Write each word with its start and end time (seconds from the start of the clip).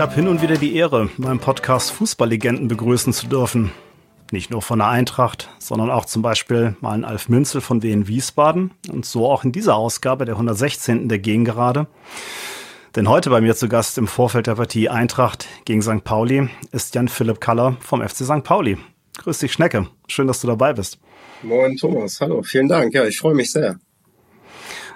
Ich 0.00 0.02
habe 0.02 0.14
hin 0.14 0.28
und 0.28 0.40
wieder 0.40 0.56
die 0.56 0.76
Ehre, 0.76 1.10
meinem 1.18 1.40
Podcast 1.40 1.92
Fußballlegenden 1.92 2.68
begrüßen 2.68 3.12
zu 3.12 3.26
dürfen. 3.26 3.70
Nicht 4.32 4.50
nur 4.50 4.62
von 4.62 4.78
der 4.78 4.88
Eintracht, 4.88 5.50
sondern 5.58 5.90
auch 5.90 6.06
zum 6.06 6.22
Beispiel 6.22 6.74
mal 6.80 6.92
einen 6.92 7.04
Alf 7.04 7.28
Münzel 7.28 7.60
von 7.60 7.82
Wien 7.82 8.08
Wiesbaden 8.08 8.70
und 8.90 9.04
so 9.04 9.30
auch 9.30 9.44
in 9.44 9.52
dieser 9.52 9.76
Ausgabe 9.76 10.24
der 10.24 10.36
116. 10.36 11.10
der 11.10 11.18
Gegengerade. 11.18 11.86
Denn 12.96 13.10
heute 13.10 13.28
bei 13.28 13.42
mir 13.42 13.54
zu 13.54 13.68
Gast 13.68 13.98
im 13.98 14.06
Vorfeld 14.06 14.46
der 14.46 14.54
Partie 14.54 14.88
Eintracht 14.88 15.46
gegen 15.66 15.82
St. 15.82 16.02
Pauli 16.02 16.48
ist 16.72 16.94
Jan 16.94 17.08
Philipp 17.08 17.42
Kaller 17.42 17.76
vom 17.80 18.00
FC 18.00 18.24
St. 18.24 18.42
Pauli. 18.42 18.78
Grüß 19.18 19.36
dich, 19.40 19.52
Schnecke. 19.52 19.86
Schön, 20.08 20.28
dass 20.28 20.40
du 20.40 20.46
dabei 20.46 20.72
bist. 20.72 20.98
Moin, 21.42 21.76
Thomas. 21.76 22.18
Hallo. 22.22 22.42
Vielen 22.42 22.68
Dank. 22.68 22.94
Ja, 22.94 23.04
ich 23.04 23.18
freue 23.18 23.34
mich 23.34 23.52
sehr. 23.52 23.78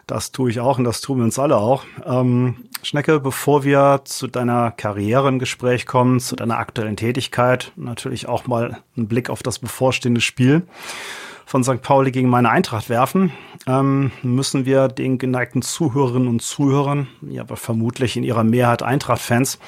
Das 0.06 0.32
tue 0.32 0.50
ich 0.50 0.60
auch 0.60 0.78
und 0.78 0.84
das 0.84 1.00
tun 1.00 1.18
wir 1.18 1.24
uns 1.24 1.38
alle 1.38 1.56
auch. 1.56 1.84
Ähm, 2.04 2.56
Schnecke, 2.82 3.20
bevor 3.20 3.64
wir 3.64 4.02
zu 4.04 4.26
deiner 4.26 4.70
Karriere 4.70 5.28
im 5.28 5.38
Gespräch 5.38 5.86
kommen, 5.86 6.20
zu 6.20 6.36
deiner 6.36 6.58
aktuellen 6.58 6.96
Tätigkeit, 6.96 7.72
natürlich 7.76 8.28
auch 8.28 8.46
mal 8.46 8.78
einen 8.96 9.08
Blick 9.08 9.30
auf 9.30 9.42
das 9.42 9.58
bevorstehende 9.58 10.20
Spiel 10.20 10.62
von 11.46 11.64
St. 11.64 11.82
Pauli 11.82 12.10
gegen 12.10 12.28
meine 12.28 12.50
Eintracht 12.50 12.88
werfen, 12.88 13.32
ähm, 13.66 14.12
müssen 14.22 14.66
wir 14.66 14.88
den 14.88 15.18
geneigten 15.18 15.62
Zuhörerinnen 15.62 16.28
und 16.28 16.42
Zuhörern, 16.42 17.06
ja, 17.22 17.42
aber 17.42 17.56
vermutlich 17.56 18.16
in 18.16 18.24
ihrer 18.24 18.44
Mehrheit 18.44 18.82
Eintracht-Fans, 18.82 19.58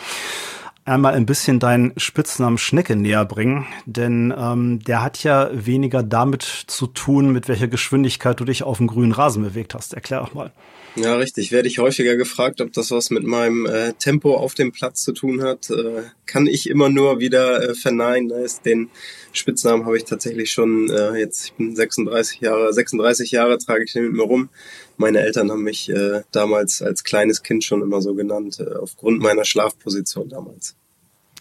einmal 0.87 1.15
ein 1.15 1.27
bisschen 1.27 1.59
deinen 1.59 1.93
Spitznamen 1.99 2.59
Schnecke 2.59 2.97
näher 2.97 3.25
bringen, 3.25 3.67
denn 3.85 4.33
ähm, 4.37 4.81
der 4.81 5.03
hat 5.03 5.23
ja 5.23 5.51
weniger 5.53 6.03
damit 6.03 6.43
zu 6.43 6.87
tun, 6.87 7.33
mit 7.33 7.49
welcher 7.49 7.69
Geschwindigkeit 7.69 8.39
du 8.41 8.45
dich 8.45 8.63
auf 8.63 8.79
dem 8.79 8.87
grünen 8.87 9.13
Rasen 9.13 9.43
bewegt 9.43 9.75
hast. 9.75 9.95
Erklär 9.95 10.21
doch 10.21 10.35
mal. 10.35 10.53
Ja, 10.97 11.17
richtig. 11.17 11.53
Werde 11.53 11.69
ich 11.69 11.79
häufiger 11.79 12.17
gefragt, 12.17 12.63
ob 12.63 12.73
das 12.73 12.91
was 12.91 13.11
mit 13.11 13.23
meinem 13.23 13.67
äh, 13.67 13.93
Tempo 13.93 14.35
auf 14.35 14.55
dem 14.55 14.73
Platz 14.73 15.03
zu 15.03 15.13
tun 15.13 15.43
hat. 15.43 15.69
Äh, 15.69 16.05
kann 16.25 16.47
ich 16.47 16.71
immer 16.71 16.89
nur 16.89 17.21
wieder 17.21 17.63
äh, 17.63 17.75
verneinen. 17.75 18.33
Den 18.65 18.89
Spitznamen 19.33 19.85
habe 19.85 19.99
ich 19.99 20.05
tatsächlich 20.05 20.51
schon 20.51 20.89
äh, 20.89 21.19
jetzt, 21.19 21.45
ich 21.45 21.53
bin 21.53 21.77
36 21.77 22.41
Jahre, 22.41 22.73
36 22.73 23.31
Jahre 23.31 23.59
trage 23.59 23.85
ich 23.85 23.93
den 23.93 24.05
mit 24.05 24.15
mir 24.15 24.23
rum. 24.23 24.49
Meine 24.97 25.21
Eltern 25.21 25.51
haben 25.51 25.65
mich 25.65 25.91
äh, 25.91 26.23
damals 26.33 26.81
als 26.81 27.05
kleines 27.05 27.43
Kind 27.43 27.63
schon 27.63 27.83
immer 27.83 28.01
so 28.01 28.15
genannt, 28.15 28.59
äh, 28.61 28.77
aufgrund 28.77 29.21
meiner 29.21 29.45
Schlafposition 29.45 30.31
damals. 30.31 30.77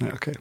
Ja, 0.02 0.14
okay. 0.14 0.34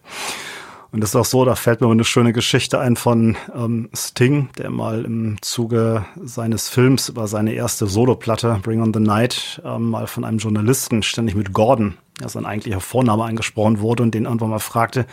Und 0.94 1.00
das 1.00 1.10
ist 1.10 1.16
auch 1.16 1.24
so, 1.24 1.44
da 1.44 1.56
fällt 1.56 1.80
mir 1.80 1.90
eine 1.90 2.04
schöne 2.04 2.32
Geschichte 2.32 2.78
ein 2.78 2.94
von 2.94 3.36
ähm, 3.52 3.88
Sting, 3.92 4.48
der 4.56 4.70
mal 4.70 5.04
im 5.04 5.42
Zuge 5.42 6.04
seines 6.22 6.68
Films 6.68 7.08
über 7.08 7.26
seine 7.26 7.52
erste 7.52 7.88
Soloplatte, 7.88 8.60
Bring 8.62 8.80
on 8.80 8.94
the 8.94 9.00
Night, 9.00 9.60
ähm, 9.64 9.90
mal 9.90 10.06
von 10.06 10.24
einem 10.24 10.38
Journalisten 10.38 11.02
ständig 11.02 11.34
mit 11.34 11.52
Gordon, 11.52 11.94
ja 12.20 12.28
sein 12.28 12.46
eigentlicher 12.46 12.78
Vorname 12.78 13.24
angesprochen 13.24 13.80
wurde 13.80 14.04
und 14.04 14.14
den 14.14 14.26
irgendwann 14.26 14.50
mal 14.50 14.60
fragte, 14.60 15.06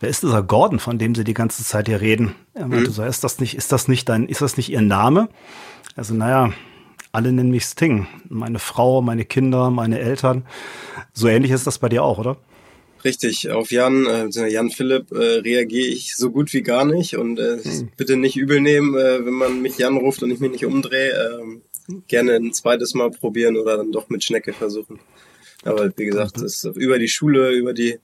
wer 0.00 0.08
ist 0.08 0.24
dieser 0.24 0.42
Gordon, 0.42 0.80
von 0.80 0.98
dem 0.98 1.14
sie 1.14 1.22
die 1.22 1.32
ganze 1.32 1.62
Zeit 1.62 1.86
hier 1.86 2.00
reden? 2.00 2.34
Er 2.52 2.66
meinte 2.66 2.90
mhm. 2.90 2.94
so, 2.94 3.04
ist 3.04 3.22
das 3.22 3.38
nicht, 3.38 3.56
ist 3.56 3.70
das 3.70 3.86
nicht 3.86 4.08
dein, 4.08 4.26
ist 4.26 4.42
das 4.42 4.56
nicht 4.56 4.72
ihr 4.72 4.82
Name? 4.82 5.28
Also, 5.94 6.12
naja, 6.14 6.50
alle 7.12 7.32
nennen 7.32 7.52
mich 7.52 7.66
Sting. 7.66 8.08
Meine 8.28 8.58
Frau, 8.58 9.00
meine 9.00 9.24
Kinder, 9.24 9.70
meine 9.70 10.00
Eltern. 10.00 10.44
So 11.12 11.28
ähnlich 11.28 11.52
ist 11.52 11.68
das 11.68 11.78
bei 11.78 11.88
dir 11.88 12.02
auch, 12.02 12.18
oder? 12.18 12.36
Richtig, 13.04 13.50
auf 13.50 13.70
Jan, 13.70 14.06
äh, 14.06 14.48
Jan 14.48 14.70
Philipp 14.70 15.12
äh, 15.12 15.40
reagiere 15.40 15.88
ich 15.88 16.16
so 16.16 16.30
gut 16.30 16.52
wie 16.54 16.62
gar 16.62 16.86
nicht 16.86 17.16
und 17.16 17.38
äh, 17.38 17.58
hm. 17.62 17.90
bitte 17.96 18.16
nicht 18.16 18.36
übel 18.36 18.60
nehmen, 18.60 18.96
äh, 18.96 19.24
wenn 19.26 19.34
man 19.34 19.60
mich 19.60 19.76
Jan 19.76 19.98
ruft 19.98 20.22
und 20.22 20.30
ich 20.30 20.40
mich 20.40 20.50
nicht 20.50 20.64
umdrehe. 20.64 21.10
Äh, 21.10 21.92
gerne 22.08 22.36
ein 22.36 22.54
zweites 22.54 22.94
Mal 22.94 23.10
probieren 23.10 23.58
oder 23.58 23.76
dann 23.76 23.92
doch 23.92 24.08
mit 24.08 24.24
Schnecke 24.24 24.54
versuchen. 24.54 25.00
Aber 25.64 25.92
wie 25.96 26.06
gesagt, 26.06 26.40
das 26.40 26.64
über 26.76 26.98
die 26.98 27.08
Schule, 27.08 27.52
über 27.52 27.74
die 27.74 27.98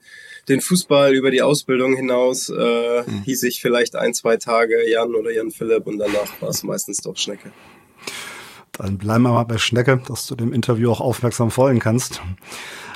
den 0.49 0.61
Fußball, 0.61 1.15
über 1.15 1.31
die 1.31 1.43
Ausbildung 1.43 1.97
hinaus 1.97 2.51
äh, 2.51 3.05
hm. 3.05 3.23
hieß 3.23 3.45
ich 3.45 3.61
vielleicht 3.61 3.97
ein, 3.97 4.13
zwei 4.13 4.37
Tage 4.37 4.91
Jan 4.91 5.15
oder 5.15 5.33
Jan 5.33 5.51
Philipp 5.51 5.87
und 5.87 5.99
danach 5.99 6.41
war 6.41 6.51
es 6.51 6.63
meistens 6.63 6.99
doch 6.99 7.17
Schnecke. 7.17 7.53
Dann 8.73 8.99
bleiben 8.99 9.23
wir 9.25 9.33
mal 9.33 9.45
bei 9.45 9.59
Schnecke, 9.59 10.03
dass 10.09 10.27
du 10.27 10.35
dem 10.35 10.53
Interview 10.53 10.91
auch 10.91 11.01
aufmerksam 11.01 11.51
folgen 11.51 11.81
kannst. 11.81 12.21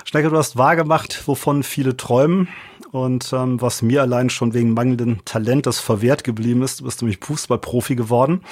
Schnecke, 0.05 0.29
du 0.29 0.37
hast 0.37 0.57
wahrgemacht, 0.57 1.27
wovon 1.27 1.63
viele 1.63 1.97
träumen. 1.97 2.49
Und 2.93 3.33
ähm, 3.33 3.61
was 3.61 3.83
mir 3.83 4.03
allein 4.03 4.31
schon 4.31 4.55
wegen 4.55 4.75
mangelnden 4.75 5.21
Talentes 5.25 5.81
verwehrt 5.81 6.23
geblieben 6.23 6.63
ist, 6.63 6.81
du 6.81 6.85
bist 6.85 7.03
nämlich 7.03 7.19
Fußballprofi 7.21 7.97
geworden. 7.97 8.43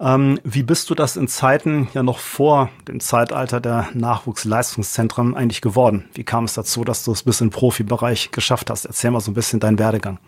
Ähm, 0.00 0.40
wie 0.42 0.62
bist 0.62 0.88
du 0.88 0.94
das 0.94 1.16
in 1.16 1.28
Zeiten 1.28 1.88
ja 1.92 2.02
noch 2.02 2.18
vor 2.18 2.70
dem 2.88 3.00
Zeitalter 3.00 3.60
der 3.60 3.90
Nachwuchsleistungszentren 3.92 5.36
eigentlich 5.36 5.60
geworden? 5.60 6.08
Wie 6.14 6.24
kam 6.24 6.44
es 6.44 6.54
dazu, 6.54 6.82
dass 6.82 7.04
du 7.04 7.12
es 7.12 7.22
bis 7.22 7.42
in 7.42 7.48
den 7.48 7.52
Profibereich 7.52 8.30
geschafft 8.30 8.70
hast? 8.70 8.86
Erzähl 8.86 9.10
mal 9.10 9.20
so 9.20 9.30
ein 9.30 9.34
bisschen 9.34 9.60
deinen 9.60 9.78
Werdegang. 9.78 10.18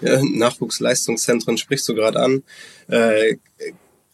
Ja, 0.00 0.20
Nachwuchsleistungszentren 0.22 1.56
sprichst 1.56 1.88
du 1.88 1.94
gerade 1.94 2.20
an. 2.20 2.42
Äh, 2.88 3.36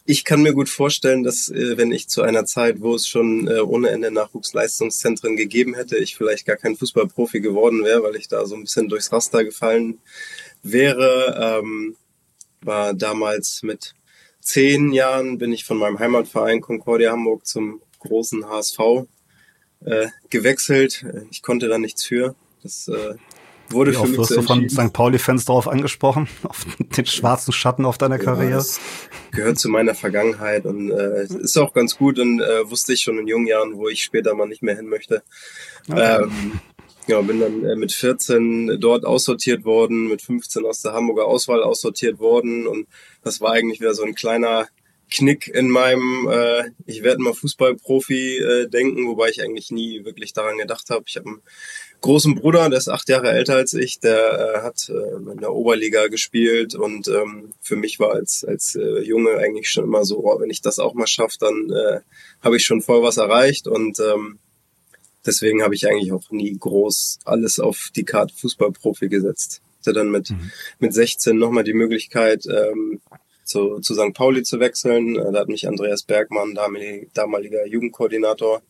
ich 0.05 0.23
kann 0.23 0.43
mir 0.43 0.53
gut 0.53 0.69
vorstellen, 0.69 1.23
dass 1.23 1.49
äh, 1.49 1.77
wenn 1.77 1.91
ich 1.91 2.07
zu 2.07 2.21
einer 2.21 2.45
Zeit, 2.45 2.81
wo 2.81 2.93
es 2.93 3.07
schon 3.07 3.47
äh, 3.47 3.59
ohne 3.59 3.89
Ende 3.89 4.11
Nachwuchsleistungszentren 4.11 5.35
gegeben 5.35 5.73
hätte, 5.73 5.97
ich 5.97 6.15
vielleicht 6.15 6.45
gar 6.45 6.57
kein 6.57 6.77
Fußballprofi 6.77 7.41
geworden 7.41 7.83
wäre, 7.83 8.03
weil 8.03 8.15
ich 8.15 8.27
da 8.27 8.45
so 8.45 8.55
ein 8.55 8.61
bisschen 8.61 8.87
durchs 8.87 9.11
Raster 9.11 9.43
gefallen 9.43 9.99
wäre. 10.61 11.59
Ähm, 11.59 11.95
war 12.61 12.93
damals 12.93 13.63
mit 13.63 13.95
zehn 14.41 14.91
Jahren 14.91 15.39
bin 15.39 15.51
ich 15.51 15.65
von 15.65 15.77
meinem 15.77 15.97
Heimatverein 15.97 16.61
Concordia 16.61 17.11
Hamburg 17.11 17.45
zum 17.45 17.81
großen 17.99 18.47
HSV 18.47 18.79
äh, 19.85 20.07
gewechselt. 20.29 21.03
Ich 21.31 21.41
konnte 21.41 21.67
da 21.67 21.79
nichts 21.79 22.05
für. 22.05 22.35
Das 22.61 22.87
äh, 22.87 23.15
wurde 23.69 23.91
Wie 23.91 23.95
für 23.95 24.07
mich 24.07 24.17
wirst 24.17 24.29
so 24.29 24.35
du 24.35 24.41
von 24.41 24.69
St. 24.69 24.93
Pauli-Fans 24.93 25.45
darauf 25.45 25.67
angesprochen, 25.67 26.27
auf 26.43 26.65
den 26.79 27.05
schwarzen 27.05 27.51
Schatten 27.51 27.85
auf 27.85 27.97
deiner 27.97 28.17
ja, 28.17 28.23
Karriere? 28.23 28.53
Das 28.53 28.79
gehört 29.31 29.59
zu 29.59 29.69
meiner 29.69 29.95
Vergangenheit 29.95 30.65
und 30.65 30.91
äh, 30.91 31.25
ist 31.25 31.57
auch 31.57 31.73
ganz 31.73 31.97
gut 31.97 32.19
und 32.19 32.41
äh, 32.41 32.69
wusste 32.69 32.93
ich 32.93 33.01
schon 33.01 33.17
in 33.19 33.27
jungen 33.27 33.47
Jahren, 33.47 33.75
wo 33.75 33.87
ich 33.87 34.03
später 34.03 34.33
mal 34.35 34.47
nicht 34.47 34.63
mehr 34.63 34.75
hin 34.75 34.87
möchte. 34.87 35.23
Okay. 35.89 36.23
Ähm, 36.23 36.59
ja, 37.07 37.21
bin 37.21 37.39
dann 37.39 37.63
äh, 37.63 37.75
mit 37.75 37.91
14 37.91 38.77
dort 38.79 39.05
aussortiert 39.05 39.63
worden, 39.63 40.07
mit 40.07 40.21
15 40.21 40.65
aus 40.65 40.81
der 40.81 40.93
Hamburger 40.93 41.25
Auswahl 41.25 41.61
aussortiert 41.61 42.19
worden 42.19 42.65
und 42.67 42.87
das 43.23 43.41
war 43.41 43.51
eigentlich 43.51 43.79
wieder 43.79 43.93
so 43.93 44.03
ein 44.03 44.15
kleiner 44.15 44.67
Knick 45.11 45.47
in 45.47 45.69
meinem 45.69 46.27
äh, 46.31 46.71
ich 46.85 47.03
werde 47.03 47.21
mal 47.21 47.33
Fußballprofi 47.33 48.37
äh, 48.37 48.67
denken, 48.67 49.07
wobei 49.07 49.29
ich 49.29 49.41
eigentlich 49.43 49.69
nie 49.71 50.03
wirklich 50.03 50.33
daran 50.33 50.57
gedacht 50.57 50.89
habe. 50.89 51.05
Ich 51.07 51.17
habe 51.17 51.27
einen 51.27 51.41
großen 52.05 52.35
Bruder, 52.35 52.69
der 52.69 52.77
ist 52.77 52.87
acht 52.87 53.09
Jahre 53.09 53.31
älter 53.31 53.55
als 53.55 53.73
ich, 53.73 53.99
der 53.99 54.55
äh, 54.57 54.61
hat 54.61 54.89
äh, 54.89 55.31
in 55.31 55.39
der 55.39 55.53
Oberliga 55.53 56.07
gespielt 56.07 56.75
und 56.75 57.07
ähm, 57.07 57.53
für 57.61 57.75
mich 57.75 57.99
war 57.99 58.13
als 58.13 58.45
als 58.45 58.75
äh, 58.75 58.99
Junge 59.01 59.37
eigentlich 59.37 59.71
schon 59.71 59.85
immer 59.85 60.05
so, 60.05 60.23
oh, 60.23 60.39
wenn 60.39 60.51
ich 60.51 60.61
das 60.61 60.77
auch 60.77 60.93
mal 60.93 61.07
schaffe, 61.07 61.37
dann 61.39 61.71
äh, 61.71 62.01
habe 62.41 62.57
ich 62.57 62.63
schon 62.63 62.83
voll 62.83 63.01
was 63.01 63.17
erreicht 63.17 63.67
und 63.67 63.99
ähm, 63.99 64.37
deswegen 65.25 65.63
habe 65.63 65.73
ich 65.73 65.87
eigentlich 65.87 66.11
auch 66.11 66.29
nie 66.29 66.55
groß 66.55 67.19
alles 67.25 67.59
auf 67.59 67.89
die 67.95 68.05
Karte 68.05 68.35
Fußballprofi 68.35 69.09
gesetzt. 69.09 69.61
Hatte 69.79 69.93
dann 69.93 70.11
mit 70.11 70.29
mhm. 70.29 70.51
mit 70.77 70.93
16 70.93 71.35
nochmal 71.35 71.63
die 71.63 71.73
Möglichkeit 71.73 72.45
ähm, 72.45 73.01
zu, 73.45 73.79
zu 73.79 73.93
St. 73.93 74.13
Pauli 74.13 74.43
zu 74.43 74.59
wechseln. 74.59 75.15
Äh, 75.15 75.31
da 75.31 75.39
hat 75.39 75.47
mich 75.47 75.67
Andreas 75.67 76.03
Bergmann, 76.03 76.55
damaliger 77.13 77.65
Jugendkoordinator, 77.65 78.61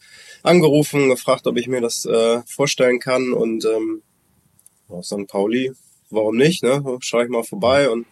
angerufen, 0.43 1.09
gefragt, 1.09 1.47
ob 1.47 1.57
ich 1.57 1.67
mir 1.67 1.81
das 1.81 2.05
äh, 2.05 2.41
vorstellen 2.45 2.99
kann. 2.99 3.33
Und 3.33 3.65
ähm, 3.65 4.03
auf 4.87 5.05
St. 5.05 5.27
Pauli, 5.27 5.71
warum 6.09 6.35
nicht? 6.35 6.63
Ne? 6.63 6.83
Schaue 6.99 7.23
ich 7.23 7.29
mal 7.29 7.43
vorbei. 7.43 7.89
Und 7.89 8.05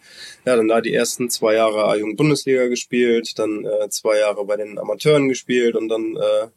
ja, 0.44 0.56
dann 0.56 0.68
da 0.68 0.80
die 0.80 0.94
ersten 0.94 1.30
zwei 1.30 1.54
Jahre 1.54 1.84
A-Jugend-Bundesliga 1.84 2.66
gespielt, 2.66 3.38
dann 3.38 3.64
äh, 3.64 3.88
zwei 3.90 4.18
Jahre 4.18 4.44
bei 4.44 4.56
den 4.56 4.78
Amateuren 4.78 5.28
gespielt 5.28 5.76
und 5.76 5.88
dann 5.88 6.16
äh, 6.16 6.48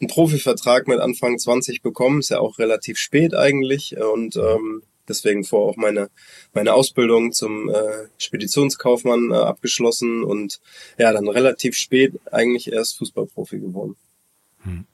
einen 0.00 0.08
Profivertrag 0.08 0.86
mit 0.88 1.00
Anfang 1.00 1.38
20 1.38 1.82
bekommen. 1.82 2.20
Ist 2.20 2.30
ja 2.30 2.40
auch 2.40 2.58
relativ 2.58 2.98
spät 2.98 3.34
eigentlich. 3.34 3.96
Und 3.96 4.36
ähm, 4.36 4.82
deswegen 5.08 5.44
vor 5.44 5.68
auch 5.68 5.76
meine 5.76 6.10
meine 6.52 6.74
Ausbildung 6.74 7.32
zum 7.32 7.68
äh, 7.68 8.08
Speditionskaufmann 8.18 9.30
äh, 9.30 9.34
abgeschlossen 9.34 10.22
und 10.24 10.60
ja 10.98 11.12
dann 11.12 11.28
relativ 11.28 11.76
spät 11.76 12.14
eigentlich 12.30 12.72
erst 12.72 12.98
Fußballprofi 12.98 13.58
geworden. 13.58 13.96
Hm. 14.62 14.86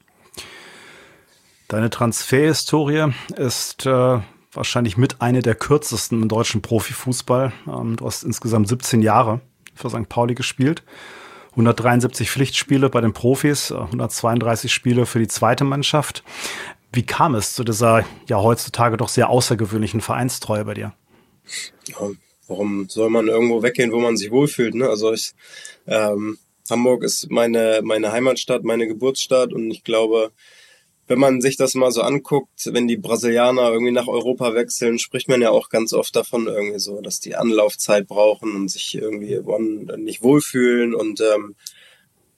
Deine 1.69 1.91
Transferhistorie 1.91 3.13
ist 3.37 3.87
äh, 3.87 4.21
wahrscheinlich 4.53 4.97
mit 4.97 5.21
eine 5.21 5.43
der 5.43 5.55
kürzesten 5.55 6.23
im 6.23 6.29
deutschen 6.29 6.63
Profifußball. 6.63 7.53
Ähm, 7.69 7.97
du 7.97 8.07
hast 8.07 8.25
insgesamt 8.25 8.69
17 8.69 9.03
Jahre 9.03 9.41
für 9.75 9.91
St. 9.91 10.09
Pauli 10.09 10.35
gespielt. 10.35 10.83
173 11.53 12.31
Pflichtspiele 12.31 12.91
bei 12.91 13.01
den 13.01 13.13
Profis, 13.13 13.73
132 13.73 14.73
Spiele 14.73 15.05
für 15.05 15.19
die 15.19 15.29
zweite 15.29 15.65
Mannschaft. 15.65 16.23
Wie 16.93 17.05
kam 17.05 17.35
es 17.35 17.55
zu 17.55 17.65
dieser 17.65 18.05
ja 18.29 18.43
heutzutage 18.43 18.97
doch 18.97 19.09
sehr 19.09 19.31
außergewöhnlichen 19.31 20.01
Vereinstreue 20.01 20.65
bei 20.65 20.75
dir? 20.75 20.93
Ja, 21.87 22.11
warum 22.49 22.89
soll 22.89 23.11
man 23.11 23.29
irgendwo 23.29 23.63
weggehen, 23.63 23.93
wo 23.93 24.01
man 24.01 24.17
sich 24.17 24.31
wohlfühlt? 24.31 24.75
Ne? 24.75 24.89
Also 24.89 25.13
ich, 25.13 25.33
ähm, 25.87 26.39
Hamburg 26.69 27.05
ist 27.05 27.31
meine 27.31 27.81
meine 27.83 28.13
Heimatstadt, 28.13 28.65
meine 28.65 28.87
Geburtsstadt 28.87 29.53
und 29.53 29.71
ich 29.71 29.85
glaube, 29.85 30.33
wenn 31.11 31.19
man 31.19 31.41
sich 31.41 31.57
das 31.57 31.75
mal 31.75 31.91
so 31.91 32.03
anguckt, 32.03 32.71
wenn 32.73 32.87
die 32.87 32.97
Brasilianer 32.97 33.73
irgendwie 33.73 33.91
nach 33.91 34.07
Europa 34.07 34.55
wechseln, 34.55 35.01
spricht 35.01 35.29
man 35.29 35.43
ja 35.43 35.51
auch 35.51 35.69
ganz 35.69 35.93
oft 35.93 36.15
davon 36.15 36.47
irgendwie 36.47 36.79
so, 36.79 37.01
dass 37.01 37.19
die 37.19 37.35
Anlaufzeit 37.35 38.07
brauchen 38.07 38.55
und 38.55 38.71
sich 38.71 38.95
irgendwie 38.95 39.41
nicht 39.97 40.23
wohlfühlen. 40.23 40.95
Und 40.95 41.21
ähm, 41.21 41.57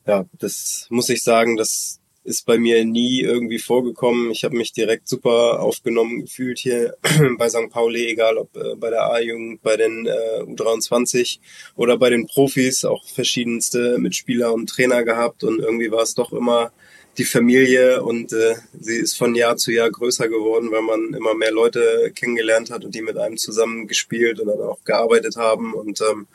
ja, 0.06 0.25
das 0.38 0.87
muss 0.88 1.10
ich 1.10 1.22
sagen, 1.22 1.58
das 1.58 2.00
ist 2.25 2.47
bei 2.47 2.59
mir 2.59 2.85
nie 2.85 3.21
irgendwie 3.21 3.59
vorgekommen. 3.59 4.31
Ich 4.31 4.45
habe 4.45 4.57
mich 4.57 4.73
direkt 4.73 5.09
super 5.09 5.61
aufgenommen 5.61 6.23
gefühlt 6.23 6.59
hier 6.59 6.97
bei 7.39 7.49
St. 7.49 7.71
Pauli, 7.71 8.07
egal 8.07 8.39
ob 8.39 8.57
äh, 8.57 8.77
bei 8.77 8.91
der 8.91 9.11
A-Jugend, 9.11 9.63
bei 9.63 9.77
den 9.77 10.07
äh, 10.07 10.43
U23 10.43 11.41
oder 11.75 11.99
bei 11.99 12.11
den 12.11 12.27
Profis, 12.27 12.85
auch 12.85 13.05
verschiedenste 13.07 13.99
Mitspieler 13.99 14.53
und 14.53 14.69
Trainer 14.69 15.05
gehabt 15.05 15.43
und 15.45 15.61
irgendwie 15.61 15.91
war 15.91 16.03
es 16.03 16.15
doch 16.15 16.33
immer 16.33 16.73
die 17.19 17.25
Familie 17.25 18.03
und 18.03 18.33
äh, 18.33 18.55
sie 18.79 18.97
ist 18.97 19.19
von 19.19 19.35
Jahr 19.35 19.57
zu 19.57 19.71
Jahr 19.71 19.91
größer 19.91 20.29
geworden, 20.29 20.71
weil 20.71 20.83
man 20.83 21.13
immer 21.15 21.35
mehr 21.35 21.53
Leute 21.53 22.13
kennengelernt 22.15 22.71
hat 22.71 22.85
und 22.85 22.95
die 22.95 23.03
mit 23.03 23.19
einem 23.19 23.37
zusammen 23.37 23.87
gespielt 23.87 24.41
und 24.41 24.47
dann 24.47 24.61
auch 24.61 24.83
gearbeitet 24.85 25.37
haben. 25.37 25.75
Und 25.75 26.01
ähm, 26.01 26.27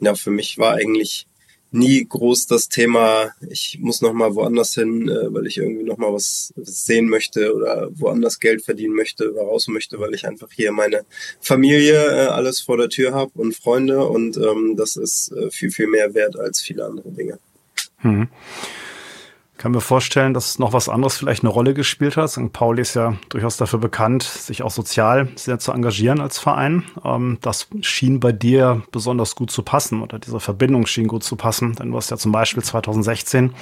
ja, 0.00 0.14
für 0.14 0.30
mich 0.30 0.58
war 0.58 0.74
eigentlich 0.74 1.26
nie 1.74 2.06
groß 2.08 2.46
das 2.46 2.68
Thema, 2.68 3.32
ich 3.48 3.78
muss 3.80 4.00
noch 4.00 4.12
mal 4.12 4.34
woanders 4.34 4.74
hin, 4.74 5.08
äh, 5.08 5.32
weil 5.34 5.46
ich 5.46 5.58
irgendwie 5.58 5.84
noch 5.84 5.98
mal 5.98 6.12
was, 6.12 6.54
sehen 6.56 7.08
möchte 7.08 7.54
oder 7.54 7.88
woanders 7.92 8.38
Geld 8.38 8.62
verdienen 8.62 8.94
möchte 8.94 9.34
raus 9.34 9.68
möchte, 9.68 9.98
weil 9.98 10.14
ich 10.14 10.26
einfach 10.26 10.48
hier 10.52 10.72
meine 10.72 11.04
Familie 11.40 12.06
äh, 12.06 12.26
alles 12.28 12.60
vor 12.60 12.76
der 12.76 12.88
Tür 12.88 13.12
habe 13.12 13.32
und 13.34 13.54
Freunde 13.56 14.06
und 14.06 14.36
ähm, 14.36 14.76
das 14.76 14.96
ist 14.96 15.32
äh, 15.32 15.50
viel, 15.50 15.70
viel 15.70 15.88
mehr 15.88 16.14
wert 16.14 16.38
als 16.38 16.60
viele 16.60 16.84
andere 16.84 17.10
Dinge. 17.10 17.38
Hm 17.98 18.28
kann 19.56 19.72
mir 19.72 19.80
vorstellen, 19.80 20.34
dass 20.34 20.58
noch 20.58 20.72
was 20.72 20.88
anderes 20.88 21.16
vielleicht 21.16 21.42
eine 21.42 21.50
Rolle 21.50 21.74
gespielt 21.74 22.16
hat. 22.16 22.30
St. 22.30 22.52
Pauli 22.52 22.82
ist 22.82 22.94
ja 22.94 23.14
durchaus 23.28 23.56
dafür 23.56 23.78
bekannt, 23.78 24.22
sich 24.24 24.62
auch 24.62 24.70
sozial 24.70 25.28
sehr 25.36 25.58
zu 25.58 25.72
engagieren 25.72 26.20
als 26.20 26.38
Verein. 26.38 26.84
Ähm, 27.04 27.38
das 27.40 27.68
schien 27.80 28.20
bei 28.20 28.32
dir 28.32 28.82
besonders 28.90 29.36
gut 29.36 29.50
zu 29.50 29.62
passen 29.62 30.02
oder 30.02 30.18
diese 30.18 30.40
Verbindung 30.40 30.86
schien 30.86 31.06
gut 31.06 31.22
zu 31.22 31.36
passen. 31.36 31.74
Denn 31.74 31.90
du 31.90 31.96
hast 31.96 32.10
ja 32.10 32.16
zum 32.16 32.32
Beispiel 32.32 32.62
2016 32.62 33.54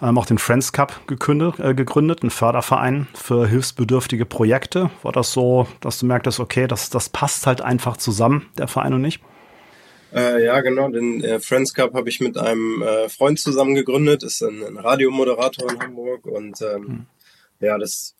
ähm, 0.00 0.18
auch 0.18 0.26
den 0.26 0.38
Friends 0.38 0.72
Cup 0.72 1.06
gegründet, 1.06 1.60
äh, 1.60 1.74
gegründet, 1.74 2.22
ein 2.22 2.30
Förderverein 2.30 3.06
für 3.14 3.46
hilfsbedürftige 3.46 4.24
Projekte. 4.24 4.90
War 5.02 5.12
das 5.12 5.32
so, 5.32 5.66
dass 5.80 5.98
du 5.98 6.06
merktest, 6.06 6.40
okay, 6.40 6.66
das, 6.66 6.90
das 6.90 7.10
passt 7.10 7.46
halt 7.46 7.60
einfach 7.60 7.98
zusammen, 7.98 8.46
der 8.56 8.66
Verein 8.66 8.94
und 8.94 9.02
nicht? 9.02 9.20
Äh, 10.14 10.44
ja, 10.44 10.60
genau. 10.60 10.88
Den 10.88 11.22
äh, 11.24 11.40
Friends 11.40 11.72
Cup 11.72 11.94
habe 11.94 12.08
ich 12.08 12.20
mit 12.20 12.36
einem 12.36 12.82
äh, 12.82 13.08
Freund 13.08 13.38
zusammen 13.38 13.74
gegründet. 13.74 14.22
Ist 14.22 14.42
ein, 14.42 14.62
ein 14.62 14.76
Radiomoderator 14.76 15.70
in 15.70 15.80
Hamburg 15.80 16.26
und 16.26 16.60
ähm, 16.60 16.82
mhm. 16.82 17.06
ja, 17.60 17.78
das 17.78 18.14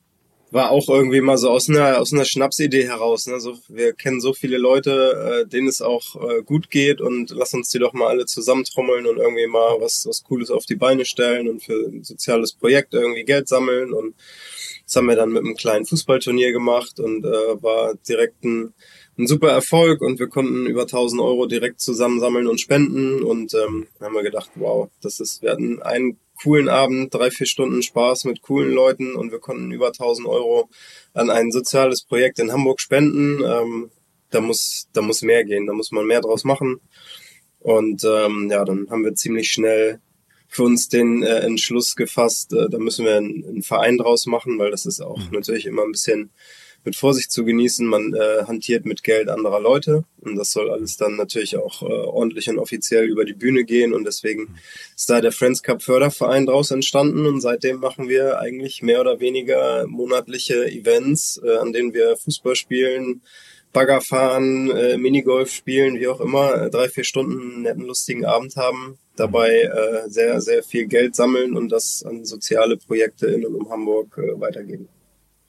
war 0.53 0.71
auch 0.71 0.89
irgendwie 0.89 1.23
mal 1.23 1.39
so 1.39 1.51
aus 1.51 1.71
einer 1.71 1.99
aus 1.99 2.13
einer 2.13 2.27
Schnapsidee 2.27 2.85
heraus. 2.85 3.27
Ne? 3.27 3.41
So, 3.41 3.59
wir 3.69 3.95
kennen 3.95 4.21
so 4.21 4.35
viele 4.35 4.59
Leute, 4.59 5.45
äh, 5.45 5.49
denen 5.49 5.67
es 5.67 5.81
auch 5.81 6.17
äh, 6.17 6.43
gut 6.43 6.71
geht 6.71 7.01
und 7.01 7.31
lass 7.31 7.55
uns 7.55 7.71
die 7.71 7.79
doch 7.79 7.95
mal 7.95 8.09
alle 8.09 8.27
zusammentrommeln 8.27 9.07
und 9.07 9.17
irgendwie 9.17 9.47
mal 9.47 9.77
was 9.81 10.07
was 10.07 10.23
Cooles 10.23 10.51
auf 10.51 10.67
die 10.67 10.77
Beine 10.77 11.05
stellen 11.07 11.49
und 11.49 11.63
für 11.63 11.89
ein 11.89 12.05
soziales 12.05 12.53
Projekt 12.53 12.93
irgendwie 12.93 13.25
Geld 13.25 13.49
sammeln 13.49 13.95
und 13.95 14.15
das 14.85 14.97
haben 14.97 15.07
wir 15.07 15.17
dann 15.17 15.33
mit 15.33 15.43
einem 15.43 15.57
kleinen 15.57 15.87
Fußballturnier 15.87 16.53
gemacht 16.53 17.01
und 17.01 17.25
äh, 17.25 17.63
war 17.63 17.95
direkt 18.07 18.45
ein 18.45 18.75
ein 19.19 19.27
super 19.27 19.51
Erfolg 19.51 20.01
und 20.01 20.19
wir 20.19 20.29
konnten 20.29 20.67
über 20.67 20.83
1000 20.83 21.21
Euro 21.21 21.47
direkt 21.47 21.81
zusammensammeln 21.81 22.47
und 22.47 22.61
spenden 22.61 23.23
und 23.23 23.55
ähm, 23.55 23.87
haben 24.01 24.15
wir 24.15 24.23
gedacht, 24.23 24.51
wow, 24.55 24.89
das 25.03 25.21
ist, 25.21 25.43
wir 25.43 25.51
hatten 25.51 25.83
einen 25.83 26.19
coolen 26.43 26.69
Abend, 26.69 27.13
drei, 27.15 27.31
vier 27.31 27.47
Stunden 27.47 27.83
Spaß 27.83 28.25
mit 28.25 28.43
coolen 28.43 28.73
Leuten 28.73 29.15
und 29.15 29.31
wir 29.31 29.39
konnten 29.39 29.71
über 29.71 29.89
1000 29.89 30.27
Euro 30.27 30.69
an 31.15 31.31
ein 31.31 31.53
soziales 31.53 32.03
Projekt 32.03 32.39
in 32.39 32.53
Hamburg 32.53 32.81
spenden. 32.81 33.43
Ähm, 33.45 33.91
da 34.31 34.41
muss, 34.41 34.89
da 34.93 35.03
muss 35.03 35.23
mehr 35.23 35.45
gehen, 35.45 35.67
da 35.67 35.75
muss 35.75 35.93
man 35.93 36.07
mehr 36.07 36.23
draus 36.23 36.45
machen. 36.45 36.81
Und 37.61 38.03
ähm, 38.05 38.49
ja, 38.51 38.65
dann 38.65 38.89
haben 38.91 39.05
wir 39.05 39.15
ziemlich 39.15 39.53
schnell 39.53 40.01
für 40.49 40.65
uns 40.65 40.89
den 40.89 41.23
äh, 41.23 41.39
Entschluss 41.41 41.97
gefasst, 41.97 42.53
äh, 42.53 42.69
da 42.69 42.79
müssen 42.79 43.05
wir 43.07 43.17
einen, 43.17 43.45
einen 43.47 43.63
Verein 43.63 43.97
draus 43.97 44.27
machen, 44.27 44.59
weil 44.59 44.71
das 44.71 44.85
ist 44.85 45.01
auch 45.01 45.19
mhm. 45.19 45.31
natürlich 45.33 45.67
immer 45.67 45.83
ein 45.83 45.93
bisschen 45.93 46.31
mit 46.85 46.97
Vorsicht 46.97 47.31
zu 47.31 47.45
genießen. 47.45 47.87
Man 47.87 48.15
äh, 48.15 48.45
hantiert 48.47 48.85
mit 48.85 49.03
Geld 49.03 49.29
anderer 49.29 49.61
Leute 49.61 50.05
und 50.21 50.37
das 50.37 50.53
soll 50.53 50.71
alles 50.71 50.97
dann 50.97 51.17
natürlich 51.17 51.57
auch 51.57 51.83
äh, 51.83 51.87
ordentlich 51.87 52.49
und 52.49 52.59
offiziell 52.59 53.05
über 53.05 53.25
die 53.25 53.35
Bühne 53.35 53.65
gehen 53.65 53.93
und 53.93 54.05
deswegen 54.05 54.55
ist 54.97 55.11
da 55.11 55.21
der 55.21 55.33
Friends 55.33 55.63
Cup 55.63 55.83
Förderverein 55.83 56.47
draus 56.47 56.71
entstanden 56.71 57.27
und 57.27 57.41
seitdem 57.41 57.81
machen 57.81 58.09
wir 58.09 58.41
eigentlich 58.41 58.83
mehr 58.83 59.01
oder 59.01 59.21
weniger 59.21 59.87
monatliche 59.87 60.67
Events, 60.67 61.41
äh, 61.45 61.57
an 61.57 61.73
denen 61.73 61.95
wir 61.95 62.17
Fußball 62.17 62.57
spielen, 62.57 63.23
Bagger 63.73 64.03
fahren, 64.03 64.71
äh, 64.71 64.99
Minigolf 64.99 65.51
spielen, 65.51 65.99
wie 65.99 66.09
auch 66.09 66.21
immer, 66.21 66.55
äh, 66.55 66.71
drei, 66.71 66.89
vier 66.89 67.05
Stunden 67.05 67.41
einen 67.41 67.63
netten, 67.63 67.87
lustigen 67.87 68.27
Abend 68.27 68.57
haben, 68.57 68.99
dabei 69.17 69.63
äh, 69.63 70.11
sehr, 70.11 70.41
sehr 70.43 70.63
viel 70.63 70.87
Geld 70.87 71.17
sammeln 71.17 71.57
und 71.57 71.71
das 71.71 72.05
an 72.05 72.25
soziale 72.25 72.77
Projekte 72.77 73.29
in 73.29 73.47
und 73.47 73.55
um 73.55 73.71
Hamburg 73.71 74.19
äh, 74.19 74.39
weitergeben. 74.39 74.89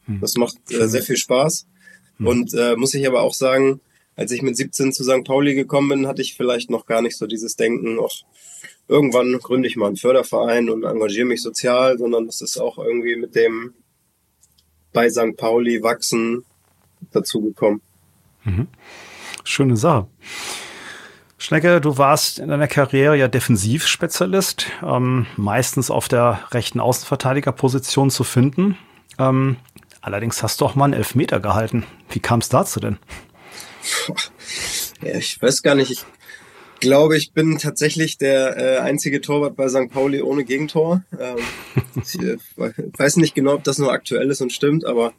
Hm. 0.06 0.20
Das 0.22 0.36
macht 0.36 0.56
äh, 0.72 0.88
sehr 0.88 1.04
viel 1.04 1.18
Spaß. 1.18 1.68
Hm. 2.18 2.28
Und 2.28 2.54
äh, 2.54 2.76
muss 2.76 2.94
ich 2.94 3.08
aber 3.08 3.22
auch 3.22 3.34
sagen, 3.34 3.80
als 4.16 4.32
ich 4.32 4.42
mit 4.42 4.56
17 4.56 4.94
zu 4.94 5.04
St. 5.04 5.24
Pauli 5.24 5.56
gekommen 5.56 5.90
bin, 5.90 6.08
hatte 6.08 6.22
ich 6.22 6.36
vielleicht 6.36 6.70
noch 6.70 6.86
gar 6.86 7.02
nicht 7.02 7.18
so 7.18 7.26
dieses 7.26 7.56
Denken, 7.56 7.98
ach, 8.00 8.24
irgendwann 8.88 9.40
gründe 9.40 9.68
ich 9.68 9.76
mal 9.76 9.88
einen 9.88 9.96
Förderverein 9.96 10.70
und 10.70 10.84
engagiere 10.84 11.26
mich 11.26 11.42
sozial, 11.42 11.98
sondern 11.98 12.26
das 12.26 12.42
ist 12.42 12.58
auch 12.58 12.78
irgendwie 12.78 13.16
mit 13.16 13.36
dem 13.36 13.74
bei 14.92 15.10
St. 15.10 15.36
Pauli 15.36 15.82
wachsen 15.82 16.46
dazugekommen. 17.12 17.82
Mhm. 18.44 18.68
Schöne 19.44 19.76
Sache. 19.76 20.08
Schnecke, 21.38 21.82
du 21.82 21.98
warst 21.98 22.40
in 22.40 22.48
deiner 22.48 22.68
Karriere 22.68 23.18
ja 23.18 23.28
Defensivspezialist, 23.28 24.68
ähm, 24.82 25.26
meistens 25.36 25.92
auf 25.92 26.08
der 26.08 26.40
rechten 26.52 26.80
Außenverteidigerposition 26.80 28.10
zu 28.10 28.24
finden. 28.24 28.78
Ähm, 29.20 29.58
Allerdings 30.04 30.44
hast 30.44 30.60
du 30.60 30.66
auch 30.66 30.76
mal 30.76 30.84
einen 30.84 30.94
Elfmeter 30.96 31.40
gehalten. 31.40 31.86
Wie 32.10 32.20
kam 32.20 32.40
es 32.40 32.50
dazu 32.50 32.82
denn? 32.82 32.98
Ja, 35.02 35.16
ich 35.16 35.42
weiß 35.42 35.64
gar 35.64 35.76
nicht. 35.76 35.92
Ich 35.92 36.06
glaube, 36.82 37.16
ich 37.16 37.32
bin 37.32 37.58
tatsächlich 37.58 38.18
der 38.18 38.58
äh, 38.58 38.78
einzige 38.80 39.22
Torwart 39.22 39.56
bei 39.56 39.70
St. 39.70 39.90
Pauli 39.90 40.22
ohne 40.22 40.44
Gegentor. 40.44 41.04
Ähm, 41.18 41.38
ich 42.04 42.20
äh, 42.20 42.38
weiß 42.58 43.16
nicht 43.16 43.34
genau, 43.34 43.54
ob 43.54 43.64
das 43.64 43.78
nur 43.78 43.94
aktuell 43.94 44.30
ist 44.30 44.42
und 44.42 44.52
stimmt, 44.52 44.84
aber 44.84 45.14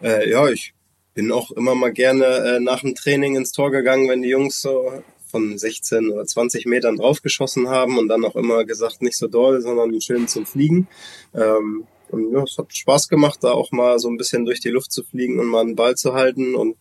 äh, 0.00 0.30
ja, 0.30 0.48
ich 0.48 0.72
bin 1.14 1.32
auch 1.32 1.50
immer 1.50 1.74
mal 1.74 1.92
gerne 1.92 2.24
äh, 2.24 2.60
nach 2.60 2.82
dem 2.82 2.94
Training 2.94 3.34
ins 3.34 3.50
Tor 3.50 3.72
gegangen, 3.72 4.08
wenn 4.08 4.22
die 4.22 4.28
Jungs 4.28 4.60
so 4.60 5.02
von 5.26 5.58
16 5.58 6.10
oder 6.10 6.26
20 6.26 6.66
Metern 6.66 6.96
draufgeschossen 6.96 7.68
haben 7.68 7.98
und 7.98 8.06
dann 8.06 8.24
auch 8.24 8.36
immer 8.36 8.64
gesagt, 8.64 9.02
nicht 9.02 9.18
so 9.18 9.26
doll, 9.26 9.60
sondern 9.62 10.00
schön 10.00 10.28
zum 10.28 10.46
Fliegen. 10.46 10.86
Ähm, 11.34 11.88
und 12.12 12.32
ja, 12.32 12.42
es 12.42 12.58
hat 12.58 12.74
Spaß 12.74 13.08
gemacht, 13.08 13.38
da 13.42 13.52
auch 13.52 13.72
mal 13.72 13.98
so 13.98 14.08
ein 14.08 14.16
bisschen 14.16 14.44
durch 14.44 14.60
die 14.60 14.70
Luft 14.70 14.92
zu 14.92 15.02
fliegen 15.02 15.38
und 15.40 15.46
mal 15.46 15.60
einen 15.60 15.76
Ball 15.76 15.94
zu 15.94 16.14
halten. 16.14 16.54
Und 16.54 16.76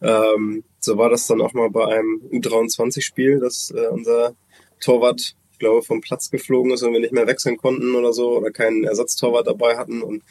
ähm, 0.00 0.64
so 0.80 0.98
war 0.98 1.10
das 1.10 1.26
dann 1.26 1.40
auch 1.40 1.52
mal 1.52 1.70
bei 1.70 1.86
einem 1.86 2.22
U23-Spiel, 2.32 3.40
dass 3.40 3.70
äh, 3.70 3.86
unser 3.88 4.34
Torwart, 4.80 5.36
ich 5.52 5.58
glaube, 5.58 5.82
vom 5.82 6.00
Platz 6.00 6.30
geflogen 6.30 6.72
ist 6.72 6.82
und 6.82 6.92
wir 6.92 7.00
nicht 7.00 7.12
mehr 7.12 7.26
wechseln 7.26 7.56
konnten 7.56 7.94
oder 7.94 8.12
so 8.12 8.36
oder 8.36 8.50
keinen 8.50 8.84
Ersatztorwart 8.84 9.46
dabei 9.46 9.76
hatten. 9.76 10.02
Und 10.02 10.22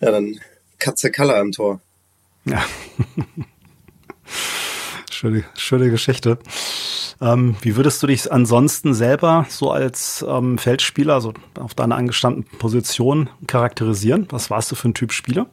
ja, 0.00 0.10
dann 0.10 0.40
Katze 0.78 1.10
Kaller 1.10 1.40
im 1.40 1.52
Tor. 1.52 1.80
Ja. 2.44 2.64
schöne, 5.10 5.44
schöne 5.54 5.90
Geschichte. 5.90 6.38
Ähm, 7.20 7.56
wie 7.62 7.76
würdest 7.76 8.02
du 8.02 8.06
dich 8.06 8.30
ansonsten 8.30 8.94
selber 8.94 9.46
so 9.48 9.70
als 9.70 10.24
ähm, 10.28 10.58
Feldspieler, 10.58 11.14
also 11.14 11.32
auf 11.58 11.74
deiner 11.74 11.96
angestammten 11.96 12.44
Position 12.58 13.30
charakterisieren? 13.46 14.26
Was 14.30 14.50
warst 14.50 14.70
du 14.72 14.74
für 14.76 14.88
ein 14.88 14.94
Typ 14.94 15.12
Spieler? 15.12 15.48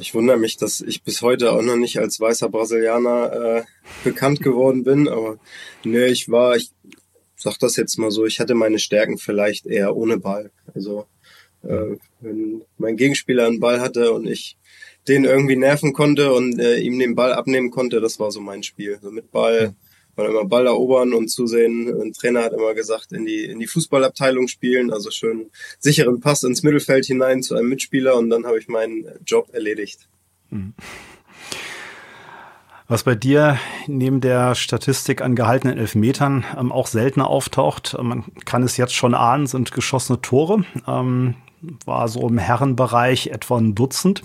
Ich 0.00 0.14
wundere 0.14 0.38
mich, 0.38 0.56
dass 0.56 0.80
ich 0.80 1.02
bis 1.02 1.22
heute 1.22 1.52
auch 1.52 1.62
noch 1.62 1.76
nicht 1.76 1.98
als 1.98 2.18
weißer 2.18 2.48
Brasilianer 2.48 3.32
äh, 3.32 3.62
bekannt 4.02 4.42
geworden 4.42 4.82
bin, 4.82 5.08
aber 5.08 5.38
ne, 5.84 6.06
ich 6.06 6.30
war, 6.30 6.56
ich 6.56 6.70
sag 7.36 7.58
das 7.58 7.76
jetzt 7.76 7.98
mal 7.98 8.10
so, 8.10 8.24
ich 8.24 8.40
hatte 8.40 8.54
meine 8.54 8.78
Stärken 8.78 9.18
vielleicht 9.18 9.66
eher 9.66 9.94
ohne 9.94 10.18
Ball. 10.18 10.50
Also 10.74 11.06
äh, 11.62 11.96
wenn 12.20 12.62
mein 12.78 12.96
Gegenspieler 12.96 13.46
einen 13.46 13.60
Ball 13.60 13.80
hatte 13.80 14.12
und 14.12 14.26
ich 14.26 14.56
den 15.06 15.24
irgendwie 15.24 15.56
nerven 15.56 15.92
konnte 15.92 16.32
und 16.32 16.58
äh, 16.58 16.78
ihm 16.78 16.98
den 16.98 17.14
Ball 17.14 17.34
abnehmen 17.34 17.70
konnte, 17.70 18.00
das 18.00 18.18
war 18.18 18.30
so 18.30 18.40
mein 18.40 18.62
Spiel. 18.62 18.98
So 19.02 19.10
mit 19.10 19.30
Ball 19.30 19.74
wollen 20.16 20.30
immer 20.30 20.44
Ball 20.44 20.66
erobern 20.66 21.12
und 21.12 21.28
zusehen. 21.28 21.88
Ein 22.00 22.12
Trainer 22.12 22.44
hat 22.44 22.52
immer 22.52 22.74
gesagt, 22.74 23.12
in 23.12 23.24
die, 23.24 23.44
in 23.44 23.58
die 23.58 23.66
Fußballabteilung 23.66 24.48
spielen, 24.48 24.92
also 24.92 25.10
schön 25.10 25.50
sicheren 25.78 26.20
Pass 26.20 26.42
ins 26.42 26.62
Mittelfeld 26.62 27.06
hinein 27.06 27.42
zu 27.42 27.54
einem 27.54 27.68
Mitspieler 27.68 28.16
und 28.16 28.30
dann 28.30 28.46
habe 28.46 28.58
ich 28.58 28.68
meinen 28.68 29.06
Job 29.26 29.48
erledigt. 29.52 30.08
Hm. 30.50 30.74
Was 32.86 33.02
bei 33.02 33.14
dir 33.14 33.58
neben 33.86 34.20
der 34.20 34.54
Statistik 34.54 35.22
an 35.22 35.34
gehaltenen 35.34 35.78
Elfmetern 35.78 36.44
ähm, 36.58 36.70
auch 36.70 36.86
seltener 36.86 37.28
auftaucht, 37.28 37.96
man 38.00 38.24
kann 38.44 38.62
es 38.62 38.76
jetzt 38.76 38.94
schon 38.94 39.14
ahnen, 39.14 39.46
sind 39.46 39.72
geschossene 39.72 40.20
Tore. 40.20 40.64
Ähm, 40.86 41.36
war 41.86 42.08
so 42.08 42.28
im 42.28 42.36
Herrenbereich 42.36 43.28
etwa 43.28 43.56
ein 43.56 43.74
Dutzend 43.74 44.22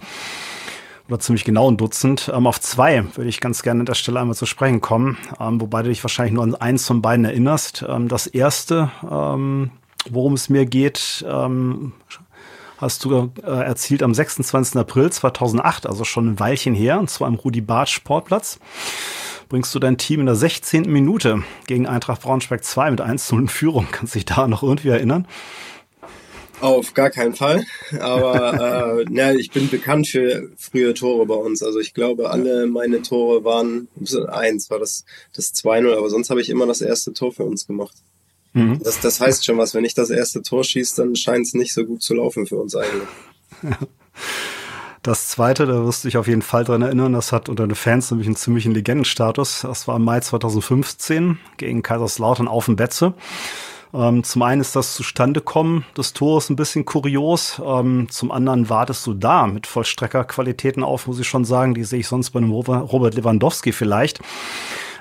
oder 1.10 1.20
ziemlich 1.20 1.44
genau 1.44 1.70
ein 1.70 1.78
Dutzend. 1.78 2.32
Ähm, 2.34 2.48
auf 2.48 2.62
zwei 2.62 3.04
würde 3.16 3.30
ich 3.30 3.42
ganz 3.42 3.64
gerne 3.64 3.82
an 3.82 3.86
der 3.86 3.96
Stelle 3.96 4.20
einmal 4.20 4.36
zu 4.36 4.46
sprechen 4.46 4.80
kommen, 4.80 5.18
ähm, 5.40 5.60
wobei 5.60 5.82
du 5.82 5.90
dich 5.90 6.04
wahrscheinlich 6.04 6.34
nur 6.34 6.44
an 6.44 6.56
eins 6.56 6.86
von 6.86 7.02
beiden 7.02 7.26
erinnerst. 7.26 7.84
Ähm, 7.88 8.08
das 8.08 8.28
erste, 8.28 8.92
ähm, 9.10 9.72
worum 10.10 10.34
es 10.34 10.50
mir 10.50 10.66
geht, 10.66 11.26
ähm, 11.28 11.94
hast 12.78 13.04
du 13.06 13.32
äh, 13.44 13.48
erzielt 13.48 14.04
am 14.04 14.14
26. 14.14 14.78
April 14.78 15.12
2008, 15.12 15.88
also 15.88 16.06
schon 16.06 16.30
ein 16.30 16.40
Weilchen 16.40 16.76
her, 16.76 17.00
und 17.00 17.10
zwar 17.10 17.28
im 17.28 17.36
Rudi 17.36 17.62
Barth 17.62 17.90
Sportplatz. 17.90 18.60
Bringst 19.50 19.74
du 19.74 19.80
dein 19.80 19.98
Team 19.98 20.20
in 20.20 20.28
der 20.28 20.36
16. 20.36 20.84
Minute 20.84 21.44
gegen 21.66 21.88
Eintracht 21.88 22.22
Braunschweig 22.22 22.64
2 22.64 22.92
mit 22.92 23.02
1 23.02 23.32
0 23.32 23.42
in 23.42 23.48
Führung. 23.48 23.88
Kannst 23.92 24.14
dich 24.14 24.26
da 24.26 24.48
noch 24.48 24.62
irgendwie 24.62 24.90
erinnern? 24.90 25.28
Auf 26.62 26.94
gar 26.94 27.10
keinen 27.10 27.36
Fall. 27.36 27.66
Aber 28.00 29.04
äh, 29.10 29.14
ja, 29.14 29.32
ich 29.34 29.52
bin 29.52 29.70
bekannt 29.70 30.08
für 30.08 30.50
frühe 30.58 30.94
Tore 30.94 31.26
bei 31.26 31.36
uns. 31.36 31.64
Also 31.64 31.80
ich 31.80 31.94
glaube, 31.94 32.30
alle 32.30 32.68
meine 32.68 33.02
Tore 33.02 33.44
waren 33.44 33.88
eins, 34.28 34.70
war 34.70 34.80
das 34.80 35.06
das 35.34 35.54
2-0, 35.56 35.96
aber 35.96 36.10
sonst 36.10 36.30
habe 36.30 36.42
ich 36.42 36.50
immer 36.50 36.66
das 36.66 36.82
erste 36.82 37.14
Tor 37.14 37.32
für 37.32 37.44
uns 37.44 37.68
gemacht. 37.68 37.96
Mhm. 38.54 38.80
Das, 38.84 39.00
das 39.00 39.20
heißt 39.20 39.46
schon 39.46 39.58
was. 39.58 39.74
Wenn 39.74 39.86
ich 39.86 39.94
das 39.94 40.10
erste 40.10 40.42
Tor 40.42 40.64
schieße, 40.64 41.02
dann 41.02 41.16
scheint 41.16 41.48
es 41.48 41.54
nicht 41.54 41.74
so 41.74 41.86
gut 41.86 42.02
zu 42.02 42.14
laufen 42.14 42.46
für 42.46 42.58
uns 42.58 42.76
eigentlich. 42.76 43.08
Das 45.02 45.30
zweite, 45.30 45.66
da 45.66 45.86
wirst 45.86 46.04
du 46.04 46.10
dich 46.10 46.18
auf 46.18 46.28
jeden 46.28 46.42
Fall 46.42 46.66
dran 46.66 46.82
erinnern, 46.82 47.14
das 47.14 47.32
hat 47.32 47.48
unter 47.48 47.66
den 47.66 47.76
Fans 47.76 48.12
nämlich 48.12 48.28
einen 48.28 48.36
ziemlichen 48.36 48.74
Legendenstatus. 48.74 49.62
Das 49.62 49.88
war 49.88 49.96
im 49.96 50.04
Mai 50.04 50.20
2015 50.20 51.40
gegen 51.56 51.84
Kaiserslautern 51.84 52.50
auf 52.50 52.66
dem 52.66 52.76
Betze. 52.76 53.14
Ähm, 53.94 54.24
zum 54.24 54.42
einen 54.44 54.62
ist 54.62 54.76
das 54.76 54.94
Zustandekommen 54.94 55.86
des 55.98 56.14
Tores 56.14 56.50
ein 56.50 56.56
bisschen 56.56 56.86
kurios. 56.86 57.62
Ähm, 57.64 58.08
zum 58.10 58.32
anderen 58.32 58.70
wartest 58.70 59.06
du 59.08 59.14
da 59.14 59.48
mit 59.48 59.68
Vollstreckerqualitäten 59.68 60.84
auf, 60.84 61.08
muss 61.08 61.20
ich 61.20 61.28
schon 61.28 61.46
sagen. 61.46 61.74
Die 61.74 61.84
sehe 61.84 62.00
ich 62.00 62.08
sonst 62.08 62.32
bei 62.32 62.40
einem 62.40 62.52
Robert 62.52 63.16
Lewandowski 63.16 63.72
vielleicht. 63.72 64.20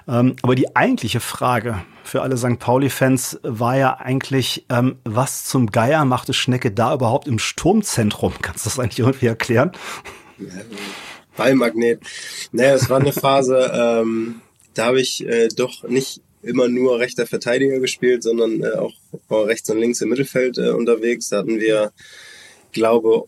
Ähm, 0.09 0.37
aber 0.43 0.55
die 0.55 0.75
eigentliche 0.75 1.21
Frage 1.21 1.83
für 2.03 2.23
alle 2.23 2.39
St. 2.39 2.59
Pauli-Fans 2.59 3.41
war 3.43 3.77
ja 3.77 3.99
eigentlich, 3.99 4.65
ähm, 4.71 4.97
was 5.05 5.45
zum 5.45 5.67
Geier 5.67 6.07
machte 6.07 6.33
Schnecke 6.33 6.71
da 6.71 6.95
überhaupt 6.95 7.29
im 7.29 7.39
Sturmzentrum? 7.39 8.33
Kannst 8.41 8.65
du 8.65 8.71
das 8.71 8.79
eigentlich 8.79 9.01
irgendwie 9.01 9.27
erklären? 9.27 9.73
Ballmagnet. 11.37 12.01
Naja, 12.53 12.75
es 12.75 12.89
war 12.89 13.01
eine 13.01 13.13
Phase, 13.13 13.71
ähm, 13.75 14.41
da 14.73 14.87
habe 14.87 15.01
ich 15.01 15.27
äh, 15.27 15.49
doch 15.49 15.83
nicht 15.85 16.23
immer 16.49 16.69
nur 16.69 16.99
rechter 16.99 17.27
Verteidiger 17.27 17.79
gespielt, 17.79 18.23
sondern 18.23 18.63
äh, 18.63 18.73
auch 18.73 18.95
rechts 19.31 19.71
und 19.71 19.79
links 19.79 20.01
im 20.01 20.09
Mittelfeld 20.09 20.59
äh, 20.59 20.71
unterwegs. 20.71 21.29
Da 21.29 21.39
hatten 21.39 21.61
wir, 21.61 21.93
glaube 22.73 23.27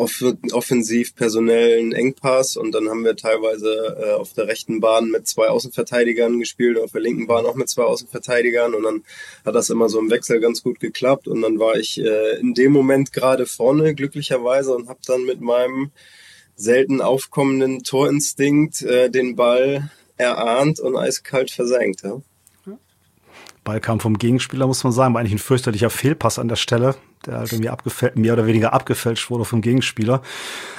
off 0.00 0.24
offensiv 0.52 1.14
personellen 1.14 1.92
Engpass 1.92 2.56
und 2.56 2.72
dann 2.72 2.88
haben 2.88 3.04
wir 3.04 3.16
teilweise 3.16 3.96
äh, 4.00 4.12
auf 4.12 4.32
der 4.32 4.48
rechten 4.48 4.80
Bahn 4.80 5.10
mit 5.10 5.28
zwei 5.28 5.48
Außenverteidigern 5.48 6.38
gespielt, 6.38 6.78
auf 6.78 6.92
der 6.92 7.02
linken 7.02 7.26
Bahn 7.26 7.44
auch 7.44 7.54
mit 7.54 7.68
zwei 7.68 7.82
Außenverteidigern 7.82 8.74
und 8.74 8.82
dann 8.82 9.02
hat 9.44 9.54
das 9.54 9.68
immer 9.68 9.90
so 9.90 9.98
im 9.98 10.10
Wechsel 10.10 10.40
ganz 10.40 10.62
gut 10.62 10.80
geklappt 10.80 11.28
und 11.28 11.42
dann 11.42 11.58
war 11.58 11.76
ich 11.76 12.00
äh, 12.00 12.40
in 12.40 12.54
dem 12.54 12.72
Moment 12.72 13.12
gerade 13.12 13.44
vorne 13.44 13.94
glücklicherweise 13.94 14.74
und 14.74 14.88
habe 14.88 15.00
dann 15.06 15.24
mit 15.24 15.42
meinem 15.42 15.90
selten 16.56 17.02
aufkommenden 17.02 17.82
Torinstinkt 17.82 18.82
äh, 18.82 19.10
den 19.10 19.36
Ball 19.36 19.90
erahnt 20.16 20.80
und 20.80 20.96
eiskalt 20.96 21.50
versenkt. 21.50 22.02
Ja. 22.04 22.22
Ball 23.70 23.80
kam 23.80 24.00
vom 24.00 24.18
Gegenspieler, 24.18 24.66
muss 24.66 24.82
man 24.82 24.92
sagen, 24.92 25.14
war 25.14 25.20
eigentlich 25.20 25.34
ein 25.34 25.38
fürchterlicher 25.38 25.90
Fehlpass 25.90 26.40
an 26.40 26.48
der 26.48 26.56
Stelle, 26.56 26.96
der 27.24 27.38
halt 27.38 27.52
irgendwie 27.52 27.68
abgefälscht, 27.68 28.16
mehr 28.16 28.32
oder 28.32 28.46
weniger 28.46 28.72
abgefälscht 28.72 29.30
wurde 29.30 29.44
vom 29.44 29.60
Gegenspieler. 29.60 30.22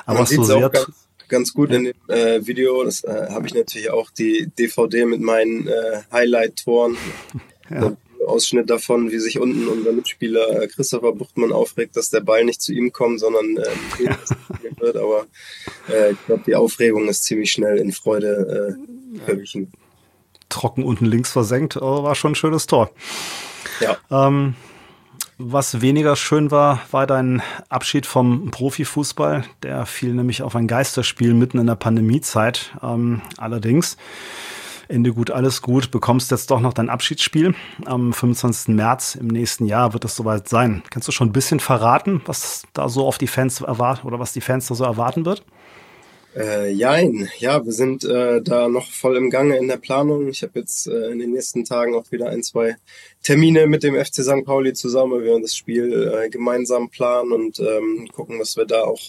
Aber 0.05 0.19
man 0.19 0.27
so 0.27 0.43
sehr 0.43 0.69
ganz, 0.69 1.07
ganz, 1.29 1.53
gut 1.53 1.71
in 1.71 1.85
dem 1.85 1.93
äh, 2.09 2.45
Video, 2.45 2.83
das 2.83 3.05
äh, 3.05 3.27
habe 3.29 3.47
ich 3.47 3.53
natürlich 3.53 3.91
auch 3.91 4.09
die 4.11 4.51
DVD 4.59 5.05
mit 5.05 5.21
meinen 5.21 5.67
äh, 5.67 6.01
Highlight-Toren. 6.11 6.97
Ja. 7.69 7.95
Ausschnitt 8.27 8.69
davon, 8.69 9.11
wie 9.11 9.19
sich 9.19 9.39
unten 9.39 9.65
unser 9.69 9.93
Mitspieler 9.93 10.61
äh, 10.61 10.67
Christopher 10.67 11.13
Buchtmann 11.13 11.53
aufregt, 11.53 11.95
dass 11.95 12.09
der 12.09 12.19
Ball 12.19 12.43
nicht 12.43 12.61
zu 12.61 12.73
ihm 12.73 12.91
kommt, 12.91 13.21
sondern 13.21 13.55
äh, 13.55 14.03
ja. 14.03 14.17
wird. 14.77 14.97
Aber 14.97 15.25
äh, 15.89 16.11
ich 16.11 16.25
glaube, 16.25 16.43
die 16.45 16.55
Aufregung 16.55 17.07
ist 17.07 17.23
ziemlich 17.23 17.49
schnell 17.53 17.77
in 17.77 17.93
Freude 17.93 18.77
äh, 18.77 19.23
verwichen 19.23 19.71
trocken 20.51 20.83
unten 20.83 21.05
links 21.05 21.31
versenkt, 21.31 21.77
aber 21.77 22.03
war 22.03 22.15
schon 22.15 22.33
ein 22.33 22.35
schönes 22.35 22.67
Tor. 22.67 22.91
Ja. 23.79 23.97
Ähm, 24.09 24.55
was 25.43 25.81
weniger 25.81 26.15
schön 26.15 26.51
war, 26.51 26.81
war 26.91 27.07
dein 27.07 27.41
Abschied 27.67 28.05
vom 28.05 28.51
Profifußball. 28.51 29.43
Der 29.63 29.87
fiel 29.87 30.13
nämlich 30.13 30.43
auf 30.43 30.55
ein 30.55 30.67
Geisterspiel 30.67 31.33
mitten 31.33 31.57
in 31.57 31.65
der 31.65 31.75
Pandemiezeit. 31.75 32.71
Ähm, 32.83 33.23
allerdings, 33.37 33.97
Ende 34.87 35.13
gut, 35.13 35.31
alles 35.31 35.63
gut, 35.63 35.89
bekommst 35.89 36.29
jetzt 36.29 36.51
doch 36.51 36.59
noch 36.59 36.73
dein 36.73 36.89
Abschiedsspiel. 36.89 37.55
Am 37.85 38.13
25. 38.13 38.75
März 38.75 39.15
im 39.15 39.27
nächsten 39.27 39.65
Jahr 39.65 39.93
wird 39.93 40.05
es 40.05 40.15
soweit 40.15 40.47
sein. 40.47 40.83
Kannst 40.91 41.07
du 41.07 41.11
schon 41.11 41.29
ein 41.29 41.33
bisschen 41.33 41.59
verraten, 41.59 42.21
was 42.25 42.63
da 42.73 42.87
so 42.87 43.07
auf 43.07 43.17
die 43.17 43.27
Fans 43.27 43.61
erwartet 43.61 44.05
oder 44.05 44.19
was 44.19 44.33
die 44.33 44.41
Fans 44.41 44.67
da 44.67 44.75
so 44.75 44.83
erwarten 44.83 45.25
wird? 45.25 45.43
Äh, 46.33 46.71
jein, 46.71 47.29
ja, 47.39 47.65
wir 47.65 47.73
sind 47.73 48.05
äh, 48.05 48.41
da 48.41 48.69
noch 48.69 48.89
voll 48.89 49.17
im 49.17 49.29
Gange 49.29 49.57
in 49.57 49.67
der 49.67 49.75
Planung. 49.75 50.29
Ich 50.29 50.43
habe 50.43 50.59
jetzt 50.59 50.87
äh, 50.87 51.09
in 51.09 51.19
den 51.19 51.31
nächsten 51.31 51.65
Tagen 51.65 51.93
auch 51.93 52.09
wieder 52.09 52.29
ein, 52.29 52.41
zwei 52.41 52.77
Termine 53.21 53.67
mit 53.67 53.83
dem 53.83 53.95
FC 53.95 54.23
St. 54.23 54.45
Pauli 54.45 54.71
zusammen. 54.71 55.19
Wir 55.19 55.31
werden 55.31 55.41
das 55.41 55.57
Spiel 55.57 56.09
äh, 56.13 56.29
gemeinsam 56.29 56.89
planen 56.89 57.33
und 57.33 57.59
ähm, 57.59 58.07
gucken, 58.13 58.39
dass 58.39 58.55
wir 58.55 58.65
da 58.65 58.83
auch 58.83 59.01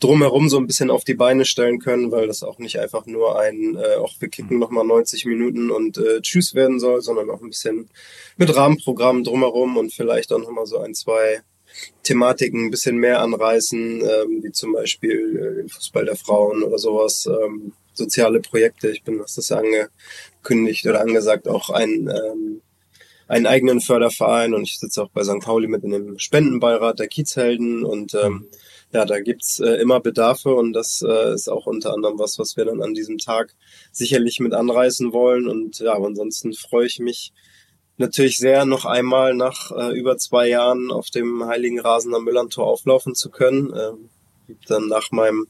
drumherum 0.00 0.48
so 0.48 0.56
ein 0.56 0.66
bisschen 0.66 0.90
auf 0.90 1.04
die 1.04 1.14
Beine 1.14 1.44
stellen 1.44 1.78
können, 1.78 2.10
weil 2.10 2.26
das 2.26 2.42
auch 2.42 2.58
nicht 2.58 2.78
einfach 2.78 3.04
nur 3.04 3.38
ein, 3.38 3.76
äh, 3.76 3.96
auch 3.96 4.14
wir 4.20 4.28
kicken 4.28 4.58
nochmal 4.58 4.86
90 4.86 5.26
Minuten 5.26 5.70
und 5.70 5.98
äh, 5.98 6.22
Tschüss 6.22 6.54
werden 6.54 6.80
soll, 6.80 7.02
sondern 7.02 7.28
auch 7.28 7.42
ein 7.42 7.50
bisschen 7.50 7.90
mit 8.38 8.54
Rahmenprogramm 8.56 9.24
drumherum 9.24 9.76
und 9.76 9.92
vielleicht 9.92 10.32
auch 10.32 10.38
nochmal 10.38 10.66
so 10.66 10.78
ein, 10.78 10.94
zwei 10.94 11.42
Thematiken 12.02 12.66
ein 12.66 12.70
bisschen 12.70 12.96
mehr 12.96 13.20
anreißen, 13.20 14.00
ähm, 14.00 14.42
wie 14.42 14.52
zum 14.52 14.72
Beispiel 14.72 15.64
äh, 15.66 15.68
Fußball 15.68 16.04
der 16.04 16.16
Frauen 16.16 16.62
oder 16.62 16.78
sowas, 16.78 17.26
ähm, 17.26 17.72
soziale 17.94 18.40
Projekte. 18.40 18.90
Ich 18.90 19.02
bin, 19.02 19.18
was 19.18 19.34
das 19.34 19.50
ja 19.50 19.58
angekündigt 19.58 20.86
oder 20.86 21.00
angesagt, 21.00 21.48
auch 21.48 21.70
ein 21.70 22.08
ähm, 22.08 22.62
einen 23.32 23.46
eigenen 23.46 23.80
Förderverein 23.80 24.52
und 24.52 24.64
ich 24.64 24.78
sitze 24.78 25.02
auch 25.02 25.08
bei 25.08 25.24
St. 25.24 25.40
Pauli 25.40 25.66
mit 25.66 25.84
in 25.84 25.90
dem 25.92 26.18
Spendenbeirat 26.18 26.98
der 26.98 27.08
Kiezhelden 27.08 27.82
und 27.82 28.14
ähm, 28.14 28.46
ja, 28.92 29.06
da 29.06 29.20
gibt's 29.20 29.58
äh, 29.58 29.76
immer 29.76 30.00
Bedarfe 30.00 30.54
und 30.54 30.74
das 30.74 31.02
äh, 31.02 31.32
ist 31.32 31.48
auch 31.48 31.66
unter 31.66 31.94
anderem 31.94 32.18
was, 32.18 32.38
was 32.38 32.58
wir 32.58 32.66
dann 32.66 32.82
an 32.82 32.92
diesem 32.92 33.16
Tag 33.16 33.54
sicherlich 33.90 34.38
mit 34.38 34.52
anreißen 34.52 35.14
wollen 35.14 35.48
und 35.48 35.78
ja, 35.78 35.94
aber 35.94 36.08
ansonsten 36.08 36.52
freue 36.52 36.86
ich 36.86 36.98
mich 36.98 37.32
natürlich 38.02 38.36
sehr, 38.36 38.66
noch 38.66 38.84
einmal 38.84 39.34
nach 39.34 39.70
äh, 39.70 39.98
über 39.98 40.18
zwei 40.18 40.48
Jahren 40.48 40.90
auf 40.90 41.08
dem 41.10 41.46
Heiligen 41.46 41.80
Rasen 41.80 42.14
am 42.14 42.24
Müllerntor 42.24 42.66
auflaufen 42.66 43.14
zu 43.14 43.30
können. 43.30 43.72
Ähm, 43.74 44.08
dann 44.68 44.88
nach 44.88 45.10
meinem 45.10 45.46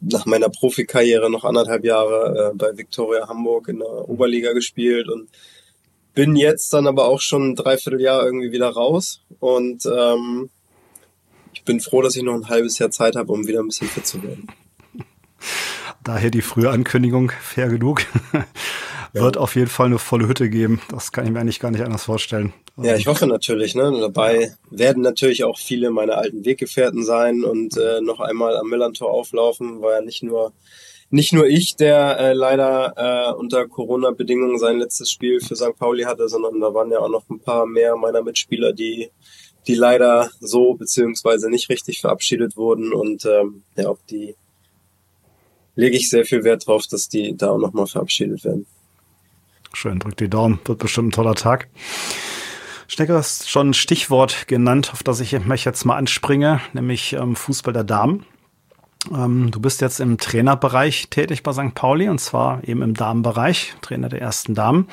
nach 0.00 0.26
meiner 0.26 0.50
Profikarriere 0.50 1.30
noch 1.30 1.44
anderthalb 1.44 1.84
Jahre 1.84 2.50
äh, 2.52 2.56
bei 2.56 2.76
Viktoria 2.76 3.26
Hamburg 3.26 3.68
in 3.68 3.78
der 3.78 4.08
Oberliga 4.08 4.52
gespielt 4.52 5.08
und 5.08 5.30
bin 6.14 6.36
jetzt 6.36 6.72
dann 6.74 6.86
aber 6.86 7.06
auch 7.06 7.20
schon 7.20 7.50
ein 7.50 7.54
Dreivierteljahr 7.54 8.22
irgendwie 8.24 8.52
wieder 8.52 8.68
raus 8.68 9.22
und 9.40 9.86
ähm, 9.86 10.50
ich 11.54 11.64
bin 11.64 11.80
froh, 11.80 12.02
dass 12.02 12.16
ich 12.16 12.22
noch 12.22 12.34
ein 12.34 12.48
halbes 12.48 12.78
Jahr 12.78 12.90
Zeit 12.90 13.16
habe, 13.16 13.32
um 13.32 13.46
wieder 13.46 13.60
ein 13.60 13.68
bisschen 13.68 13.88
fit 13.88 14.06
zu 14.06 14.22
werden. 14.22 14.46
Daher 16.04 16.30
die 16.30 16.42
frühe 16.42 16.70
Ankündigung, 16.70 17.32
fair 17.40 17.68
genug 17.68 18.02
wird 19.14 19.36
auf 19.38 19.54
jeden 19.54 19.68
Fall 19.68 19.86
eine 19.86 19.98
volle 19.98 20.28
Hütte 20.28 20.50
geben. 20.50 20.82
Das 20.90 21.12
kann 21.12 21.24
ich 21.24 21.30
mir 21.30 21.40
eigentlich 21.40 21.60
gar 21.60 21.70
nicht 21.70 21.82
anders 21.82 22.04
vorstellen. 22.04 22.52
Ja, 22.76 22.96
ich 22.96 23.06
hoffe 23.06 23.26
natürlich. 23.26 23.74
Ne? 23.74 23.90
Dabei 24.00 24.52
werden 24.70 25.02
natürlich 25.02 25.44
auch 25.44 25.58
viele 25.58 25.90
meiner 25.90 26.18
alten 26.18 26.44
Weggefährten 26.44 27.04
sein 27.04 27.44
und 27.44 27.76
äh, 27.76 28.00
noch 28.00 28.20
einmal 28.20 28.56
am 28.56 28.68
Millantor 28.68 29.10
auflaufen, 29.10 29.80
war 29.80 29.94
ja 29.94 30.00
nicht 30.00 30.22
nur 30.22 30.52
nicht 31.10 31.32
nur 31.32 31.46
ich, 31.46 31.76
der 31.76 32.18
äh, 32.18 32.32
leider 32.32 32.94
äh, 32.96 33.32
unter 33.34 33.68
Corona-Bedingungen 33.68 34.58
sein 34.58 34.78
letztes 34.78 35.10
Spiel 35.10 35.40
für 35.40 35.54
St. 35.54 35.78
Pauli 35.78 36.02
hatte, 36.02 36.28
sondern 36.28 36.60
da 36.60 36.74
waren 36.74 36.90
ja 36.90 36.98
auch 36.98 37.10
noch 37.10 37.28
ein 37.30 37.38
paar 37.38 37.66
mehr 37.66 37.94
meiner 37.94 38.22
Mitspieler, 38.22 38.72
die 38.72 39.10
die 39.66 39.74
leider 39.74 40.30
so 40.40 40.74
beziehungsweise 40.74 41.48
nicht 41.48 41.68
richtig 41.70 42.00
verabschiedet 42.00 42.56
wurden 42.56 42.92
und 42.92 43.24
ähm, 43.24 43.62
ja, 43.76 43.88
auf 43.88 43.98
die 44.10 44.34
lege 45.76 45.96
ich 45.96 46.08
sehr 46.08 46.24
viel 46.24 46.44
Wert 46.44 46.66
drauf, 46.66 46.86
dass 46.86 47.08
die 47.08 47.36
da 47.36 47.50
auch 47.50 47.58
nochmal 47.58 47.86
verabschiedet 47.86 48.44
werden. 48.44 48.66
Schön, 49.72 49.98
drückt 49.98 50.20
die 50.20 50.30
Daumen. 50.30 50.60
Wird 50.64 50.78
bestimmt 50.78 51.08
ein 51.08 51.12
toller 51.12 51.34
Tag. 51.34 51.68
Stecker 52.86 53.14
hast 53.14 53.50
schon 53.50 53.70
ein 53.70 53.74
Stichwort 53.74 54.46
genannt, 54.46 54.90
auf 54.92 55.02
das 55.02 55.20
ich 55.20 55.38
mich 55.46 55.64
jetzt 55.64 55.84
mal 55.84 55.96
anspringe, 55.96 56.60
nämlich 56.74 57.14
ähm, 57.14 57.34
Fußball 57.34 57.72
der 57.72 57.84
Damen. 57.84 58.24
Ähm, 59.12 59.50
du 59.50 59.60
bist 59.60 59.80
jetzt 59.80 60.00
im 60.00 60.18
Trainerbereich 60.18 61.08
tätig 61.08 61.42
bei 61.42 61.52
St. 61.52 61.74
Pauli 61.74 62.08
und 62.08 62.20
zwar 62.20 62.62
eben 62.66 62.82
im 62.82 62.94
Damenbereich, 62.94 63.74
Trainer 63.80 64.08
der 64.08 64.20
ersten 64.20 64.54
Damen. 64.54 64.88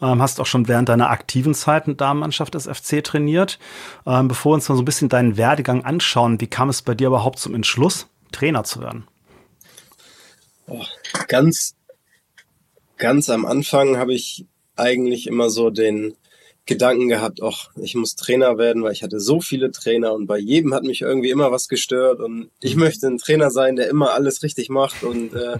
ähm, 0.00 0.20
hast 0.22 0.40
auch 0.40 0.46
schon 0.46 0.68
während 0.68 0.88
deiner 0.88 1.10
aktiven 1.10 1.54
Zeit 1.54 1.86
eine 1.86 1.94
Damenmannschaft 1.94 2.54
des 2.54 2.66
FC 2.66 3.02
trainiert. 3.02 3.58
Ähm, 4.06 4.28
bevor 4.28 4.52
wir 4.52 4.54
uns 4.54 4.68
mal 4.68 4.76
so 4.76 4.82
ein 4.82 4.86
bisschen 4.86 5.08
deinen 5.08 5.36
Werdegang 5.36 5.84
anschauen, 5.84 6.40
wie 6.40 6.46
kam 6.46 6.68
es 6.68 6.82
bei 6.82 6.94
dir 6.94 7.08
überhaupt 7.08 7.38
zum 7.38 7.54
Entschluss, 7.54 8.06
Trainer 8.32 8.64
zu 8.64 8.80
werden? 8.80 9.08
Oh, 10.66 10.84
ganz, 11.28 11.74
ganz 12.96 13.28
am 13.30 13.44
Anfang 13.44 13.96
habe 13.98 14.14
ich 14.14 14.46
eigentlich 14.76 15.26
immer 15.26 15.50
so 15.50 15.70
den 15.70 16.16
Gedanken 16.66 17.08
gehabt, 17.08 17.42
ach, 17.42 17.70
ich 17.76 17.94
muss 17.94 18.16
Trainer 18.16 18.56
werden, 18.56 18.82
weil 18.82 18.92
ich 18.92 19.02
hatte 19.02 19.20
so 19.20 19.40
viele 19.40 19.70
Trainer 19.70 20.14
und 20.14 20.26
bei 20.26 20.38
jedem 20.38 20.72
hat 20.72 20.84
mich 20.84 21.02
irgendwie 21.02 21.28
immer 21.28 21.52
was 21.52 21.68
gestört 21.68 22.20
und 22.20 22.50
ich 22.60 22.76
möchte 22.76 23.06
ein 23.06 23.18
Trainer 23.18 23.50
sein, 23.50 23.76
der 23.76 23.88
immer 23.88 24.12
alles 24.14 24.42
richtig 24.42 24.70
macht 24.70 25.02
und 25.02 25.34
äh, 25.34 25.58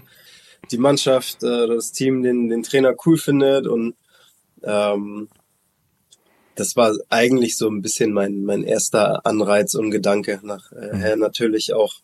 die 0.71 0.79
Mannschaft, 0.79 1.43
äh, 1.43 1.67
das 1.67 1.93
Team 1.93 2.23
den, 2.23 2.49
den 2.49 2.63
Trainer 2.63 2.95
cool 3.05 3.19
findet 3.19 3.67
und 3.67 3.95
ähm, 4.63 5.29
das 6.55 6.77
war 6.77 6.97
eigentlich 7.11 7.59
so 7.59 7.69
ein 7.69 7.83
bisschen 7.83 8.13
mein, 8.13 8.43
mein 8.43 8.63
erster 8.63 9.27
Anreiz 9.27 9.75
und 9.75 9.91
Gedanke. 9.91 10.41
Nachher 10.43 11.17
mhm. 11.17 11.21
natürlich 11.21 11.73
auch 11.75 11.95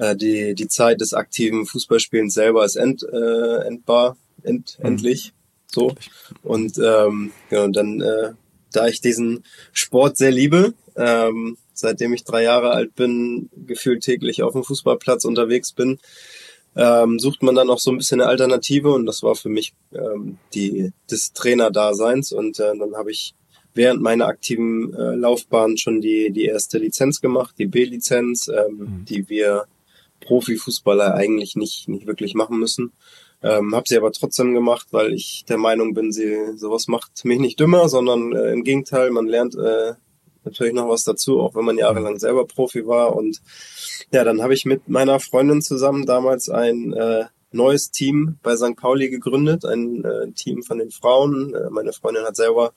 äh, 0.00 0.16
die, 0.16 0.54
die 0.54 0.68
Zeit 0.68 1.00
des 1.00 1.12
aktiven 1.12 1.66
Fußballspielens 1.66 2.32
selber 2.32 2.64
ist 2.64 2.76
end, 2.76 3.02
äh, 3.02 3.66
endbar, 3.66 4.16
end, 4.42 4.78
mhm. 4.78 4.86
endlich. 4.86 5.32
So. 5.66 5.94
Und 6.42 6.78
ähm, 6.78 7.32
ja, 7.50 7.64
und 7.64 7.76
dann, 7.76 8.00
äh, 8.00 8.32
da 8.72 8.88
ich 8.88 9.00
diesen 9.00 9.44
Sport 9.72 10.16
sehr 10.16 10.30
liebe, 10.30 10.72
ähm, 10.96 11.58
seitdem 11.74 12.14
ich 12.14 12.24
drei 12.24 12.42
Jahre 12.42 12.70
alt 12.70 12.94
bin, 12.96 13.50
gefühlt 13.66 14.02
täglich 14.02 14.42
auf 14.42 14.52
dem 14.54 14.64
Fußballplatz 14.64 15.24
unterwegs 15.24 15.72
bin, 15.72 15.98
ähm, 16.76 17.18
sucht 17.18 17.42
man 17.42 17.54
dann 17.54 17.68
auch 17.68 17.78
so 17.78 17.90
ein 17.90 17.98
bisschen 17.98 18.20
eine 18.20 18.30
Alternative 18.30 18.92
und 18.92 19.04
das 19.06 19.22
war 19.22 19.34
für 19.34 19.48
mich 19.48 19.74
ähm, 19.92 20.38
die 20.54 20.92
des 21.10 21.32
Trainerdaseins 21.32 22.32
und 22.32 22.58
äh, 22.60 22.76
dann 22.78 22.94
habe 22.94 23.10
ich 23.10 23.34
während 23.74 24.00
meiner 24.02 24.26
aktiven 24.26 24.94
äh, 24.94 25.14
Laufbahn 25.14 25.76
schon 25.76 26.00
die 26.00 26.30
die 26.30 26.44
erste 26.44 26.78
Lizenz 26.78 27.20
gemacht, 27.20 27.56
die 27.58 27.66
B-Lizenz, 27.66 28.48
ähm, 28.48 28.76
mhm. 28.78 29.04
die 29.04 29.28
wir 29.28 29.66
Profifußballer 30.20 31.14
eigentlich 31.14 31.56
nicht 31.56 31.88
nicht 31.88 32.06
wirklich 32.06 32.34
machen 32.34 32.58
müssen. 32.58 32.92
Ähm, 33.42 33.74
habe 33.74 33.88
sie 33.88 33.96
aber 33.96 34.12
trotzdem 34.12 34.52
gemacht, 34.52 34.88
weil 34.90 35.14
ich 35.14 35.44
der 35.48 35.56
Meinung 35.56 35.94
bin, 35.94 36.12
sie 36.12 36.56
sowas 36.56 36.88
macht 36.88 37.24
mich 37.24 37.38
nicht 37.38 37.58
dümmer, 37.58 37.88
sondern 37.88 38.34
äh, 38.34 38.52
im 38.52 38.64
Gegenteil, 38.64 39.10
man 39.10 39.26
lernt 39.26 39.54
äh, 39.54 39.94
natürlich 40.44 40.74
noch 40.74 40.88
was 40.88 41.04
dazu, 41.04 41.40
auch 41.40 41.54
wenn 41.54 41.64
man 41.64 41.78
jahrelang 41.78 42.18
selber 42.18 42.46
Profi 42.46 42.86
war. 42.86 43.16
Und 43.16 43.40
ja, 44.12 44.24
dann 44.24 44.42
habe 44.42 44.54
ich 44.54 44.66
mit 44.66 44.88
meiner 44.88 45.20
Freundin 45.20 45.62
zusammen 45.62 46.04
damals 46.04 46.50
ein 46.50 46.92
äh, 46.92 47.24
neues 47.52 47.90
Team 47.90 48.38
bei 48.42 48.56
St. 48.56 48.76
Pauli 48.76 49.08
gegründet, 49.10 49.64
ein 49.64 50.04
äh, 50.04 50.30
Team 50.32 50.62
von 50.62 50.78
den 50.78 50.90
Frauen. 50.90 51.54
Äh, 51.54 51.70
meine 51.70 51.92
Freundin 51.92 52.24
hat 52.24 52.36
selber 52.36 52.72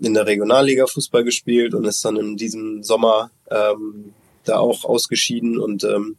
in 0.00 0.14
der 0.14 0.26
Regionalliga 0.26 0.86
Fußball 0.86 1.24
gespielt 1.24 1.74
und 1.74 1.84
ist 1.84 2.04
dann 2.04 2.16
in 2.16 2.36
diesem 2.36 2.82
Sommer 2.82 3.30
ähm, 3.50 4.14
da 4.44 4.58
auch 4.58 4.84
ausgeschieden 4.84 5.58
und 5.58 5.84
ähm, 5.84 6.16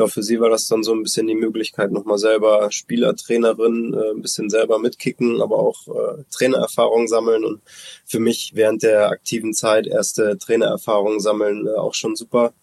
ja, 0.00 0.06
für 0.06 0.22
sie 0.22 0.40
war 0.40 0.48
das 0.48 0.66
dann 0.66 0.82
so 0.82 0.94
ein 0.94 1.02
bisschen 1.02 1.26
die 1.26 1.34
Möglichkeit, 1.34 1.92
nochmal 1.92 2.16
selber 2.16 2.72
Spieler, 2.72 3.14
Trainerin, 3.14 3.92
äh, 3.92 4.12
ein 4.12 4.22
bisschen 4.22 4.48
selber 4.48 4.78
mitkicken, 4.78 5.42
aber 5.42 5.58
auch 5.58 5.88
äh, 5.88 6.24
Trainererfahrung 6.30 7.06
sammeln 7.06 7.44
und 7.44 7.60
für 8.06 8.18
mich 8.18 8.52
während 8.54 8.82
der 8.82 9.10
aktiven 9.10 9.52
Zeit 9.52 9.86
erste 9.86 10.38
Trainererfahrung 10.38 11.20
sammeln 11.20 11.66
äh, 11.66 11.74
auch 11.74 11.92
schon 11.92 12.16
super. 12.16 12.54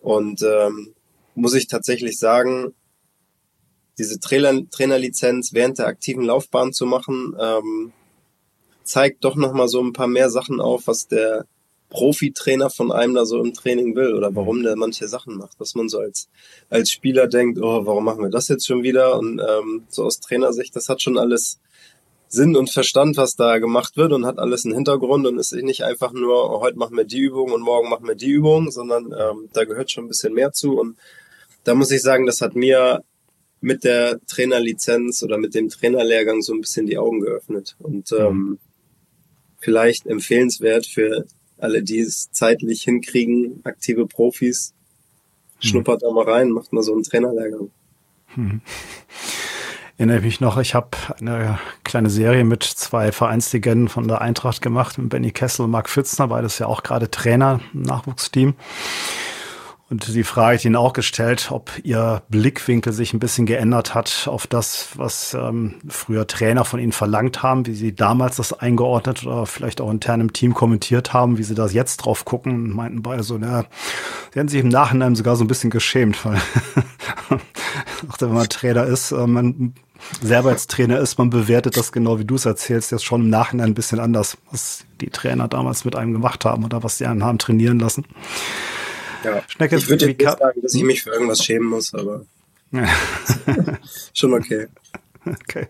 Und 0.00 0.42
ähm, 0.42 0.94
muss 1.34 1.54
ich 1.54 1.66
tatsächlich 1.66 2.18
sagen, 2.18 2.72
diese 3.98 4.18
Trainer 4.18 4.68
Trainerlizenz 4.70 5.52
während 5.52 5.78
der 5.78 5.88
aktiven 5.88 6.24
Laufbahn 6.24 6.72
zu 6.72 6.86
machen, 6.86 7.36
ähm, 7.38 7.92
zeigt 8.84 9.22
doch 9.24 9.36
nochmal 9.36 9.68
so 9.68 9.82
ein 9.82 9.92
paar 9.92 10.06
mehr 10.06 10.30
Sachen 10.30 10.62
auf, 10.62 10.86
was 10.86 11.08
der 11.08 11.44
Profitrainer 11.88 12.70
von 12.70 12.90
einem 12.90 13.14
da 13.14 13.24
so 13.24 13.42
im 13.42 13.54
Training 13.54 13.94
will 13.94 14.14
oder 14.14 14.34
warum 14.34 14.62
der 14.62 14.76
manche 14.76 15.08
Sachen 15.08 15.36
macht, 15.36 15.58
was 15.58 15.74
man 15.74 15.88
so 15.88 15.98
als, 15.98 16.28
als 16.68 16.90
Spieler 16.90 17.28
denkt, 17.28 17.58
oh, 17.58 17.86
warum 17.86 18.04
machen 18.04 18.22
wir 18.22 18.30
das 18.30 18.48
jetzt 18.48 18.66
schon 18.66 18.82
wieder? 18.82 19.18
Und 19.18 19.40
ähm, 19.40 19.84
so 19.88 20.04
aus 20.04 20.20
Trainersicht, 20.20 20.74
das 20.74 20.88
hat 20.88 21.00
schon 21.00 21.16
alles 21.18 21.60
Sinn 22.28 22.56
und 22.56 22.70
Verstand, 22.70 23.16
was 23.16 23.36
da 23.36 23.58
gemacht 23.58 23.96
wird 23.96 24.12
und 24.12 24.26
hat 24.26 24.38
alles 24.38 24.64
einen 24.64 24.74
Hintergrund 24.74 25.26
und 25.26 25.38
ist 25.38 25.52
nicht 25.52 25.84
einfach 25.84 26.12
nur, 26.12 26.50
oh, 26.52 26.60
heute 26.60 26.76
machen 26.76 26.96
wir 26.96 27.04
die 27.04 27.20
Übung 27.20 27.52
und 27.52 27.62
morgen 27.62 27.88
machen 27.88 28.06
wir 28.06 28.16
die 28.16 28.30
Übung, 28.30 28.70
sondern 28.70 29.14
ähm, 29.18 29.48
da 29.52 29.64
gehört 29.64 29.90
schon 29.92 30.04
ein 30.04 30.08
bisschen 30.08 30.34
mehr 30.34 30.52
zu. 30.52 30.78
Und 30.78 30.96
da 31.62 31.74
muss 31.74 31.92
ich 31.92 32.02
sagen, 32.02 32.26
das 32.26 32.40
hat 32.40 32.56
mir 32.56 33.02
mit 33.60 33.84
der 33.84 34.18
Trainerlizenz 34.26 35.22
oder 35.22 35.38
mit 35.38 35.54
dem 35.54 35.68
Trainerlehrgang 35.68 36.42
so 36.42 36.52
ein 36.52 36.60
bisschen 36.60 36.86
die 36.86 36.98
Augen 36.98 37.20
geöffnet. 37.20 37.76
Und 37.78 38.12
ähm, 38.12 38.58
vielleicht 39.58 40.06
empfehlenswert 40.06 40.86
für 40.86 41.26
alle, 41.58 41.82
die 41.82 42.00
es 42.00 42.30
zeitlich 42.32 42.82
hinkriegen, 42.82 43.60
aktive 43.64 44.06
Profis, 44.06 44.74
hm. 45.60 45.68
schnuppert 45.68 46.02
da 46.02 46.10
mal 46.10 46.28
rein, 46.28 46.50
macht 46.50 46.72
mal 46.72 46.82
so 46.82 46.92
einen 46.92 47.02
Trainerlehrgang. 47.02 47.70
Hm. 48.34 48.60
Erinnere 49.98 50.20
mich 50.20 50.40
noch, 50.40 50.58
ich 50.58 50.74
habe 50.74 50.90
eine 51.18 51.58
kleine 51.82 52.10
Serie 52.10 52.44
mit 52.44 52.62
zwei 52.62 53.12
Vereinslegenden 53.12 53.88
von 53.88 54.06
der 54.06 54.20
Eintracht 54.20 54.60
gemacht, 54.60 54.98
mit 54.98 55.08
Benny 55.08 55.30
Kessel 55.30 55.64
und 55.64 55.70
Marc 55.70 55.88
Pfitzner, 55.88 56.28
beides 56.28 56.58
ja 56.58 56.66
auch 56.66 56.82
gerade 56.82 57.10
Trainer 57.10 57.60
im 57.72 57.82
Nachwuchsteam. 57.82 58.54
Und 59.88 60.12
die 60.12 60.24
Frage, 60.24 60.58
die 60.58 60.66
Ihnen 60.66 60.74
auch 60.74 60.92
gestellt, 60.92 61.48
ob 61.52 61.70
Ihr 61.84 62.22
Blickwinkel 62.28 62.92
sich 62.92 63.12
ein 63.12 63.20
bisschen 63.20 63.46
geändert 63.46 63.94
hat 63.94 64.26
auf 64.26 64.48
das, 64.48 64.88
was 64.96 65.32
ähm, 65.34 65.76
früher 65.88 66.26
Trainer 66.26 66.64
von 66.64 66.80
Ihnen 66.80 66.90
verlangt 66.90 67.44
haben, 67.44 67.66
wie 67.66 67.74
Sie 67.74 67.94
damals 67.94 68.36
das 68.36 68.52
eingeordnet 68.52 69.24
oder 69.24 69.46
vielleicht 69.46 69.80
auch 69.80 69.90
intern 69.92 70.20
im 70.20 70.32
Team 70.32 70.54
kommentiert 70.54 71.12
haben, 71.12 71.38
wie 71.38 71.44
Sie 71.44 71.54
das 71.54 71.72
jetzt 71.72 71.98
drauf 71.98 72.24
gucken, 72.24 72.70
meinten 72.70 73.02
beide 73.02 73.22
so, 73.22 73.38
naja, 73.38 73.64
Sie 74.34 74.40
haben 74.40 74.48
sich 74.48 74.60
im 74.60 74.70
Nachhinein 74.70 75.14
sogar 75.14 75.36
so 75.36 75.44
ein 75.44 75.48
bisschen 75.48 75.70
geschämt, 75.70 76.24
weil 76.24 76.40
wenn 78.18 78.32
man 78.32 78.48
Trainer 78.48 78.86
ist, 78.86 79.12
äh, 79.12 79.26
man 79.26 79.72
selber 80.20 80.48
als 80.48 80.66
Trainer 80.66 80.98
ist, 80.98 81.16
man 81.16 81.30
bewertet 81.30 81.76
das 81.76 81.92
genau 81.92 82.18
wie 82.18 82.24
du 82.24 82.34
es 82.34 82.44
erzählst, 82.44 82.90
jetzt 82.90 83.04
schon 83.04 83.22
im 83.22 83.30
Nachhinein 83.30 83.70
ein 83.70 83.74
bisschen 83.74 84.00
anders, 84.00 84.36
was 84.50 84.84
die 85.00 85.10
Trainer 85.10 85.46
damals 85.46 85.84
mit 85.84 85.94
einem 85.94 86.12
gemacht 86.12 86.44
haben 86.44 86.64
oder 86.64 86.82
was 86.82 86.98
sie 86.98 87.06
einen 87.06 87.22
haben 87.22 87.38
trainieren 87.38 87.78
lassen. 87.78 88.04
Ja. 89.26 89.42
Schnecke, 89.48 89.76
ich 89.76 89.88
würde 89.88 90.06
nicht 90.06 90.22
sagen, 90.22 90.62
dass 90.62 90.74
ich 90.74 90.82
mich 90.84 91.02
für 91.02 91.10
irgendwas 91.10 91.44
schämen 91.44 91.68
muss, 91.68 91.92
aber 91.94 92.24
schon 94.14 94.34
okay. 94.34 94.66
Okay. 95.24 95.66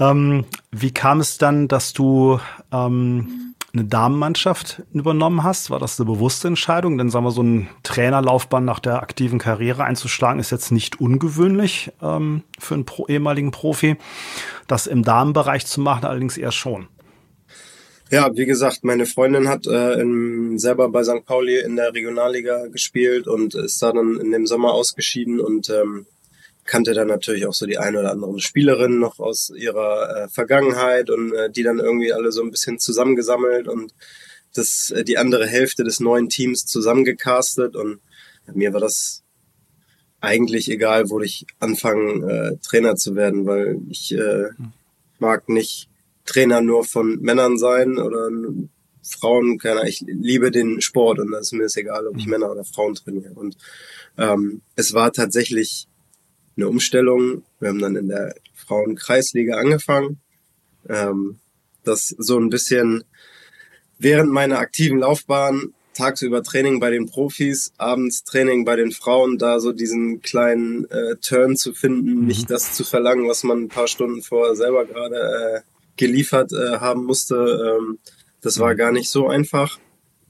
Ähm, 0.00 0.44
wie 0.70 0.92
kam 0.92 1.20
es 1.20 1.38
dann, 1.38 1.68
dass 1.68 1.92
du 1.92 2.40
ähm, 2.72 3.54
eine 3.74 3.84
Damenmannschaft 3.84 4.82
übernommen 4.92 5.42
hast? 5.42 5.70
War 5.70 5.78
das 5.78 6.00
eine 6.00 6.06
bewusste 6.06 6.48
Entscheidung? 6.48 6.96
Denn 6.96 7.10
sagen 7.10 7.26
wir, 7.26 7.30
so 7.30 7.42
ein 7.42 7.68
Trainerlaufbahn 7.82 8.64
nach 8.64 8.78
der 8.78 9.02
aktiven 9.02 9.38
Karriere 9.38 9.84
einzuschlagen, 9.84 10.40
ist 10.40 10.50
jetzt 10.50 10.72
nicht 10.72 11.00
ungewöhnlich 11.00 11.92
ähm, 12.00 12.42
für 12.58 12.74
einen 12.74 12.86
Pro 12.86 13.06
ehemaligen 13.06 13.50
Profi. 13.50 13.96
Das 14.66 14.86
im 14.86 15.02
Damenbereich 15.02 15.66
zu 15.66 15.80
machen, 15.80 16.06
allerdings 16.06 16.38
eher 16.38 16.52
schon. 16.52 16.88
Ja, 18.10 18.34
wie 18.34 18.46
gesagt, 18.46 18.84
meine 18.84 19.04
Freundin 19.04 19.48
hat 19.48 19.66
äh, 19.66 20.00
in, 20.00 20.58
selber 20.58 20.88
bei 20.88 21.04
St. 21.04 21.26
Pauli 21.26 21.60
in 21.60 21.76
der 21.76 21.92
Regionalliga 21.92 22.68
gespielt 22.68 23.28
und 23.28 23.54
ist 23.54 23.82
da 23.82 23.92
dann 23.92 24.18
in 24.18 24.32
dem 24.32 24.46
Sommer 24.46 24.72
ausgeschieden 24.72 25.40
und 25.40 25.68
ähm, 25.68 26.06
kannte 26.64 26.94
dann 26.94 27.08
natürlich 27.08 27.46
auch 27.46 27.52
so 27.52 27.66
die 27.66 27.76
eine 27.76 28.00
oder 28.00 28.12
anderen 28.12 28.40
Spielerinnen 28.40 28.98
noch 28.98 29.18
aus 29.18 29.50
ihrer 29.54 30.24
äh, 30.24 30.28
Vergangenheit 30.28 31.10
und 31.10 31.34
äh, 31.34 31.50
die 31.50 31.62
dann 31.62 31.80
irgendwie 31.80 32.12
alle 32.14 32.32
so 32.32 32.42
ein 32.42 32.50
bisschen 32.50 32.78
zusammengesammelt 32.78 33.68
und 33.68 33.92
das 34.54 34.90
äh, 34.90 35.04
die 35.04 35.18
andere 35.18 35.46
Hälfte 35.46 35.84
des 35.84 36.00
neuen 36.00 36.30
Teams 36.30 36.64
zusammengecastet 36.64 37.76
und 37.76 38.00
mir 38.54 38.72
war 38.72 38.80
das 38.80 39.22
eigentlich 40.20 40.70
egal, 40.70 41.10
wo 41.10 41.20
ich 41.20 41.46
anfangen 41.58 42.28
äh, 42.28 42.56
Trainer 42.66 42.96
zu 42.96 43.16
werden, 43.16 43.46
weil 43.46 43.80
ich 43.90 44.12
äh, 44.12 44.48
mag 45.18 45.48
nicht 45.50 45.88
Trainer 46.28 46.60
nur 46.60 46.84
von 46.84 47.20
Männern 47.20 47.56
sein 47.56 47.98
oder 47.98 48.30
Frauen, 49.02 49.58
keine 49.58 49.80
Ahnung, 49.80 49.88
ich 49.88 50.04
liebe 50.06 50.50
den 50.50 50.80
Sport 50.82 51.18
und 51.18 51.30
das 51.30 51.46
ist 51.46 51.52
mir 51.52 51.64
ist 51.64 51.76
egal, 51.76 52.06
ob 52.06 52.18
ich 52.18 52.26
mhm. 52.26 52.32
Männer 52.32 52.50
oder 52.50 52.64
Frauen 52.64 52.94
trainiere. 52.94 53.32
Und 53.32 53.56
ähm, 54.18 54.60
es 54.76 54.92
war 54.92 55.12
tatsächlich 55.12 55.88
eine 56.56 56.68
Umstellung. 56.68 57.42
Wir 57.60 57.70
haben 57.70 57.78
dann 57.78 57.96
in 57.96 58.08
der 58.08 58.34
Frauenkreisliga 58.54 59.56
angefangen. 59.56 60.20
Ähm, 60.88 61.38
das 61.84 62.14
so 62.18 62.38
ein 62.38 62.50
bisschen 62.50 63.04
während 63.98 64.30
meiner 64.30 64.58
aktiven 64.58 64.98
Laufbahn 64.98 65.72
tagsüber 65.94 66.42
Training 66.42 66.78
bei 66.78 66.90
den 66.90 67.06
Profis, 67.06 67.72
abends 67.78 68.22
Training 68.22 68.64
bei 68.64 68.76
den 68.76 68.92
Frauen, 68.92 69.38
da 69.38 69.58
so 69.58 69.72
diesen 69.72 70.20
kleinen 70.20 70.88
äh, 70.90 71.16
Turn 71.16 71.56
zu 71.56 71.72
finden, 71.72 72.20
mhm. 72.20 72.26
nicht 72.26 72.50
das 72.50 72.74
zu 72.74 72.84
verlangen, 72.84 73.28
was 73.28 73.42
man 73.42 73.62
ein 73.62 73.68
paar 73.68 73.88
Stunden 73.88 74.22
vorher 74.22 74.54
selber 74.54 74.84
gerade 74.84 75.16
äh, 75.16 75.60
geliefert 75.98 76.52
äh, 76.52 76.78
haben 76.78 77.04
musste. 77.04 77.76
Ähm, 77.78 77.98
das 78.40 78.58
war 78.58 78.74
gar 78.74 78.92
nicht 78.92 79.10
so 79.10 79.28
einfach. 79.28 79.78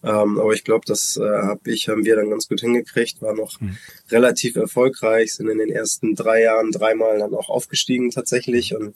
Ähm, 0.02 0.38
aber 0.38 0.52
ich 0.52 0.64
glaube, 0.64 0.84
das 0.86 1.16
äh, 1.16 1.22
habe 1.22 1.70
ich, 1.70 1.88
haben 1.88 2.04
wir 2.04 2.16
dann 2.16 2.30
ganz 2.30 2.48
gut 2.48 2.60
hingekriegt, 2.60 3.20
war 3.20 3.34
noch 3.34 3.60
mhm. 3.60 3.76
relativ 4.10 4.54
erfolgreich, 4.56 5.34
sind 5.34 5.48
in 5.48 5.58
den 5.58 5.70
ersten 5.70 6.14
drei 6.14 6.42
Jahren 6.42 6.70
dreimal 6.70 7.18
dann 7.18 7.34
auch 7.34 7.48
aufgestiegen 7.48 8.10
tatsächlich 8.10 8.76
und 8.76 8.94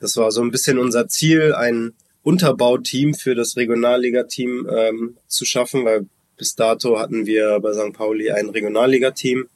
das 0.00 0.16
war 0.18 0.30
so 0.30 0.42
ein 0.42 0.50
bisschen 0.50 0.78
unser 0.78 1.08
Ziel, 1.08 1.54
ein 1.54 1.94
Unterbauteam 2.22 3.14
für 3.14 3.34
das 3.34 3.56
Regionalligateam 3.56 4.68
ähm, 4.70 5.16
zu 5.28 5.46
schaffen, 5.46 5.84
weil 5.86 6.06
bis 6.36 6.54
dato 6.54 6.98
hatten 6.98 7.24
wir 7.24 7.58
bei 7.60 7.72
St. 7.72 7.94
Pauli 7.94 8.30
ein 8.30 8.50
Regionalligateam 8.50 9.46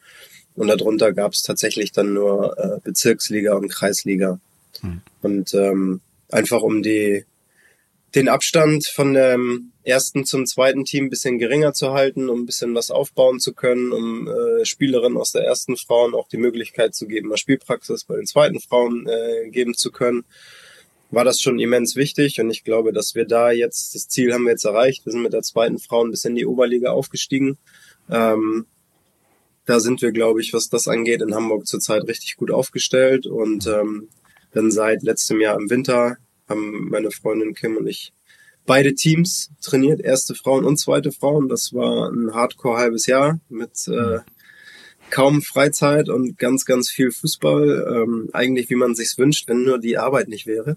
und 0.55 0.69
darunter 0.69 1.13
gab 1.13 1.33
es 1.33 1.43
tatsächlich 1.43 1.93
dann 1.93 2.15
nur 2.15 2.57
äh, 2.59 2.81
Bezirksliga 2.83 3.55
und 3.55 3.69
Kreisliga. 3.69 4.41
Mhm. 4.83 5.03
Und 5.23 5.55
ähm, 5.55 6.01
einfach 6.31 6.63
um 6.63 6.83
die 6.83 7.25
den 8.15 8.29
Abstand 8.29 8.87
von 8.87 9.13
dem 9.13 9.73
ersten 9.85 10.25
zum 10.25 10.47
zweiten 10.47 10.85
Team 10.85 11.05
ein 11.05 11.11
bisschen 11.11 11.39
geringer 11.39 11.75
zu 11.75 11.93
halten, 11.93 12.29
um 12.29 12.41
ein 12.41 12.47
bisschen 12.47 12.75
was 12.75 12.91
aufbauen 12.91 13.39
zu 13.39 13.53
können, 13.53 13.93
um 13.93 14.29
äh, 14.29 14.65
Spielerinnen 14.65 15.19
aus 15.19 15.33
der 15.33 15.45
ersten 15.45 15.77
Frauen 15.77 16.15
auch 16.15 16.29
die 16.29 16.39
Möglichkeit 16.39 16.95
zu 16.95 17.07
geben, 17.07 17.29
mal 17.29 17.37
Spielpraxis 17.37 18.05
bei 18.05 18.17
den 18.17 18.27
zweiten 18.27 18.61
Frauen 18.61 19.07
äh, 19.07 19.51
geben 19.51 19.75
zu 19.75 19.91
können, 19.91 20.25
war 21.11 21.25
das 21.25 21.41
schon 21.41 21.59
immens 21.59 21.97
wichtig. 21.97 22.41
Und 22.41 22.51
ich 22.51 22.65
glaube, 22.65 22.93
dass 22.93 23.15
wir 23.15 23.27
da 23.27 23.51
jetzt, 23.51 23.95
das 23.95 24.09
Ziel 24.09 24.33
haben 24.33 24.45
wir 24.45 24.53
jetzt 24.53 24.65
erreicht. 24.65 25.05
Wir 25.05 25.13
sind 25.13 25.23
mit 25.23 25.33
der 25.33 25.43
zweiten 25.43 25.79
Frau 25.79 26.05
ein 26.05 26.11
bisschen 26.11 26.31
in 26.31 26.37
die 26.37 26.47
Oberliga 26.47 26.91
aufgestiegen. 26.91 27.59
Ähm, 28.11 28.67
da 29.67 29.81
sind 29.81 30.01
wir, 30.01 30.13
glaube 30.13 30.41
ich, 30.41 30.55
was 30.55 30.71
das 30.71 30.89
angeht, 30.89 31.21
in 31.21 31.35
Hamburg 31.35 31.67
zurzeit 31.67 32.05
richtig 32.05 32.37
gut 32.37 32.51
aufgestellt. 32.51 33.27
Und 33.27 33.67
ähm, 33.67 34.09
dann 34.53 34.71
seit 34.71 35.03
letztem 35.03 35.41
Jahr 35.41 35.59
im 35.59 35.71
Winter 35.71 36.17
haben 36.49 36.89
meine 36.89 37.11
Freundin 37.11 37.55
Kim 37.55 37.77
und 37.77 37.87
ich 37.87 38.13
beide 38.67 38.95
Teams 38.95 39.51
trainiert, 39.61 40.01
erste 40.01 40.35
Frauen 40.35 40.65
und 40.65 40.79
zweite 40.79 41.13
Frauen. 41.13 41.49
Das 41.49 41.73
war 41.73 42.11
ein 42.11 42.35
Hardcore 42.35 42.79
halbes 42.79 43.07
Jahr 43.07 43.41
mit 43.49 43.89
äh, 43.89 44.19
kaum 45.11 45.43
Freizeit 45.43 46.09
und 46.09 46.39
ganz, 46.39 46.65
ganz 46.65 46.91
viel 46.91 47.11
Fußball. 47.11 47.87
Ähm, 47.95 48.31
eigentlich, 48.33 48.71
wie 48.71 48.75
man 48.75 48.95
sich's 48.95 49.19
wünscht, 49.19 49.49
wenn 49.49 49.65
nur 49.65 49.79
die 49.79 49.99
Arbeit 49.99 50.29
nicht 50.29 50.47
wäre. 50.47 50.77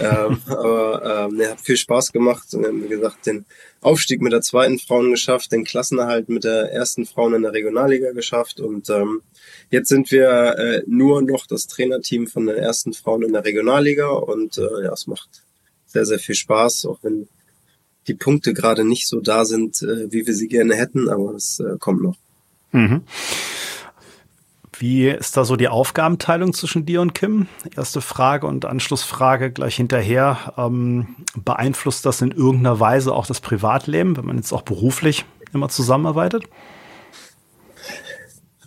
Ähm, 0.00 0.38
aber 0.46 1.28
ähm, 1.30 1.40
er 1.40 1.52
hat 1.52 1.60
viel 1.60 1.76
Spaß 1.76 2.12
gemacht 2.12 2.52
und 2.54 2.66
haben, 2.66 2.84
wie 2.84 2.88
gesagt, 2.88 3.26
den 3.26 3.44
Aufstieg 3.80 4.20
mit 4.20 4.32
der 4.32 4.40
zweiten 4.40 4.78
Frauen 4.78 5.10
geschafft, 5.10 5.52
den 5.52 5.64
Klassenerhalt 5.64 6.28
mit 6.28 6.44
der 6.44 6.72
ersten 6.72 7.06
Frauen 7.06 7.34
in 7.34 7.42
der 7.42 7.52
Regionalliga 7.52 8.12
geschafft 8.12 8.60
und 8.60 8.90
ähm, 8.90 9.22
jetzt 9.70 9.88
sind 9.88 10.10
wir 10.10 10.58
äh, 10.58 10.82
nur 10.86 11.22
noch 11.22 11.46
das 11.46 11.68
Trainerteam 11.68 12.26
von 12.26 12.46
den 12.46 12.56
ersten 12.56 12.92
Frauen 12.92 13.22
in 13.22 13.32
der 13.32 13.44
Regionalliga 13.44 14.08
und 14.08 14.58
äh, 14.58 14.84
ja, 14.84 14.92
es 14.92 15.06
macht 15.06 15.44
sehr, 15.86 16.04
sehr 16.04 16.18
viel 16.18 16.34
Spaß, 16.34 16.86
auch 16.86 16.98
wenn 17.02 17.28
die 18.08 18.14
Punkte 18.14 18.52
gerade 18.54 18.84
nicht 18.84 19.06
so 19.06 19.20
da 19.20 19.44
sind, 19.44 19.82
äh, 19.82 20.10
wie 20.10 20.26
wir 20.26 20.34
sie 20.34 20.48
gerne 20.48 20.74
hätten, 20.74 21.08
aber 21.08 21.34
es 21.34 21.60
äh, 21.60 21.76
kommt 21.78 22.02
noch. 22.02 22.16
Mhm. 22.72 23.02
Wie 24.78 25.08
ist 25.08 25.36
da 25.36 25.44
so 25.44 25.56
die 25.56 25.66
Aufgabenteilung 25.66 26.52
zwischen 26.52 26.86
dir 26.86 27.00
und 27.00 27.12
Kim? 27.12 27.48
Erste 27.76 28.00
Frage 28.00 28.46
und 28.46 28.64
Anschlussfrage 28.64 29.50
gleich 29.50 29.74
hinterher. 29.74 30.54
Ähm, 30.56 31.16
beeinflusst 31.34 32.06
das 32.06 32.22
in 32.22 32.30
irgendeiner 32.30 32.78
Weise 32.78 33.12
auch 33.12 33.26
das 33.26 33.40
Privatleben, 33.40 34.16
wenn 34.16 34.26
man 34.26 34.36
jetzt 34.36 34.52
auch 34.52 34.62
beruflich 34.62 35.24
immer 35.52 35.68
zusammenarbeitet? 35.68 36.44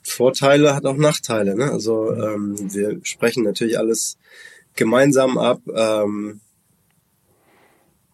Vorteile, 0.03 0.75
hat 0.75 0.85
auch 0.85 0.97
Nachteile. 0.97 1.55
Ne? 1.55 1.71
Also 1.71 2.11
ähm, 2.13 2.55
wir 2.73 2.99
sprechen 3.03 3.43
natürlich 3.43 3.79
alles 3.79 4.17
gemeinsam 4.75 5.37
ab. 5.37 5.61
Ähm, 5.73 6.41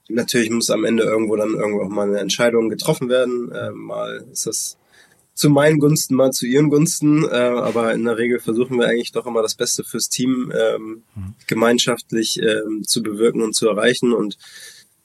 natürlich 0.08 0.52
muss 0.52 0.70
am 0.70 0.86
Ende 0.86 1.04
irgendwo 1.04 1.36
dann 1.36 1.56
irgendwo 1.56 1.84
auch 1.84 1.90
mal 1.90 2.08
eine 2.08 2.20
Entscheidung 2.20 2.70
getroffen 2.70 3.10
werden. 3.10 3.52
Ähm, 3.56 3.76
mal 3.76 4.24
ist 4.32 4.46
das 4.46 4.78
zu 5.38 5.52
meinen 5.52 5.78
Gunsten, 5.78 6.16
mal 6.16 6.32
zu 6.32 6.48
ihren 6.48 6.70
Gunsten. 6.70 7.24
Äh, 7.24 7.28
aber 7.28 7.94
in 7.94 8.04
der 8.04 8.18
Regel 8.18 8.40
versuchen 8.40 8.80
wir 8.80 8.88
eigentlich 8.88 9.12
doch 9.12 9.28
immer 9.28 9.44
das 9.44 9.54
Beste 9.54 9.84
fürs 9.84 10.10
Team 10.10 10.52
ähm, 10.58 11.04
mhm. 11.16 11.36
gemeinschaftlich 11.46 12.42
ähm, 12.42 12.84
zu 12.84 13.04
bewirken 13.04 13.44
und 13.44 13.54
zu 13.54 13.70
erreichen. 13.70 14.14
Und 14.14 14.40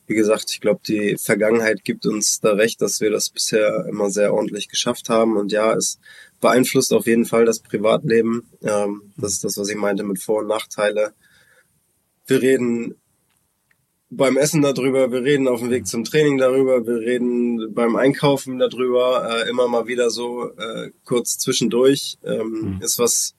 wie 0.07 0.15
gesagt, 0.15 0.51
ich 0.51 0.63
glaube, 0.63 0.81
die 0.89 1.19
Vergangenheit 1.19 1.85
gibt 1.85 2.07
uns 2.07 2.41
da 2.41 2.55
recht, 2.55 2.81
dass 2.81 3.03
wir 3.03 3.11
das 3.11 3.29
bisher 3.29 3.85
immer 3.91 4.09
sehr 4.09 4.33
ordentlich 4.33 4.69
geschafft 4.69 5.11
haben. 5.11 5.37
Und 5.37 5.53
ja, 5.53 5.75
es 5.75 5.99
beeinflusst 6.41 6.95
auf 6.95 7.07
jeden 7.07 7.27
Fall 7.27 7.45
das 7.45 7.61
Privatleben. 7.61 8.49
Ähm, 8.63 9.13
das 9.19 9.35
ist 9.35 9.45
das, 9.45 9.59
was 9.59 9.69
ich 9.69 9.77
meinte 9.77 10.03
mit 10.03 10.23
Vor- 10.23 10.41
und 10.41 10.49
Nachteile. 10.49 11.13
Wir 12.27 12.41
reden 12.41 12.95
beim 14.15 14.37
Essen 14.37 14.61
darüber, 14.61 15.11
wir 15.11 15.23
reden 15.23 15.49
auf 15.49 15.61
dem 15.61 15.71
Weg 15.71 15.87
zum 15.87 16.05
Training 16.05 16.37
darüber, 16.37 16.87
wir 16.87 17.01
reden 17.01 17.73
beim 17.73 17.97
Einkaufen 17.97 18.59
darüber, 18.59 19.27
äh, 19.29 19.49
immer 19.49 19.69
mal 19.69 19.87
wieder 19.87 20.11
so 20.11 20.51
äh, 20.51 20.91
kurz 21.05 21.39
zwischendurch. 21.39 22.19
Ähm, 22.23 22.77
mhm. 22.77 22.83
Ist 22.83 22.99
was 22.99 23.35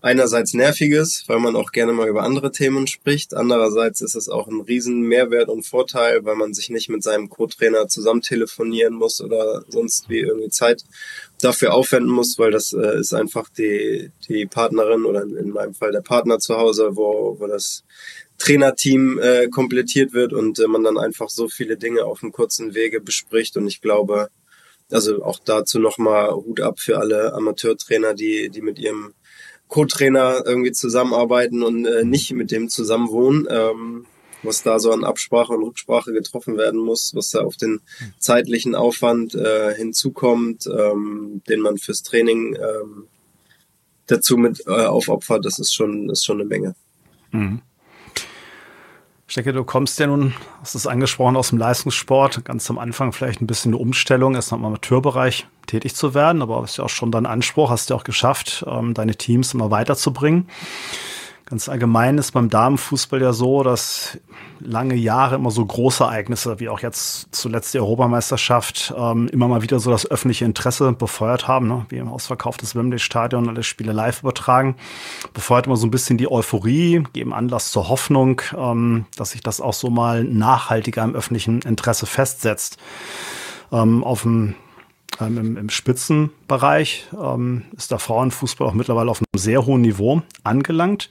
einerseits 0.00 0.54
nerviges, 0.54 1.24
weil 1.26 1.40
man 1.40 1.56
auch 1.56 1.72
gerne 1.72 1.92
mal 1.92 2.08
über 2.08 2.22
andere 2.22 2.50
Themen 2.52 2.86
spricht. 2.86 3.34
Andererseits 3.34 4.00
ist 4.00 4.14
es 4.14 4.28
auch 4.28 4.46
ein 4.46 4.60
riesen 4.60 5.02
Mehrwert 5.02 5.48
und 5.48 5.66
Vorteil, 5.66 6.24
weil 6.24 6.36
man 6.36 6.54
sich 6.54 6.70
nicht 6.70 6.88
mit 6.88 7.02
seinem 7.02 7.28
Co-Trainer 7.28 7.88
zusammen 7.88 8.22
telefonieren 8.22 8.94
muss 8.94 9.20
oder 9.20 9.64
sonst 9.68 10.08
wie 10.08 10.20
irgendwie 10.20 10.50
Zeit 10.50 10.84
dafür 11.40 11.74
aufwenden 11.74 12.12
muss, 12.12 12.38
weil 12.38 12.52
das 12.52 12.72
äh, 12.72 13.00
ist 13.00 13.12
einfach 13.12 13.48
die, 13.50 14.10
die 14.28 14.46
Partnerin 14.46 15.04
oder 15.04 15.24
in 15.24 15.50
meinem 15.50 15.74
Fall 15.74 15.92
der 15.92 16.00
Partner 16.00 16.38
zu 16.38 16.56
Hause, 16.56 16.96
wo, 16.96 17.36
wo 17.38 17.46
das 17.46 17.84
Trainerteam 18.38 19.18
äh, 19.18 19.48
komplettiert 19.48 20.12
wird 20.12 20.32
und 20.32 20.58
äh, 20.58 20.66
man 20.66 20.84
dann 20.84 20.98
einfach 20.98 21.30
so 21.30 21.48
viele 21.48 21.76
Dinge 21.76 22.04
auf 22.04 22.22
einem 22.22 22.32
kurzen 22.32 22.74
Wege 22.74 23.00
bespricht. 23.00 23.56
Und 23.56 23.66
ich 23.66 23.80
glaube, 23.80 24.28
also 24.90 25.22
auch 25.22 25.38
dazu 25.44 25.78
nochmal 25.78 26.32
Hut 26.32 26.60
ab 26.60 26.80
für 26.80 26.98
alle 26.98 27.32
Amateurtrainer, 27.32 28.14
die, 28.14 28.50
die 28.50 28.60
mit 28.60 28.78
ihrem 28.78 29.14
Co-Trainer 29.68 30.42
irgendwie 30.44 30.72
zusammenarbeiten 30.72 31.62
und 31.62 31.86
äh, 31.86 32.04
nicht 32.04 32.32
mit 32.32 32.50
dem 32.50 32.68
zusammenwohnen. 32.68 33.48
Ähm, 33.50 34.06
was 34.42 34.62
da 34.62 34.78
so 34.78 34.92
an 34.92 35.04
Absprache 35.04 35.52
und 35.52 35.64
Rücksprache 35.64 36.12
getroffen 36.12 36.56
werden 36.56 36.78
muss, 36.78 37.12
was 37.14 37.30
da 37.30 37.40
auf 37.40 37.56
den 37.56 37.80
zeitlichen 38.18 38.74
Aufwand 38.74 39.34
äh, 39.34 39.74
hinzukommt, 39.74 40.66
ähm, 40.66 41.42
den 41.48 41.60
man 41.60 41.78
fürs 41.78 42.02
Training 42.02 42.54
ähm, 42.54 43.08
dazu 44.06 44.36
mit 44.36 44.62
äh, 44.66 44.70
aufopfert, 44.70 45.44
das 45.44 45.58
ist 45.58 45.74
schon, 45.74 46.10
ist 46.10 46.24
schon 46.24 46.40
eine 46.40 46.48
Menge. 46.48 46.74
Mhm. 47.32 47.60
Ich 49.28 49.34
denke, 49.34 49.52
du 49.52 49.64
kommst 49.64 49.98
ja 49.98 50.06
nun, 50.06 50.34
hast 50.60 50.76
es 50.76 50.86
angesprochen, 50.86 51.36
aus 51.36 51.48
dem 51.48 51.58
Leistungssport. 51.58 52.44
Ganz 52.44 52.70
am 52.70 52.78
Anfang 52.78 53.12
vielleicht 53.12 53.40
ein 53.40 53.48
bisschen 53.48 53.70
eine 53.70 53.78
Umstellung, 53.78 54.36
erst 54.36 54.52
noch 54.52 54.58
im 54.58 54.64
Amateurbereich 54.64 55.48
tätig 55.66 55.96
zu 55.96 56.14
werden, 56.14 56.42
aber 56.42 56.62
ist 56.62 56.76
ja 56.76 56.84
auch 56.84 56.88
schon 56.88 57.10
dein 57.10 57.26
Anspruch, 57.26 57.70
hast 57.70 57.90
du 57.90 57.94
ja 57.94 58.00
auch 58.00 58.04
geschafft, 58.04 58.64
ähm, 58.68 58.94
deine 58.94 59.16
Teams 59.16 59.52
immer 59.52 59.72
weiterzubringen. 59.72 60.48
Ganz 61.48 61.68
allgemein 61.68 62.18
ist 62.18 62.32
beim 62.32 62.50
Damenfußball 62.50 63.22
ja 63.22 63.32
so, 63.32 63.62
dass 63.62 64.18
lange 64.58 64.96
Jahre 64.96 65.36
immer 65.36 65.52
so 65.52 65.64
große 65.64 66.02
Ereignisse, 66.02 66.58
wie 66.58 66.68
auch 66.68 66.80
jetzt 66.80 67.28
zuletzt 67.30 67.72
die 67.72 67.78
Europameisterschaft, 67.78 68.92
ähm, 68.98 69.28
immer 69.28 69.46
mal 69.46 69.62
wieder 69.62 69.78
so 69.78 69.92
das 69.92 70.10
öffentliche 70.10 70.44
Interesse 70.44 70.90
befeuert 70.90 71.46
haben, 71.46 71.68
ne? 71.68 71.86
wie 71.88 71.98
im 71.98 72.08
Ausverkauf 72.08 72.56
des 72.56 72.74
Wembley-Stadion, 72.74 73.48
alle 73.48 73.62
Spiele 73.62 73.92
live 73.92 74.22
übertragen. 74.22 74.74
Befeuert 75.34 75.66
immer 75.66 75.76
so 75.76 75.86
ein 75.86 75.92
bisschen 75.92 76.18
die 76.18 76.28
Euphorie, 76.28 77.04
geben 77.12 77.32
Anlass 77.32 77.70
zur 77.70 77.88
Hoffnung, 77.88 78.42
ähm, 78.58 79.04
dass 79.16 79.30
sich 79.30 79.40
das 79.40 79.60
auch 79.60 79.74
so 79.74 79.88
mal 79.88 80.24
nachhaltiger 80.24 81.04
im 81.04 81.14
öffentlichen 81.14 81.62
Interesse 81.62 82.06
festsetzt. 82.06 82.76
Ähm, 83.70 84.02
auf 84.02 84.22
dem 84.22 84.56
ähm, 85.20 85.38
im, 85.38 85.56
im, 85.56 85.70
Spitzenbereich 85.70 87.06
ähm, 87.18 87.62
ist 87.76 87.90
der 87.90 87.98
Frauenfußball 87.98 88.68
auch 88.68 88.74
mittlerweile 88.74 89.10
auf 89.10 89.20
einem 89.20 89.40
sehr 89.40 89.64
hohen 89.66 89.82
Niveau 89.82 90.22
angelangt. 90.44 91.10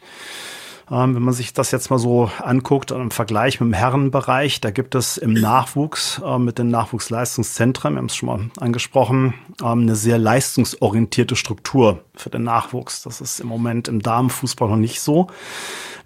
Ähm, 0.92 1.16
wenn 1.16 1.24
man 1.24 1.34
sich 1.34 1.54
das 1.54 1.72
jetzt 1.72 1.90
mal 1.90 1.98
so 1.98 2.30
anguckt, 2.40 2.92
im 2.92 3.10
Vergleich 3.10 3.60
mit 3.60 3.72
dem 3.72 3.74
Herrenbereich, 3.74 4.62
da 4.62 4.70
gibt 4.70 4.94
es 4.94 5.18
im 5.18 5.34
Nachwuchs 5.34 6.22
äh, 6.24 6.38
mit 6.38 6.60
den 6.60 6.70
Nachwuchsleistungszentren, 6.70 7.96
wir 7.96 7.98
haben 7.98 8.06
es 8.06 8.16
schon 8.16 8.28
mal 8.28 8.50
angesprochen, 8.60 9.34
ähm, 9.62 9.82
eine 9.82 9.96
sehr 9.96 10.20
leistungsorientierte 10.20 11.36
Struktur 11.36 12.04
für 12.16 12.30
den 12.30 12.44
Nachwuchs. 12.44 13.02
Das 13.02 13.20
ist 13.20 13.40
im 13.40 13.48
Moment 13.48 13.88
im 13.88 14.02
Damenfußball 14.02 14.70
noch 14.70 14.76
nicht 14.76 15.02
so. 15.02 15.28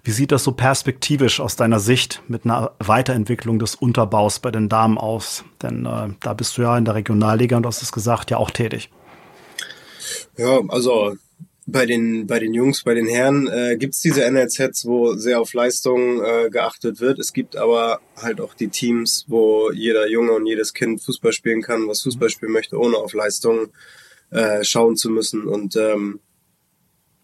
Wie 0.02 0.12
sieht 0.12 0.32
das 0.32 0.44
so 0.44 0.52
perspektivisch 0.52 1.40
aus 1.40 1.56
deiner 1.56 1.78
Sicht 1.78 2.22
mit 2.26 2.46
einer 2.46 2.72
Weiterentwicklung 2.78 3.58
des 3.58 3.74
Unterbaus 3.74 4.38
bei 4.38 4.50
den 4.50 4.70
Damen 4.70 4.96
aus? 4.96 5.44
Denn 5.60 5.84
äh, 5.84 6.08
da 6.20 6.32
bist 6.32 6.56
du 6.56 6.62
ja 6.62 6.78
in 6.78 6.86
der 6.86 6.94
Regionalliga 6.94 7.58
und 7.58 7.64
du 7.64 7.68
hast 7.68 7.82
es 7.82 7.92
gesagt, 7.92 8.30
ja 8.30 8.38
auch 8.38 8.50
tätig. 8.50 8.90
Ja, 10.38 10.60
also 10.68 11.16
bei 11.70 11.86
den, 11.86 12.26
bei 12.26 12.38
den 12.38 12.54
Jungs, 12.54 12.82
bei 12.82 12.94
den 12.94 13.06
Herren 13.06 13.46
äh, 13.46 13.76
gibt 13.76 13.94
es 13.94 14.00
diese 14.00 14.28
NLZs, 14.30 14.86
wo 14.86 15.14
sehr 15.14 15.40
auf 15.40 15.52
Leistung 15.52 16.22
äh, 16.22 16.50
geachtet 16.50 17.00
wird. 17.00 17.18
Es 17.18 17.32
gibt 17.32 17.56
aber 17.56 18.00
halt 18.16 18.40
auch 18.40 18.54
die 18.54 18.68
Teams, 18.68 19.24
wo 19.28 19.70
jeder 19.70 20.08
Junge 20.08 20.32
und 20.32 20.46
jedes 20.46 20.74
Kind 20.74 21.02
Fußball 21.02 21.32
spielen 21.32 21.62
kann, 21.62 21.88
was 21.88 22.02
Fußball 22.02 22.30
spielen 22.30 22.52
möchte, 22.52 22.78
ohne 22.78 22.96
auf 22.96 23.12
Leistung 23.12 23.68
äh, 24.30 24.64
schauen 24.64 24.96
zu 24.96 25.10
müssen. 25.10 25.46
Und 25.46 25.76
ähm, 25.76 26.20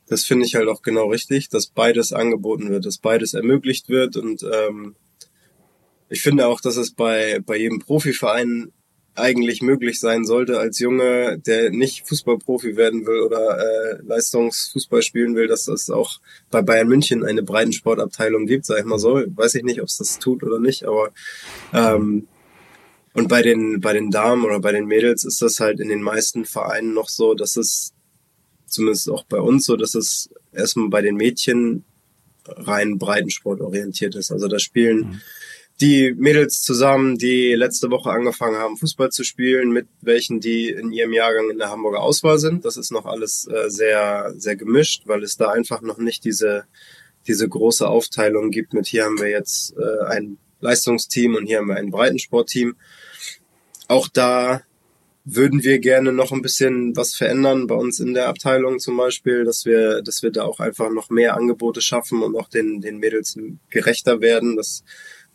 das 0.09 0.25
finde 0.25 0.47
ich 0.47 0.55
halt 0.55 0.69
auch 0.69 0.83
genau 0.83 1.09
richtig, 1.09 1.49
dass 1.49 1.67
beides 1.67 2.13
angeboten 2.13 2.71
wird, 2.71 2.87
dass 2.87 2.99
beides 2.99 3.35
ermöglicht 3.35 3.89
wird. 3.89 4.17
Und 4.17 4.43
ähm, 4.43 4.95
ich 6.09 6.23
finde 6.23 6.47
auch, 6.47 6.61
dass 6.61 6.77
es 6.77 6.93
bei, 6.93 7.41
bei 7.45 7.57
jedem 7.57 7.81
Profiverein 7.81 8.73
eigentlich 9.17 9.63
möglich 9.63 9.99
sein 9.99 10.25
sollte 10.25 10.59
als 10.59 10.79
Junge, 10.79 11.39
der 11.39 11.71
nicht 11.71 12.07
Fußballprofi 12.07 12.77
werden 12.77 13.07
will 13.07 13.21
oder 13.21 13.59
äh, 13.59 14.03
Leistungsfußball 14.03 15.03
spielen 15.03 15.35
will, 15.35 15.49
dass 15.49 15.69
es 15.69 15.91
auch 15.91 16.21
bei 16.51 16.63
Bayern 16.63 16.89
München 16.89 17.25
eine 17.25 17.43
Breitensportabteilung 17.43 18.47
gibt, 18.47 18.67
sag 18.67 18.79
ich 18.79 18.85
mal 18.85 18.99
so. 18.99 19.23
Weiß 19.27 19.55
ich 19.55 19.65
nicht, 19.65 19.81
ob 19.81 19.89
es 19.89 19.97
das 19.97 20.19
tut 20.19 20.43
oder 20.43 20.61
nicht, 20.61 20.85
aber 20.85 21.11
ähm, 21.73 22.29
und 23.15 23.29
bei 23.29 23.43
den 23.43 23.81
bei 23.81 23.95
den 23.95 24.11
Damen 24.11 24.45
oder 24.45 24.61
bei 24.61 24.73
den 24.73 24.87
Mädels 24.87 25.25
ist 25.25 25.41
das 25.41 25.61
halt 25.61 25.81
in 25.81 25.89
den 25.89 26.03
meisten 26.03 26.45
Vereinen 26.45 26.93
noch 26.93 27.09
so, 27.09 27.35
dass 27.35 27.57
es 27.57 27.95
zumindest 28.67 29.09
auch 29.09 29.25
bei 29.25 29.41
uns 29.41 29.65
so, 29.65 29.77
dass 29.77 29.95
es 29.95 30.29
erstmal 30.53 30.91
bei 30.91 31.01
den 31.01 31.17
Mädchen 31.17 31.85
rein 32.45 32.99
Breitensport 32.99 33.61
orientiert 33.61 34.15
ist. 34.15 34.31
Also 34.31 34.49
da 34.49 34.59
spielen 34.59 34.99
mhm 34.99 35.21
die 35.81 36.15
Mädels 36.17 36.62
zusammen, 36.62 37.19
die 37.19 37.53
letzte 37.55 37.91
Woche 37.91 38.11
angefangen 38.11 38.57
haben, 38.57 38.79
Fußball 38.79 39.11
zu 39.11 39.25
spielen, 39.25 39.71
mit 39.71 39.87
welchen, 40.01 40.41
die 40.41 40.71
in 40.71 40.91
ihrem 40.91 41.12
Jahrgang 41.12 41.51
in 41.51 41.59
der 41.59 41.71
Hamburger 41.71 42.01
Auswahl 42.01 42.39
sind. 42.39 42.65
Das 42.65 42.77
ist 42.77 42.91
noch 42.91 43.05
alles 43.05 43.47
äh, 43.47 43.69
sehr, 43.69 44.33
sehr 44.37 44.57
gemischt, 44.57 45.03
weil 45.07 45.23
es 45.23 45.37
da 45.37 45.51
einfach 45.51 45.83
noch 45.83 45.99
nicht 45.99 46.25
diese, 46.25 46.65
diese 47.27 47.49
große 47.49 47.87
Aufteilung 47.87 48.51
gibt 48.51 48.73
mit 48.73 48.87
hier 48.87 49.05
haben 49.05 49.21
wir 49.21 49.29
jetzt 49.29 49.75
äh, 49.77 50.05
ein 50.07 50.39
Leistungsteam 50.61 51.35
und 51.35 51.47
hier 51.47 51.59
haben 51.59 51.69
wir 51.69 51.77
ein 51.77 51.91
Breitensportteam. 51.91 52.77
Auch 53.89 54.09
da 54.09 54.62
würden 55.29 55.65
wir 55.65 55.81
gerne 55.81 56.12
noch 56.12 56.33
ein 56.33 56.41
bisschen 56.41 56.97
was 56.97 57.15
verändern 57.15 57.67
bei 57.67 57.75
uns 57.75 57.99
in 57.99 58.15
der 58.15 58.29
Abteilung 58.29 58.79
zum 58.79 58.97
Beispiel, 58.97 59.45
dass 59.45 59.65
wir, 59.65 60.01
dass 60.01 60.23
wir 60.23 60.31
da 60.31 60.45
auch 60.45 60.61
einfach 60.61 60.89
noch 60.89 61.11
mehr 61.11 61.37
Angebote 61.37 61.83
schaffen 61.83 62.23
und 62.23 62.37
auch 62.37 62.49
den, 62.49 62.81
den 62.81 62.99
Mädels 62.99 63.37
gerechter 63.69 64.21
werden, 64.21 64.57
dass 64.57 64.85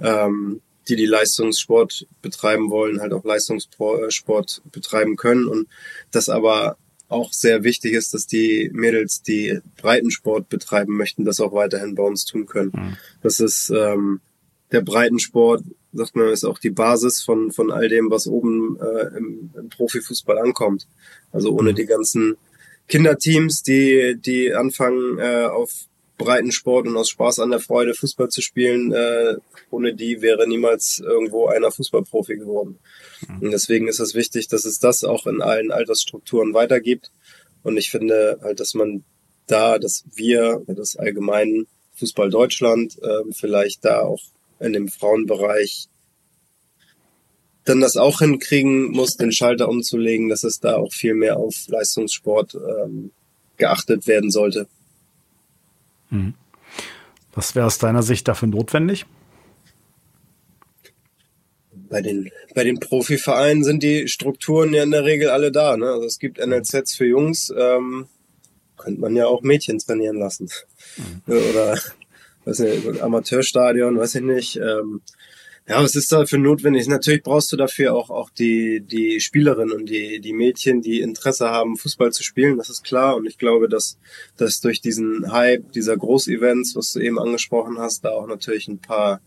ähm, 0.02 0.62
die 0.88 0.96
die 0.96 1.06
Leistungssport 1.06 2.08
betreiben 2.22 2.70
wollen, 2.70 3.02
halt 3.02 3.14
auch 3.14 3.24
Leistungssport 3.24 4.62
betreiben 4.72 5.16
können 5.16 5.48
und 5.48 5.68
das 6.12 6.30
aber 6.30 6.78
auch 7.08 7.34
sehr 7.34 7.64
wichtig 7.64 7.94
ist, 7.94 8.14
dass 8.14 8.26
die 8.26 8.70
Mädels, 8.74 9.22
die 9.22 9.60
Breitensport 9.78 10.50
betreiben 10.50 10.96
möchten, 10.96 11.26
das 11.26 11.40
auch 11.42 11.52
weiterhin 11.52 11.96
bei 11.96 12.04
uns 12.04 12.26
tun 12.26 12.46
können. 12.46 12.72
Mhm. 12.74 12.98
Das 13.22 13.40
ist 13.40 13.70
ähm, 13.70 14.22
der 14.72 14.82
Breitensport, 14.82 15.64
sagt 15.92 16.16
man, 16.16 16.30
ist 16.30 16.46
auch 16.46 16.58
die 16.58 16.70
Basis 16.70 17.22
von 17.22 17.52
von 17.52 17.70
all 17.70 17.90
dem, 17.90 18.10
was 18.10 18.28
oben 18.28 18.78
äh, 18.80 19.18
im, 19.18 19.52
im 19.56 19.70
Profifußball 19.70 20.38
ankommt. 20.38 20.88
Also 21.34 21.52
ohne 21.52 21.72
mhm. 21.72 21.76
die 21.76 21.86
ganzen 21.86 22.38
Kinderteams, 22.88 23.62
die 23.62 24.18
die 24.18 24.54
anfangen 24.54 25.20
äh, 25.20 25.46
auf 25.46 25.70
Breitensport 26.24 26.88
und 26.88 26.98
aus 26.98 27.10
Spaß 27.10 27.40
an 27.40 27.52
der 27.52 27.60
Freude 27.60 27.94
Fußball 27.94 28.30
zu 28.30 28.42
spielen, 28.42 28.92
äh, 28.92 29.36
ohne 29.70 29.94
die 29.94 30.22
wäre 30.22 30.48
niemals 30.48 31.00
irgendwo 31.00 31.48
einer 31.48 31.72
Fußballprofi 31.72 32.38
geworden. 32.38 32.80
Mhm. 33.28 33.42
Und 33.42 33.52
deswegen 33.52 33.88
ist 33.88 34.00
es 34.00 34.16
wichtig, 34.16 34.48
dass 34.48 34.66
es 34.66 34.80
das 34.80 35.04
auch 35.04 35.28
in 35.28 35.42
allen 35.42 35.72
Altersstrukturen 35.72 36.54
weitergibt. 36.54 37.12
Und 37.64 37.78
ich 37.78 37.90
finde 37.90 38.40
halt, 38.42 38.60
dass 38.60 38.74
man 38.74 39.04
da, 39.48 39.80
dass 39.80 40.04
wir, 40.16 40.64
das 40.68 40.96
allgemein 40.96 41.68
Fußball 41.96 42.30
Deutschland, 42.30 42.98
äh, 43.02 43.32
vielleicht 43.34 43.84
da 43.86 44.02
auch 44.02 44.22
in 44.60 44.74
dem 44.74 44.88
Frauenbereich 44.88 45.88
dann 47.64 47.82
das 47.82 47.96
auch 47.96 48.20
hinkriegen 48.20 48.92
muss, 48.92 49.18
den 49.18 49.32
Schalter 49.32 49.70
umzulegen, 49.70 50.30
dass 50.30 50.44
es 50.44 50.60
da 50.60 50.78
auch 50.78 50.92
viel 50.92 51.14
mehr 51.14 51.38
auf 51.38 51.56
Leistungssport 51.68 52.56
ähm, 52.56 53.12
geachtet 53.58 54.08
werden 54.08 54.32
sollte. 54.32 54.68
Was 57.34 57.56
wäre 57.56 57.66
aus 57.66 57.78
deiner 57.78 58.04
Sicht 58.04 58.28
dafür 58.28 58.48
notwendig? 58.48 59.06
Bei 61.74 62.02
den, 62.02 62.30
bei 62.56 62.64
den 62.64 62.80
Profivereinen 62.80 63.64
sind 63.64 63.84
die 63.84 64.08
Strukturen 64.08 64.74
ja 64.74 64.84
in 64.84 64.92
der 64.92 65.04
Regel 65.04 65.30
alle 65.30 65.52
da. 65.52 65.76
Ne? 65.76 65.88
Also 65.88 66.06
es 66.06 66.20
gibt 66.20 66.46
NLZs 66.46 66.96
für 66.96 67.06
Jungs, 67.06 67.54
ähm, 67.58 68.08
könnte 68.78 69.02
man 69.02 69.16
ja 69.16 69.28
auch 69.28 69.42
Mädchen 69.42 69.78
trainieren 69.80 70.18
lassen. 70.18 70.50
Mhm. 70.98 71.34
Oder 71.34 71.78
weiß 72.46 72.60
nicht, 72.60 73.02
Amateurstadion, 73.02 73.98
weiß 73.98 74.16
ich 74.16 74.22
nicht. 74.22 74.56
Ähm, 74.58 75.02
ja, 75.68 75.82
was 75.82 75.96
ist 75.96 76.12
dafür 76.12 76.40
notwendig? 76.40 76.88
Natürlich 76.88 77.24
brauchst 77.24 77.52
du 77.52 77.58
dafür 77.58 77.94
auch, 77.94 78.10
auch 78.10 78.30
die, 78.30 78.82
die 78.82 79.20
Spielerinnen 79.20 79.72
und 79.72 79.90
die, 79.90 80.20
die 80.20 80.34
Mädchen, 80.34 80.82
die 80.82 81.02
Interesse 81.02 81.50
haben, 81.50 81.78
Fußball 81.78 82.12
zu 82.12 82.24
spielen, 82.24 82.58
das 82.58 82.70
ist 82.70 82.84
klar. 82.84 83.16
Und 83.16 83.26
ich 83.28 83.38
glaube, 83.38 83.70
dass, 83.70 83.98
dass 84.38 84.60
durch 84.60 84.82
diesen 84.82 85.32
Hype 85.32 85.72
dieser 85.72 85.96
Großevents, 85.96 86.76
was 86.76 86.94
du 86.94 87.00
eben 87.00 87.20
angesprochen 87.20 87.78
hast, 87.78 88.04
da 88.04 88.10
auch 88.10 88.28
natürlich 88.28 88.68
ein 88.68 88.80
paar 88.80 89.22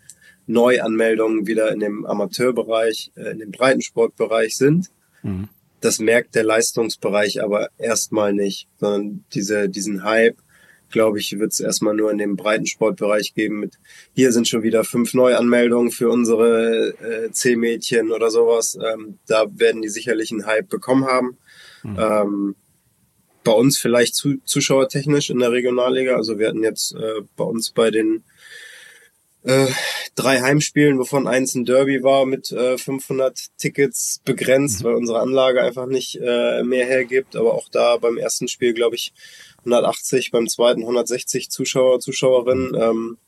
Neuanmeldungen 0.47 1.47
wieder 1.47 1.73
in 1.73 1.81
dem 1.81 2.05
Amateurbereich, 2.05 3.13
äh, 3.17 3.31
in 3.31 3.39
dem 3.39 3.51
Breitensportbereich 3.51 4.57
sind. 4.57 4.91
Mhm. 5.23 5.49
Das 5.81 5.99
merkt 5.99 6.35
der 6.35 6.45
Leistungsbereich 6.45 7.43
aber 7.43 7.69
erstmal 7.79 8.33
nicht, 8.33 8.69
sondern 8.79 9.25
diese, 9.35 9.69
diesen 9.69 10.03
Hype 10.03 10.39
glaube 10.95 11.19
ich, 11.19 11.39
wird 11.39 11.53
es 11.53 11.61
erstmal 11.61 11.95
nur 11.95 12.11
in 12.13 12.19
dem 12.19 12.37
Breitensportbereich 12.37 13.35
geben. 13.35 13.59
Mit 13.59 13.75
hier 14.15 14.31
sind 14.33 14.47
schon 14.47 14.63
wieder 14.63 14.85
fünf 14.85 15.13
Neuanmeldungen 15.13 15.91
für 15.91 16.09
unsere 16.09 16.95
äh, 17.01 17.33
C-Mädchen 17.33 18.13
oder 18.13 18.31
sowas. 18.31 18.79
Ähm, 18.83 19.19
da 19.27 19.47
werden 19.57 19.83
die 19.83 19.89
sicherlich 19.89 20.31
einen 20.31 20.47
Hype 20.47 20.69
bekommen 20.69 21.05
haben. 21.05 21.37
Mhm. 21.83 21.99
Ähm, 21.99 22.55
bei 23.43 23.53
uns 23.53 23.77
vielleicht 23.77 24.15
zu, 24.15 24.37
zuschauertechnisch 24.45 25.31
in 25.31 25.41
der 25.41 25.51
Regionalliga. 25.51 26.15
Also 26.15 26.39
wir 26.39 26.47
hatten 26.47 26.63
jetzt 26.63 26.95
äh, 26.95 27.23
bei 27.37 27.45
uns 27.45 27.73
bei 27.73 27.91
den 27.91 28.23
äh, 29.43 29.67
drei 30.15 30.41
Heimspielen, 30.41 30.99
wovon 30.99 31.27
eins 31.27 31.57
ein 31.57 31.65
Derby 31.65 32.05
war, 32.05 32.25
mit 32.25 32.53
äh, 32.53 32.79
500 32.79 33.49
Tickets 33.59 34.21
begrenzt, 34.25 34.81
mhm. 34.81 34.85
weil 34.85 34.95
unsere 34.95 35.21
Anlage 35.21 35.61
einfach 35.61 35.87
nicht 35.87 36.21
äh, 36.23 36.63
mehr 36.63 36.87
hergibt. 36.87 37.35
Aber 37.35 37.55
auch 37.55 37.69
da 37.69 37.97
beim 37.97 38.17
ersten 38.17 38.47
Spiel, 38.47 38.75
glaube 38.75 38.95
ich, 38.95 39.13
180, 39.65 40.31
beim 40.31 40.49
zweiten 40.49 40.83
160 40.83 41.51
Zuschauer, 41.51 42.01
Zuschauerinnen. 42.01 42.71
Mhm. 42.71 42.81
Ähm, 42.81 43.19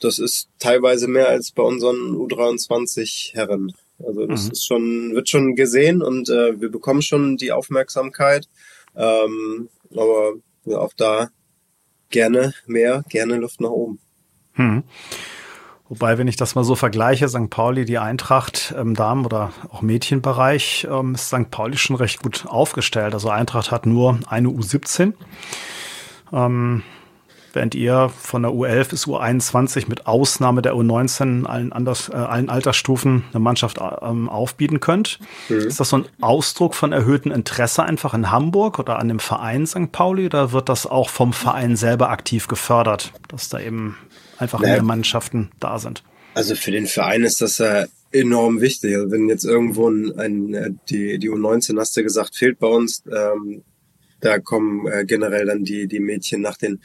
das 0.00 0.18
ist 0.18 0.48
teilweise 0.58 1.08
mehr 1.08 1.28
als 1.28 1.52
bei 1.52 1.62
unseren 1.62 2.14
U23 2.16 3.34
Herren. 3.34 3.72
Also 4.04 4.26
das 4.26 4.44
mhm. 4.44 4.50
ist 4.52 4.66
schon, 4.66 5.14
wird 5.14 5.28
schon 5.28 5.54
gesehen 5.54 6.02
und 6.02 6.28
äh, 6.28 6.60
wir 6.60 6.70
bekommen 6.70 7.02
schon 7.02 7.36
die 7.36 7.52
Aufmerksamkeit. 7.52 8.48
Ähm, 8.94 9.68
aber 9.94 10.34
ja, 10.64 10.78
auch 10.78 10.92
da 10.94 11.30
gerne 12.10 12.54
mehr, 12.66 13.04
gerne 13.08 13.36
Luft 13.36 13.60
nach 13.60 13.70
oben. 13.70 13.98
Mhm. 14.54 14.84
Wobei, 15.88 16.18
wenn 16.18 16.26
ich 16.26 16.36
das 16.36 16.56
mal 16.56 16.64
so 16.64 16.74
vergleiche, 16.74 17.28
St. 17.28 17.48
Pauli, 17.48 17.84
die 17.84 17.98
Eintracht 17.98 18.74
im 18.76 18.94
Damen- 18.94 19.24
oder 19.24 19.52
auch 19.70 19.82
Mädchenbereich, 19.82 20.86
ähm, 20.90 21.14
ist 21.14 21.28
St. 21.28 21.50
Pauli 21.50 21.76
schon 21.76 21.96
recht 21.96 22.22
gut 22.22 22.44
aufgestellt. 22.48 23.14
Also 23.14 23.30
Eintracht 23.30 23.70
hat 23.70 23.86
nur 23.86 24.18
eine 24.26 24.48
U17. 24.48 25.12
Ähm, 26.32 26.82
während 27.52 27.74
ihr 27.76 28.10
von 28.20 28.42
der 28.42 28.50
U11 28.52 28.90
bis 28.90 29.06
U21 29.06 29.88
mit 29.88 30.06
Ausnahme 30.08 30.60
der 30.60 30.74
U19 30.74 31.46
allen, 31.46 31.72
anders, 31.72 32.08
äh, 32.08 32.16
allen 32.16 32.50
Altersstufen 32.50 33.24
eine 33.32 33.40
Mannschaft 33.40 33.78
ähm, 34.02 34.28
aufbieten 34.28 34.80
könnt. 34.80 35.20
Mhm. 35.48 35.58
Ist 35.58 35.78
das 35.78 35.90
so 35.90 35.98
ein 35.98 36.04
Ausdruck 36.20 36.74
von 36.74 36.92
erhöhtem 36.92 37.30
Interesse 37.30 37.84
einfach 37.84 38.12
in 38.12 38.32
Hamburg 38.32 38.80
oder 38.80 38.98
an 38.98 39.06
dem 39.06 39.20
Verein 39.20 39.66
St. 39.66 39.92
Pauli 39.92 40.26
oder 40.26 40.50
wird 40.50 40.68
das 40.68 40.86
auch 40.86 41.08
vom 41.08 41.32
Verein 41.32 41.76
selber 41.76 42.10
aktiv 42.10 42.48
gefördert, 42.48 43.12
dass 43.28 43.48
da 43.48 43.60
eben 43.60 43.96
einfach 44.38 44.60
naja. 44.60 44.74
mehr 44.74 44.82
Mannschaften 44.82 45.50
da 45.60 45.78
sind. 45.78 46.02
Also 46.34 46.54
für 46.54 46.70
den 46.70 46.86
Verein 46.86 47.24
ist 47.24 47.40
das 47.40 47.58
ja 47.58 47.86
enorm 48.12 48.60
wichtig. 48.60 48.94
Also 48.94 49.10
wenn 49.10 49.28
jetzt 49.28 49.44
irgendwo 49.44 49.88
ein, 49.88 50.18
ein 50.18 50.54
äh, 50.54 50.70
die, 50.88 51.18
die 51.18 51.30
U19 51.30 51.78
hast 51.78 51.96
du 51.96 52.02
gesagt, 52.02 52.36
fehlt 52.36 52.58
bei 52.58 52.68
uns, 52.68 53.02
ähm, 53.10 53.62
da 54.20 54.38
kommen 54.38 54.86
äh, 54.86 55.04
generell 55.04 55.46
dann 55.46 55.64
die, 55.64 55.86
die 55.86 56.00
Mädchen 56.00 56.40
nach 56.40 56.56
den 56.56 56.80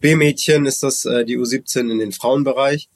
B-Mädchen 0.00 0.66
ist 0.66 0.82
das 0.82 1.04
äh, 1.04 1.24
die 1.24 1.38
U17 1.38 1.90
in 1.90 1.98
den 1.98 2.12
Frauenbereich. 2.12 2.88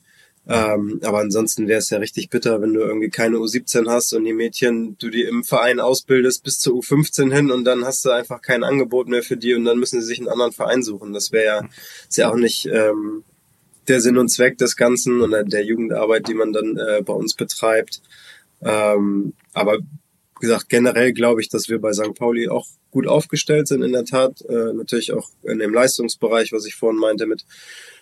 Ähm, 0.48 1.00
aber 1.04 1.18
ansonsten 1.18 1.68
wäre 1.68 1.78
es 1.78 1.90
ja 1.90 1.98
richtig 1.98 2.30
bitter, 2.30 2.60
wenn 2.60 2.72
du 2.72 2.80
irgendwie 2.80 3.10
keine 3.10 3.36
U17 3.36 3.88
hast 3.88 4.14
und 4.14 4.24
die 4.24 4.32
Mädchen, 4.32 4.96
du 4.98 5.10
die 5.10 5.22
im 5.22 5.44
Verein 5.44 5.80
ausbildest 5.80 6.42
bis 6.42 6.58
zur 6.58 6.76
U15 6.80 7.32
hin 7.32 7.50
und 7.50 7.64
dann 7.64 7.84
hast 7.84 8.04
du 8.04 8.10
einfach 8.10 8.40
kein 8.40 8.64
Angebot 8.64 9.06
mehr 9.06 9.22
für 9.22 9.36
die 9.36 9.54
und 9.54 9.64
dann 9.64 9.78
müssen 9.78 10.00
sie 10.00 10.06
sich 10.06 10.18
einen 10.18 10.28
anderen 10.28 10.52
Verein 10.52 10.82
suchen. 10.82 11.12
Das 11.12 11.30
wäre 11.30 11.44
ja, 11.44 11.68
ist 12.08 12.16
ja 12.16 12.30
auch 12.30 12.36
nicht 12.36 12.66
ähm, 12.66 13.22
der 13.90 14.00
Sinn 14.00 14.16
und 14.16 14.28
Zweck 14.28 14.56
des 14.58 14.76
Ganzen 14.76 15.20
und 15.20 15.32
der 15.52 15.64
Jugendarbeit, 15.64 16.28
die 16.28 16.34
man 16.34 16.52
dann 16.52 16.76
äh, 16.76 17.02
bei 17.02 17.12
uns 17.12 17.34
betreibt. 17.34 18.00
Ähm, 18.62 19.34
aber 19.52 19.78
gesagt, 20.40 20.68
generell 20.68 21.12
glaube 21.12 21.40
ich, 21.40 21.48
dass 21.48 21.68
wir 21.68 21.80
bei 21.80 21.92
St. 21.92 22.14
Pauli 22.14 22.48
auch 22.48 22.66
gut 22.90 23.06
aufgestellt 23.06 23.68
sind, 23.68 23.82
in 23.82 23.92
der 23.92 24.04
Tat. 24.04 24.42
Äh, 24.48 24.72
natürlich 24.72 25.12
auch 25.12 25.28
in 25.42 25.58
dem 25.58 25.74
Leistungsbereich, 25.74 26.52
was 26.52 26.66
ich 26.66 26.74
vorhin 26.74 26.98
meinte, 26.98 27.26
mit 27.26 27.44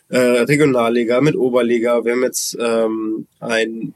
äh, 0.08 0.18
Regionalliga, 0.18 1.20
mit 1.20 1.36
Oberliga. 1.36 2.04
Wir 2.04 2.12
haben 2.12 2.22
jetzt 2.22 2.56
ähm, 2.60 3.26
ein, 3.40 3.94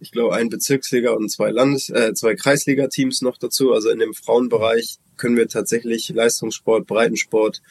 ich 0.00 0.12
glaube, 0.12 0.34
ein 0.34 0.50
Bezirksliga 0.50 1.12
und 1.12 1.30
zwei 1.30 1.50
Landes-, 1.50 1.88
äh, 1.88 2.14
zwei 2.14 2.34
Kreisliga-Teams 2.34 3.22
noch 3.22 3.38
dazu. 3.38 3.72
Also 3.72 3.90
in 3.90 3.98
dem 3.98 4.14
Frauenbereich 4.14 4.98
können 5.16 5.36
wir 5.36 5.48
tatsächlich 5.48 6.08
Leistungssport, 6.08 6.86
Breitensport 6.86 7.62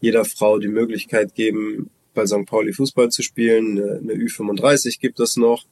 jeder 0.00 0.24
Frau 0.24 0.58
die 0.58 0.68
Möglichkeit 0.68 1.34
geben, 1.34 1.90
bei 2.14 2.26
St. 2.26 2.46
Pauli 2.46 2.72
Fußball 2.72 3.10
zu 3.10 3.22
spielen. 3.22 3.78
Eine, 3.78 3.98
eine 3.98 4.14
Ü35 4.14 5.00
gibt 5.00 5.20
es 5.20 5.36
noch. 5.36 5.64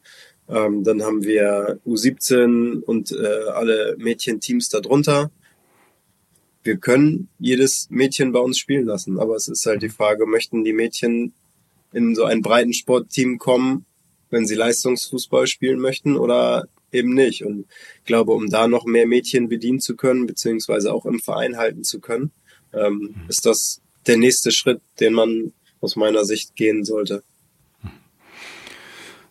Ähm, 0.49 0.85
dann 0.85 1.03
haben 1.03 1.25
wir 1.25 1.79
U17 1.87 2.83
und 2.83 3.13
äh, 3.13 3.51
alle 3.53 3.97
Mädchenteams 3.99 4.69
darunter. 4.71 5.31
Wir 6.63 6.77
können 6.79 7.29
jedes 7.39 7.89
Mädchen 7.91 8.33
bei 8.33 8.41
uns 8.41 8.59
spielen 8.59 8.87
lassen, 8.87 9.19
aber 9.19 9.37
es 9.37 9.49
ist 9.49 9.65
halt 9.67 9.83
die 9.83 9.89
Frage, 9.89 10.27
möchten 10.27 10.65
die 10.65 10.73
Mädchen 10.73 11.33
in 11.93 12.15
so 12.15 12.25
ein 12.25 12.43
Breitensportteam 12.43 13.39
kommen, 13.39 13.87
wenn 14.31 14.47
sie 14.47 14.55
Leistungsfußball 14.55 15.47
spielen 15.47 15.81
möchten 15.81 16.17
oder 16.17 16.69
eben 16.93 17.15
nicht. 17.15 17.45
Und 17.45 17.67
ich 17.99 18.05
glaube, 18.05 18.33
um 18.33 18.49
da 18.49 18.69
noch 18.69 18.85
mehr 18.85 19.07
Mädchen 19.07 19.49
bedienen 19.49 19.81
zu 19.81 19.97
können, 19.97 20.27
beziehungsweise 20.27 20.93
auch 20.93 21.07
im 21.07 21.21
Verein 21.21 21.57
halten 21.57 21.85
zu 21.85 22.01
können, 22.01 22.33
ähm, 22.73 23.15
ist 23.29 23.47
das 23.47 23.81
der 24.07 24.17
nächste 24.17 24.51
Schritt, 24.53 24.81
den 25.01 25.15
man 25.15 25.53
aus 25.81 25.97
meiner 25.97 26.25
Sicht 26.25 26.57
gehen 26.57 26.85
sollte. 26.85 27.23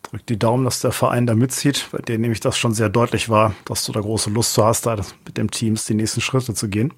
Drück 0.04 0.26
die 0.26 0.40
Daumen, 0.40 0.64
dass 0.64 0.80
der 0.80 0.94
Verein 0.94 1.28
da 1.28 1.36
mitzieht, 1.36 1.88
bei 1.92 1.98
dem 1.98 2.22
nämlich 2.22 2.40
das 2.40 2.58
schon 2.58 2.74
sehr 2.74 2.88
deutlich 2.88 3.28
war, 3.28 3.56
dass 3.66 3.86
du 3.86 3.92
da 3.92 4.00
große 4.00 4.30
Lust 4.30 4.54
zu 4.54 4.64
hast, 4.64 4.86
da 4.86 4.96
mit 5.26 5.38
dem 5.38 5.52
Teams 5.52 5.86
die 5.86 5.96
nächsten 5.96 6.22
Schritte 6.22 6.54
zu 6.54 6.70
gehen. 6.70 6.94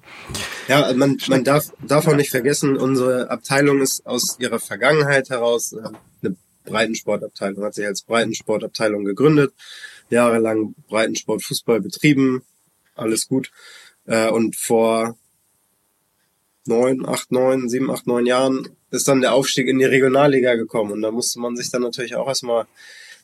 Ja, 0.68 0.92
man, 0.94 1.16
man 1.28 1.42
darf, 1.42 1.72
darf 1.84 2.06
auch 2.06 2.14
nicht 2.14 2.30
vergessen, 2.30 2.76
unsere 2.76 3.28
Abteilung 3.28 3.80
ist 3.80 4.06
aus 4.06 4.36
ihrer 4.38 4.60
Vergangenheit 4.60 5.28
heraus 5.30 5.72
äh, 5.72 5.88
eine 6.22 6.36
Breitensportabteilung, 6.64 7.64
hat 7.64 7.74
sich 7.74 7.86
als 7.86 8.02
Breitensportabteilung 8.02 9.04
gegründet, 9.04 9.52
jahrelang 10.08 10.74
Breitensport 10.88 11.42
Fußball 11.42 11.80
betrieben, 11.80 12.42
alles 12.94 13.26
gut. 13.26 13.50
Äh, 14.06 14.30
und 14.30 14.56
vor 14.56 15.16
neun, 16.70 17.04
acht, 17.06 17.30
neun, 17.30 17.68
sieben, 17.68 17.90
acht, 17.90 18.06
neun 18.06 18.24
Jahren 18.24 18.68
ist 18.90 19.06
dann 19.06 19.20
der 19.20 19.34
Aufstieg 19.34 19.68
in 19.68 19.78
die 19.78 19.84
Regionalliga 19.84 20.54
gekommen. 20.54 20.92
Und 20.92 21.02
da 21.02 21.10
musste 21.10 21.38
man 21.38 21.56
sich 21.56 21.70
dann 21.70 21.82
natürlich 21.82 22.14
auch 22.14 22.26
erstmal 22.26 22.66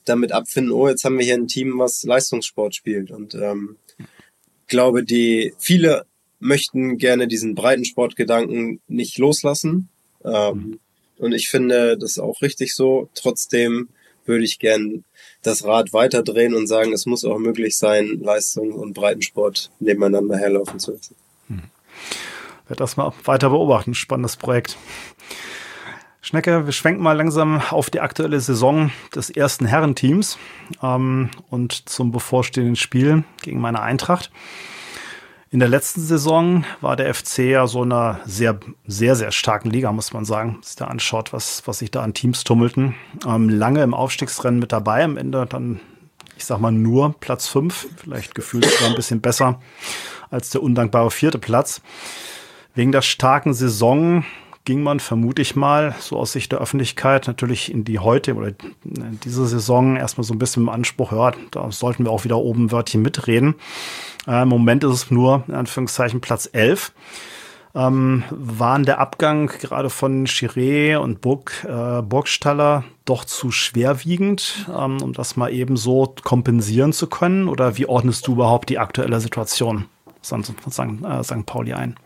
damit 0.05 0.33
abfinden, 0.33 0.73
oh, 0.73 0.89
jetzt 0.89 1.05
haben 1.05 1.19
wir 1.19 1.25
hier 1.25 1.35
ein 1.35 1.49
Team, 1.49 1.79
was 1.79 2.05
Leistungssport 2.05 2.75
spielt. 2.75 3.11
Und 3.11 3.35
ähm, 3.35 3.77
glaube, 4.67 5.03
die 5.05 5.55
viele 5.59 6.05
möchten 6.39 6.99
gerne 6.99 7.27
diesen 7.29 7.55
Breitensportgedanken 7.55 8.81
nicht 8.89 9.19
loslassen. 9.19 9.89
Ähm, 10.25 10.81
und 11.19 11.33
ich 11.33 11.49
finde 11.49 11.97
das 11.97 12.19
auch 12.19 12.43
richtig 12.43 12.75
so. 12.75 13.09
Trotzdem 13.15 13.89
würde 14.27 14.45
ich 14.45 14.59
gern 14.59 15.05
das 15.43 15.65
Rad 15.65 15.93
weiterdrehen 15.93 16.55
und 16.55 16.67
sagen, 16.67 16.93
es 16.93 17.07
muss 17.07 17.25
auch 17.25 17.39
möglich 17.39 17.79
sein, 17.79 18.21
Leistung 18.21 18.73
und 18.73 18.93
Breitensport 18.93 19.71
nebeneinander 19.81 20.37
herlaufen 20.37 20.79
zu 20.79 20.93
lassen. 20.93 21.17
Hm. 21.49 21.63
Werde 22.69 22.79
das 22.79 22.97
mal 22.97 23.13
weiter 23.25 23.51
beobachten. 23.51 23.95
Spannendes 23.95 24.37
Projekt. 24.37 24.77
Schnecke, 26.21 26.67
wir 26.67 26.73
schwenken 26.73 27.05
mal 27.05 27.17
langsam 27.17 27.63
auf 27.71 27.89
die 27.89 28.01
aktuelle 28.01 28.41
Saison 28.41 28.91
des 29.15 29.31
ersten 29.31 29.65
Herrenteams 29.65 30.39
ähm, 30.83 31.31
und 31.51 31.89
zum 31.89 32.11
bevorstehenden 32.11 32.75
Spiel 32.75 33.23
gegen 33.43 33.61
meine 33.61 33.81
Eintracht. 33.81 34.33
In 35.51 35.61
der 35.61 35.69
letzten 35.69 36.01
Saison 36.01 36.65
war 36.81 36.97
der 36.97 37.15
FC 37.15 37.39
ja 37.39 37.69
so 37.69 37.83
einer 37.83 38.19
sehr, 38.27 38.59
sehr, 38.89 39.15
sehr 39.15 39.31
starken 39.31 39.71
Liga, 39.71 39.93
muss 39.93 40.13
man 40.13 40.25
sagen. 40.25 40.55
Wenn 40.55 40.71
da 40.79 40.87
anschaut, 40.87 41.33
was, 41.33 41.63
was 41.67 41.79
sich 41.79 41.93
da 41.93 42.03
an 42.03 42.15
Teams 42.15 42.43
tummelten. 42.43 42.97
Ähm, 43.25 43.49
lange 43.49 43.85
im 43.85 43.95
Aufstiegsrennen 43.95 44.59
mit 44.59 44.73
dabei, 44.73 45.05
am 45.05 45.17
Ende 45.17 45.47
dann, 45.47 45.81
ich 46.37 46.45
sag 46.45 46.59
mal, 46.59 46.73
nur 46.73 47.15
Platz 47.21 47.47
fünf, 47.47 47.87
vielleicht 47.97 48.35
gefühlt 48.35 48.65
sogar 48.65 48.89
ein 48.89 48.97
bisschen 48.97 49.21
besser 49.21 49.61
als 50.29 50.51
der 50.51 50.65
undankbare 50.65 51.13
vierte 51.13 51.39
Platz. 51.39 51.81
Wegen 52.77 52.93
der 52.93 53.01
starken 53.01 53.55
Saison 53.55 54.23
ging 54.67 54.83
man, 54.83 55.01
vermute 55.01 55.41
ich 55.41 55.57
mal, 55.57 55.95
so 55.99 56.19
aus 56.19 56.33
Sicht 56.33 56.53
der 56.53 56.59
Öffentlichkeit 56.59 57.27
natürlich 57.27 57.73
in 57.73 57.85
die 57.85 58.01
heute 58.01 58.35
oder 58.35 58.53
diese 59.25 59.47
Saison 59.47 59.97
erstmal 59.97 60.25
so 60.25 60.35
ein 60.35 60.39
bisschen 60.39 60.65
im 60.65 60.69
Anspruch, 60.69 61.11
ja, 61.13 61.33
da 61.53 61.73
sollten 61.73 62.05
wir 62.05 62.11
auch 62.11 62.25
wieder 62.25 62.37
oben 62.37 62.71
Wörtchen 62.73 63.01
mitreden. 63.01 63.55
Äh, 64.27 64.43
Im 64.43 64.49
Moment 64.49 64.85
ist 64.85 64.93
es 64.93 65.11
nur, 65.11 65.45
in 65.49 65.55
Anführungszeichen, 65.55 66.21
Platz 66.21 66.51
11. 66.53 66.93
Ähm, 67.75 68.25
waren 68.31 68.85
der 68.85 68.99
Abgang 68.99 69.47
gerade 69.47 69.89
von 69.89 70.27
Chiré 70.27 70.99
und 70.99 71.23
Burg, 71.23 71.67
äh, 71.67 72.03
Burgstaller 72.03 72.85
doch 73.07 73.25
zu 73.25 73.51
schwerwiegend, 73.51 74.67
ähm, 74.69 75.01
um 75.01 75.15
das 75.15 75.37
mal 75.37 75.51
eben 75.51 75.79
so 75.79 76.15
kompensieren 76.25 76.93
zu 76.93 77.07
können? 77.07 77.49
Oder 77.49 77.79
wie 77.79 77.87
ordnest 77.87 78.27
du 78.27 78.33
überhaupt 78.33 78.69
die 78.69 78.79
aktuelle 78.79 79.21
Situation 79.21 79.87
von 80.21 80.45
St. 80.45 81.05
Äh, 81.05 81.23
St. 81.23 81.47
Pauli 81.47 81.73
ein? 81.73 81.97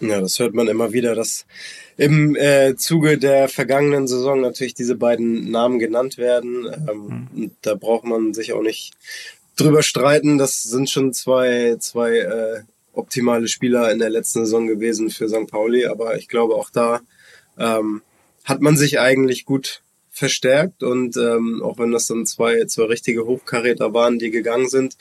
Ja, 0.00 0.20
das 0.20 0.38
hört 0.38 0.54
man 0.54 0.68
immer 0.68 0.92
wieder, 0.92 1.14
dass 1.14 1.44
im 1.98 2.34
äh, 2.34 2.74
Zuge 2.76 3.18
der 3.18 3.48
vergangenen 3.48 4.08
Saison 4.08 4.40
natürlich 4.40 4.72
diese 4.72 4.94
beiden 4.94 5.50
Namen 5.50 5.78
genannt 5.78 6.16
werden. 6.16 6.66
Ähm, 6.88 7.28
mhm. 7.32 7.50
Da 7.60 7.74
braucht 7.74 8.04
man 8.04 8.32
sich 8.32 8.54
auch 8.54 8.62
nicht 8.62 8.94
drüber 9.56 9.82
streiten. 9.82 10.38
Das 10.38 10.62
sind 10.62 10.88
schon 10.88 11.12
zwei, 11.12 11.76
zwei 11.78 12.16
äh, 12.16 12.60
optimale 12.94 13.46
Spieler 13.46 13.92
in 13.92 13.98
der 13.98 14.08
letzten 14.08 14.40
Saison 14.46 14.66
gewesen 14.66 15.10
für 15.10 15.28
St. 15.28 15.46
Pauli. 15.50 15.84
Aber 15.84 16.16
ich 16.16 16.28
glaube, 16.28 16.54
auch 16.54 16.70
da 16.70 17.00
ähm, 17.58 18.00
hat 18.44 18.62
man 18.62 18.78
sich 18.78 18.98
eigentlich 18.98 19.44
gut 19.44 19.82
verstärkt. 20.10 20.82
Und 20.82 21.18
ähm, 21.18 21.62
auch 21.62 21.78
wenn 21.78 21.92
das 21.92 22.06
dann 22.06 22.24
zwei, 22.24 22.64
zwei 22.64 22.84
richtige 22.84 23.26
Hochkaräter 23.26 23.92
waren, 23.92 24.18
die 24.18 24.30
gegangen 24.30 24.70
sind, 24.70 24.96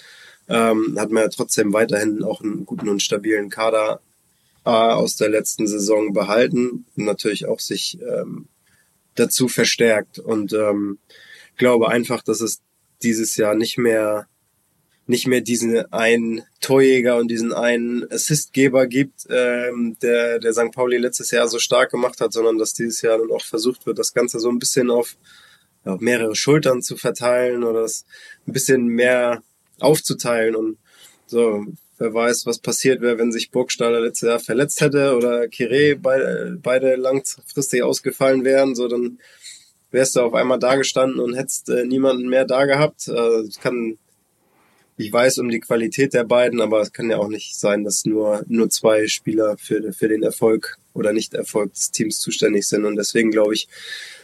ähm, 0.49 0.97
hat 0.99 1.09
man 1.11 1.23
ja 1.23 1.29
trotzdem 1.29 1.71
weiterhin 1.71 2.23
auch 2.23 2.41
einen 2.41 2.65
guten 2.65 2.89
und 2.89 3.01
stabilen 3.01 3.49
Kader 3.49 4.01
aus 4.69 5.15
der 5.15 5.29
letzten 5.29 5.67
Saison 5.67 6.13
behalten 6.13 6.85
und 6.95 7.05
natürlich 7.05 7.45
auch 7.45 7.59
sich 7.59 7.99
ähm, 8.01 8.47
dazu 9.15 9.47
verstärkt. 9.47 10.19
Und 10.19 10.53
ähm, 10.53 10.99
glaube 11.57 11.89
einfach, 11.89 12.23
dass 12.23 12.41
es 12.41 12.61
dieses 13.01 13.37
Jahr 13.37 13.55
nicht 13.55 13.77
mehr 13.77 14.27
nicht 15.09 15.25
mehr 15.25 15.41
diesen 15.41 15.91
einen 15.91 16.43
Torjäger 16.61 17.17
und 17.17 17.31
diesen 17.31 17.51
einen 17.51 18.09
Assistgeber 18.11 18.85
gibt, 18.85 19.25
ähm, 19.27 19.97
der, 20.03 20.37
der 20.37 20.53
St. 20.53 20.71
Pauli 20.71 20.97
letztes 20.97 21.31
Jahr 21.31 21.47
so 21.47 21.57
stark 21.57 21.89
gemacht 21.89 22.21
hat, 22.21 22.31
sondern 22.31 22.59
dass 22.59 22.73
dieses 22.75 23.01
Jahr 23.01 23.17
dann 23.17 23.31
auch 23.31 23.43
versucht 23.43 23.87
wird, 23.87 23.97
das 23.97 24.13
Ganze 24.13 24.39
so 24.39 24.49
ein 24.49 24.59
bisschen 24.59 24.91
auf, 24.91 25.17
auf 25.83 25.99
mehrere 25.99 26.35
Schultern 26.35 26.83
zu 26.83 26.95
verteilen 26.95 27.63
oder 27.63 27.79
es 27.79 28.05
ein 28.47 28.53
bisschen 28.53 28.85
mehr 28.85 29.41
aufzuteilen 29.79 30.55
und 30.55 30.77
so 31.25 31.65
Wer 31.99 32.13
weiß, 32.13 32.45
was 32.45 32.59
passiert 32.59 33.01
wäre, 33.01 33.17
wenn 33.17 33.33
sich 33.33 33.51
Burgstaller 33.51 33.99
letztes 33.99 34.29
Jahr 34.29 34.39
verletzt 34.39 34.79
hätte 34.79 35.17
oder 35.17 35.49
Kire 35.49 35.97
beide, 35.97 36.57
beide 36.61 36.95
langfristig 36.95 37.83
ausgefallen 37.83 38.45
wären, 38.45 38.73
so 38.73 38.87
dann 38.87 39.19
wärst 39.91 40.15
du 40.15 40.21
auf 40.21 40.33
einmal 40.33 40.59
da 40.59 40.75
gestanden 40.75 41.19
und 41.19 41.35
hättest 41.35 41.67
äh, 41.69 41.83
niemanden 41.85 42.29
mehr 42.29 42.45
da 42.45 42.65
gehabt. 42.65 43.09
Äh, 43.09 43.43
kann, 43.61 43.97
ich 44.95 45.11
weiß 45.11 45.39
um 45.39 45.49
die 45.49 45.59
Qualität 45.59 46.13
der 46.13 46.23
beiden, 46.23 46.61
aber 46.61 46.79
es 46.79 46.93
kann 46.93 47.09
ja 47.09 47.17
auch 47.17 47.27
nicht 47.27 47.59
sein, 47.59 47.83
dass 47.83 48.05
nur, 48.05 48.43
nur 48.47 48.69
zwei 48.69 49.07
Spieler 49.07 49.57
für, 49.57 49.91
für 49.91 50.07
den 50.07 50.23
Erfolg 50.23 50.77
oder 50.93 51.11
Nicht-Erfolg 51.11 51.73
des 51.73 51.91
Teams 51.91 52.19
zuständig 52.19 52.65
sind. 52.65 52.85
Und 52.85 52.95
deswegen 52.95 53.31
glaube 53.31 53.55
ich, 53.55 53.67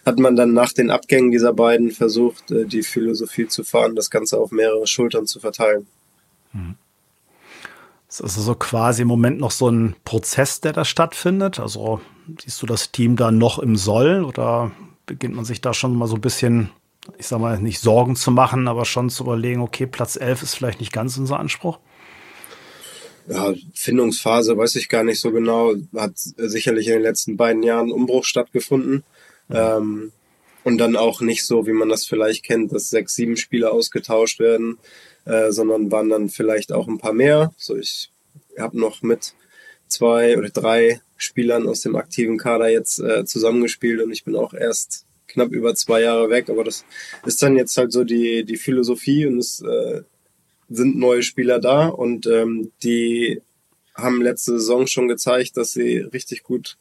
hat 0.06 0.18
man 0.18 0.38
dann 0.38 0.54
nach 0.54 0.72
den 0.72 0.92
Abgängen 0.92 1.32
dieser 1.32 1.52
beiden 1.52 1.92
versucht, 1.92 2.52
äh, 2.52 2.66
die 2.66 2.84
Philosophie 2.84 3.48
zu 3.48 3.66
fahren, 3.66 3.96
das 3.96 4.10
Ganze 4.10 4.38
auf 4.38 4.52
mehrere 4.52 4.88
Schultern 4.88 5.28
zu 5.28 5.42
verteilen. 5.42 5.88
Mhm. 6.54 6.76
Ist 8.16 8.22
also 8.22 8.42
so 8.42 8.56
quasi 8.56 9.02
im 9.02 9.10
Moment 9.10 9.40
noch 9.42 9.52
so 9.52 9.68
ein 9.68 9.94
Prozess, 10.06 10.62
der 10.62 10.72
da 10.72 10.86
stattfindet? 10.86 11.60
Also 11.60 12.00
siehst 12.42 12.62
du 12.62 12.66
das 12.66 12.94
Team 12.94 13.18
da 13.18 13.30
noch 13.30 13.60
im 13.60 13.76
Soll 13.76 14.24
oder 14.24 14.72
beginnt 15.06 15.36
man 15.36 15.44
sich 15.44 15.60
da 15.60 15.74
schon 15.74 15.94
mal 15.98 16.08
so 16.08 16.16
ein 16.16 16.22
bisschen, 16.22 16.70
ich 17.18 17.28
sag 17.28 17.42
mal, 17.42 17.60
nicht 17.60 17.82
Sorgen 17.82 18.16
zu 18.16 18.32
machen, 18.32 18.70
aber 18.70 18.86
schon 18.86 19.10
zu 19.10 19.24
überlegen, 19.24 19.60
okay, 19.60 19.86
Platz 19.86 20.16
11 20.16 20.44
ist 20.44 20.56
vielleicht 20.56 20.80
nicht 20.80 20.94
ganz 20.94 21.18
unser 21.18 21.42
Anspruch? 21.42 21.78
Ja, 23.28 23.54
Findungsphase 23.74 24.58
weiß 24.58 24.78
ich 24.78 24.88
gar 24.88 25.04
nicht 25.04 25.20
so 25.20 25.32
genau. 25.32 25.74
Hat 25.94 26.14
sicherlich 26.16 26.88
in 26.88 26.94
den 26.94 27.02
letzten 27.02 27.36
beiden 27.36 27.64
Jahren 27.64 27.92
Umbruch 27.92 28.24
stattgefunden. 28.24 29.04
Ja. 29.50 29.76
Ähm, 29.76 30.14
und 30.64 30.78
dann 30.78 30.96
auch 30.96 31.20
nicht 31.20 31.46
so, 31.46 31.68
wie 31.68 31.74
man 31.74 31.90
das 31.90 32.06
vielleicht 32.06 32.46
kennt, 32.46 32.72
dass 32.72 32.90
sechs, 32.90 33.14
sieben 33.14 33.36
Spieler 33.36 33.74
ausgetauscht 33.74 34.40
werden, 34.40 34.78
äh, 35.26 35.52
sondern 35.52 35.92
waren 35.92 36.10
dann 36.10 36.30
vielleicht 36.30 36.72
auch 36.72 36.88
ein 36.88 36.98
paar 36.98 37.14
mehr. 37.14 37.54
So 37.58 37.76
ich 37.76 38.12
habe 38.58 38.80
noch 38.80 39.02
mit 39.02 39.34
zwei 39.88 40.38
oder 40.38 40.50
drei 40.50 41.02
Spielern 41.18 41.68
aus 41.68 41.82
dem 41.82 41.96
aktiven 41.96 42.38
Kader 42.38 42.70
jetzt 42.70 43.00
äh, 43.00 43.26
zusammengespielt 43.26 44.02
und 44.02 44.12
ich 44.12 44.24
bin 44.24 44.36
auch 44.36 44.54
erst 44.54 45.06
knapp 45.28 45.52
über 45.52 45.76
zwei 45.76 46.02
Jahre 46.02 46.30
weg, 46.30 46.50
aber 46.50 46.64
das 46.64 46.86
ist 47.26 47.42
dann 47.42 47.58
jetzt 47.58 47.78
halt 47.78 47.92
so 47.92 48.04
die, 48.04 48.46
die 48.46 48.58
Philosophie 48.58 49.26
und 49.26 49.38
es 49.40 49.62
äh, 49.62 50.02
sind 50.70 50.98
neue 50.98 51.24
Spieler 51.24 51.60
da 51.60 51.88
und 51.88 52.26
ähm, 52.28 52.72
die 52.84 53.42
haben 53.96 54.22
letzte 54.22 54.60
Saison 54.60 54.88
schon 54.88 55.08
gezeigt, 55.08 55.58
dass 55.58 55.74
sie 55.74 55.98
richtig 56.00 56.44
gut 56.44 56.78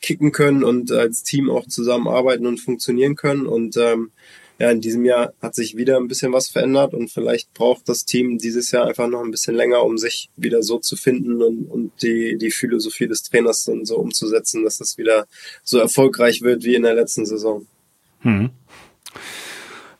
kicken 0.00 0.32
können 0.32 0.62
und 0.64 0.92
als 0.92 1.22
Team 1.22 1.50
auch 1.50 1.66
zusammenarbeiten 1.66 2.46
und 2.46 2.58
funktionieren 2.60 3.16
können. 3.16 3.46
Und 3.46 3.76
ähm, 3.76 4.10
ja, 4.58 4.70
in 4.70 4.80
diesem 4.80 5.04
Jahr 5.04 5.32
hat 5.40 5.54
sich 5.54 5.76
wieder 5.76 5.96
ein 5.96 6.08
bisschen 6.08 6.32
was 6.32 6.48
verändert 6.48 6.92
und 6.92 7.10
vielleicht 7.10 7.54
braucht 7.54 7.88
das 7.88 8.04
Team 8.04 8.38
dieses 8.38 8.72
Jahr 8.72 8.86
einfach 8.86 9.06
noch 9.06 9.22
ein 9.22 9.30
bisschen 9.30 9.54
länger, 9.54 9.84
um 9.84 9.98
sich 9.98 10.30
wieder 10.36 10.62
so 10.62 10.78
zu 10.78 10.96
finden 10.96 11.40
und, 11.42 11.66
und 11.66 11.92
die, 12.02 12.36
die 12.38 12.50
Philosophie 12.50 13.06
des 13.06 13.22
Trainers 13.22 13.64
dann 13.64 13.84
so 13.84 13.96
umzusetzen, 13.96 14.64
dass 14.64 14.80
es 14.80 14.98
wieder 14.98 15.26
so 15.62 15.78
erfolgreich 15.78 16.42
wird 16.42 16.64
wie 16.64 16.74
in 16.74 16.82
der 16.82 16.94
letzten 16.94 17.24
Saison. 17.24 17.66
Hm. 18.20 18.50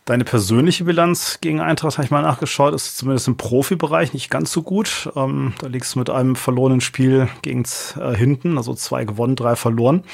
Deine 0.08 0.24
persönliche 0.24 0.84
Bilanz 0.84 1.36
gegen 1.42 1.60
Eintracht, 1.60 1.98
habe 1.98 2.06
ich 2.06 2.10
mal 2.10 2.22
nachgeschaut, 2.22 2.72
ist 2.72 2.96
zumindest 2.96 3.28
im 3.28 3.36
Profibereich 3.36 4.14
nicht 4.14 4.30
ganz 4.30 4.50
so 4.50 4.62
gut. 4.62 5.10
Ähm, 5.14 5.52
da 5.60 5.66
liegst 5.66 5.94
du 5.94 5.98
mit 5.98 6.08
einem 6.08 6.34
verlorenen 6.34 6.80
Spiel 6.80 7.28
gegen 7.42 7.64
äh, 8.00 8.16
hinten, 8.16 8.56
also 8.56 8.72
zwei 8.72 9.04
gewonnen, 9.04 9.36
drei 9.36 9.54
verloren. 9.54 10.04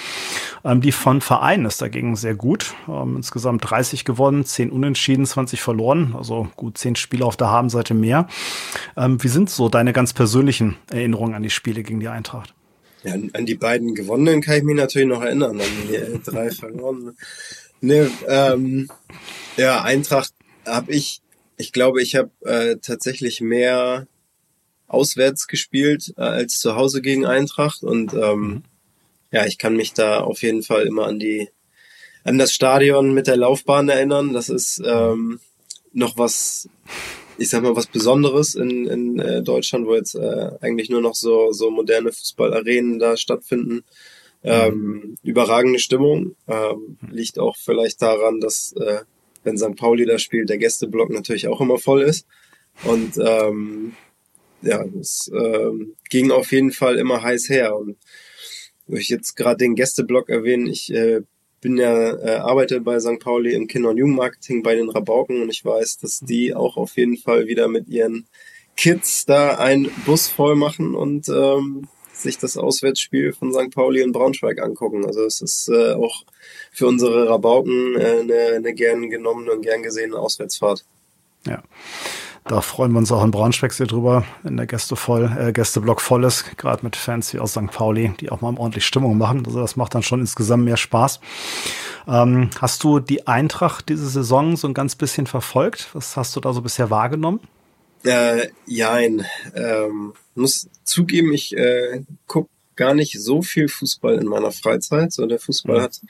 Ähm, 0.65 0.81
die 0.81 0.91
von 0.91 1.21
Verein 1.21 1.65
ist 1.65 1.81
dagegen 1.81 2.17
sehr 2.17 2.35
gut. 2.35 2.75
Ähm, 2.89 3.19
insgesamt 3.19 3.71
30 3.71 4.05
gewonnen, 4.05 4.45
10 4.45 4.73
unentschieden, 4.73 5.27
20 5.27 5.63
verloren. 5.63 6.17
Also 6.19 6.49
gut 6.57 6.77
10 6.77 6.97
Spiele 6.97 7.25
auf 7.25 7.37
der 7.37 7.51
Habenseite 7.51 7.95
mehr. 7.95 8.27
Ähm, 8.97 9.23
wie 9.23 9.29
sind 9.29 9.49
so 9.49 9.69
deine 9.69 9.93
ganz 9.93 10.13
persönlichen 10.13 10.77
Erinnerungen 10.91 11.35
an 11.35 11.45
die 11.45 11.51
Spiele 11.51 11.85
gegen 11.85 12.01
die 12.01 12.09
Eintracht? 12.09 12.53
Ja, 13.05 13.13
an 13.13 13.47
die 13.47 13.55
beiden 13.55 13.95
gewonnenen 13.95 14.41
kann 14.41 14.57
ich 14.57 14.65
mich 14.65 14.77
natürlich 14.77 15.07
noch 15.07 15.23
erinnern, 15.23 15.61
an 15.61 15.67
die 15.89 15.95
äh, 15.95 16.19
drei 16.19 16.51
verlorenen. 16.51 17.17
Ne, 17.85 18.11
ähm, 18.27 18.89
ja, 19.59 19.83
Eintracht 19.83 20.33
habe 20.65 20.91
ich, 20.91 21.21
ich 21.59 21.71
glaube, 21.71 22.01
ich 22.01 22.15
habe 22.15 22.31
äh, 22.41 22.77
tatsächlich 22.81 23.43
mehr 23.43 24.07
auswärts 24.87 25.49
gespielt 25.49 26.15
äh, 26.17 26.23
als 26.23 26.61
zu 26.61 26.77
Hause 26.77 27.03
gegen 27.03 27.27
Eintracht 27.27 27.83
und 27.83 28.15
ähm, 28.15 28.41
mhm. 28.41 28.63
ja, 29.33 29.45
ich 29.45 29.59
kann 29.59 29.77
mich 29.77 29.93
da 29.93 30.21
auf 30.21 30.41
jeden 30.41 30.63
Fall 30.63 30.87
immer 30.87 31.07
an 31.07 31.19
die 31.19 31.51
an 32.25 32.39
das 32.39 32.55
Stadion 32.55 33.13
mit 33.13 33.27
der 33.27 33.37
Laufbahn 33.37 33.91
erinnern. 33.91 34.33
Das 34.33 34.49
ist 34.49 34.81
ähm, 34.83 35.41
noch 35.93 36.17
was, 36.17 36.71
ich 37.37 37.51
sag 37.51 37.63
mal, 37.63 37.77
was 37.77 37.87
Besonderes 37.87 38.55
in, 38.55 38.87
in 38.87 39.19
äh, 39.19 39.43
Deutschland, 39.43 39.87
wo 39.87 39.95
jetzt 39.95 40.15
äh, 40.15 40.53
eigentlich 40.63 40.89
nur 40.89 41.03
noch 41.03 41.15
so, 41.15 41.53
so 41.53 41.71
moderne 41.71 42.13
Fußballarenen 42.13 42.99
da 42.99 43.19
stattfinden. 43.19 43.85
Ähm, 44.45 45.17
überragende 45.23 45.79
Stimmung. 45.79 46.37
Ähm, 46.47 46.99
liegt 47.11 47.39
auch 47.39 47.57
vielleicht 47.57 48.03
daran, 48.03 48.41
dass 48.41 48.73
äh, 48.75 49.01
wenn 49.43 49.59
St. 49.59 49.77
Pauli 49.77 50.07
da 50.07 50.19
spielt, 50.19 50.49
der 50.49 50.59
Gästeblock 50.59 51.11
natürlich 51.11 51.49
auch 51.49 51.61
immer 51.61 51.79
voll 51.79 52.03
ist. 52.03 52.27
Und 52.85 53.17
ähm, 53.19 53.95
ja, 54.63 54.85
es 55.01 55.31
ähm, 55.35 55.95
ging 56.11 56.31
auf 56.31 56.53
jeden 56.53 56.73
Fall 56.73 56.97
immer 56.97 57.23
heiß 57.23 57.49
her. 57.49 57.77
Und 57.77 57.97
wo 58.87 58.97
ich 58.97 59.09
jetzt 59.09 59.37
gerade 59.37 59.59
den 59.59 59.75
Gästeblock 59.75 60.29
erwähne, 60.29 60.71
ich 60.71 60.93
äh, 60.93 61.21
bin 61.61 61.79
ja, 61.79 62.15
äh, 62.17 62.37
arbeite 62.37 62.81
bei 62.81 63.01
St. 63.01 63.21
Pauli 63.21 63.55
im 63.55 63.67
Kinder- 63.67 63.91
und 63.91 63.97
Jugendmarketing 63.97 64.63
bei 64.63 64.75
den 64.75 64.91
Rabauken 64.91 65.41
und 65.41 65.49
ich 65.49 65.65
weiß, 65.65 65.99
dass 65.99 66.21
die 66.21 66.55
auch 66.55 66.77
auf 66.77 66.97
jeden 66.99 67.17
Fall 67.17 67.47
wieder 67.47 67.69
mit 67.69 67.89
ihren 67.89 68.27
Kids 68.77 69.25
da 69.25 69.57
einen 69.57 69.91
Bus 70.05 70.29
voll 70.29 70.57
machen 70.57 70.95
und 70.95 71.29
ähm, 71.31 71.89
sich 72.15 72.39
das 72.39 72.57
Auswärtsspiel 72.57 73.33
von 73.33 73.53
St. 73.53 73.75
Pauli 73.75 74.03
und 74.03 74.13
Braunschweig 74.13 74.61
angucken. 74.61 75.05
Also 75.05 75.25
es 75.25 75.41
ist 75.41 75.69
äh, 75.69 75.93
auch 75.93 76.25
für 76.73 76.87
unsere 76.87 77.29
Rabauken 77.29 77.97
äh, 77.97 78.21
eine, 78.21 78.57
eine 78.57 78.75
gern 78.75 79.11
genommene 79.11 79.53
und 79.53 79.63
gern 79.63 79.83
gesehene 79.83 80.19
Auswärtsfahrt. 80.19 80.85
Ja. 81.47 81.63
Da 82.47 82.61
freuen 82.61 82.93
wir 82.93 82.99
uns 82.99 83.11
auch 83.11 83.25
in 83.25 83.31
Braunschweig 83.31 83.73
sehr 83.73 83.87
drüber, 83.87 84.25
wenn 84.43 84.59
der 84.59 84.67
Gäste 84.67 84.97
voll, 84.97 85.35
äh, 85.39 85.53
Gästeblock 85.53 86.03
voll 86.03 86.25
ist, 86.25 86.59
gerade 86.59 86.85
mit 86.85 86.95
Fans 86.95 87.33
wie 87.33 87.39
aus 87.39 87.53
St. 87.53 87.71
Pauli, 87.71 88.13
die 88.21 88.31
auch 88.31 88.43
mal 88.43 88.55
ordentlich 88.59 88.85
Stimmung 88.85 89.17
machen. 89.17 89.45
Also 89.47 89.61
das 89.61 89.77
macht 89.77 89.95
dann 89.95 90.03
schon 90.03 90.21
insgesamt 90.21 90.65
mehr 90.65 90.77
Spaß. 90.77 91.21
Ähm, 92.07 92.51
hast 92.61 92.85
du 92.85 93.01
die 93.01 93.27
Eintracht 93.27 93.89
diese 93.89 94.07
Saison 94.07 94.57
so 94.57 94.69
ein 94.69 94.75
ganz 94.75 94.95
bisschen 94.95 95.27
verfolgt? 95.27 95.89
Was 95.95 96.19
hast 96.19 96.37
du 96.37 96.41
da 96.41 96.53
so 96.53 96.61
bisher 96.61 96.91
wahrgenommen? 96.91 97.41
Äh, 98.05 98.49
jein. 98.67 99.25
Ähm, 99.55 100.15
muss 100.35 100.69
zugeben, 100.85 101.33
ich 101.33 101.57
äh, 101.57 102.03
guck 102.27 102.49
gar 102.77 102.95
nicht 102.95 103.21
so 103.21 103.43
viel 103.43 103.69
Fußball 103.69 104.17
in 104.17 104.27
meiner 104.27 104.53
Freizeit. 104.53 105.13
So 105.13 105.27
der 105.27 105.39
Fußball 105.39 105.79
mhm. 105.79 105.83
hat, 105.83 106.01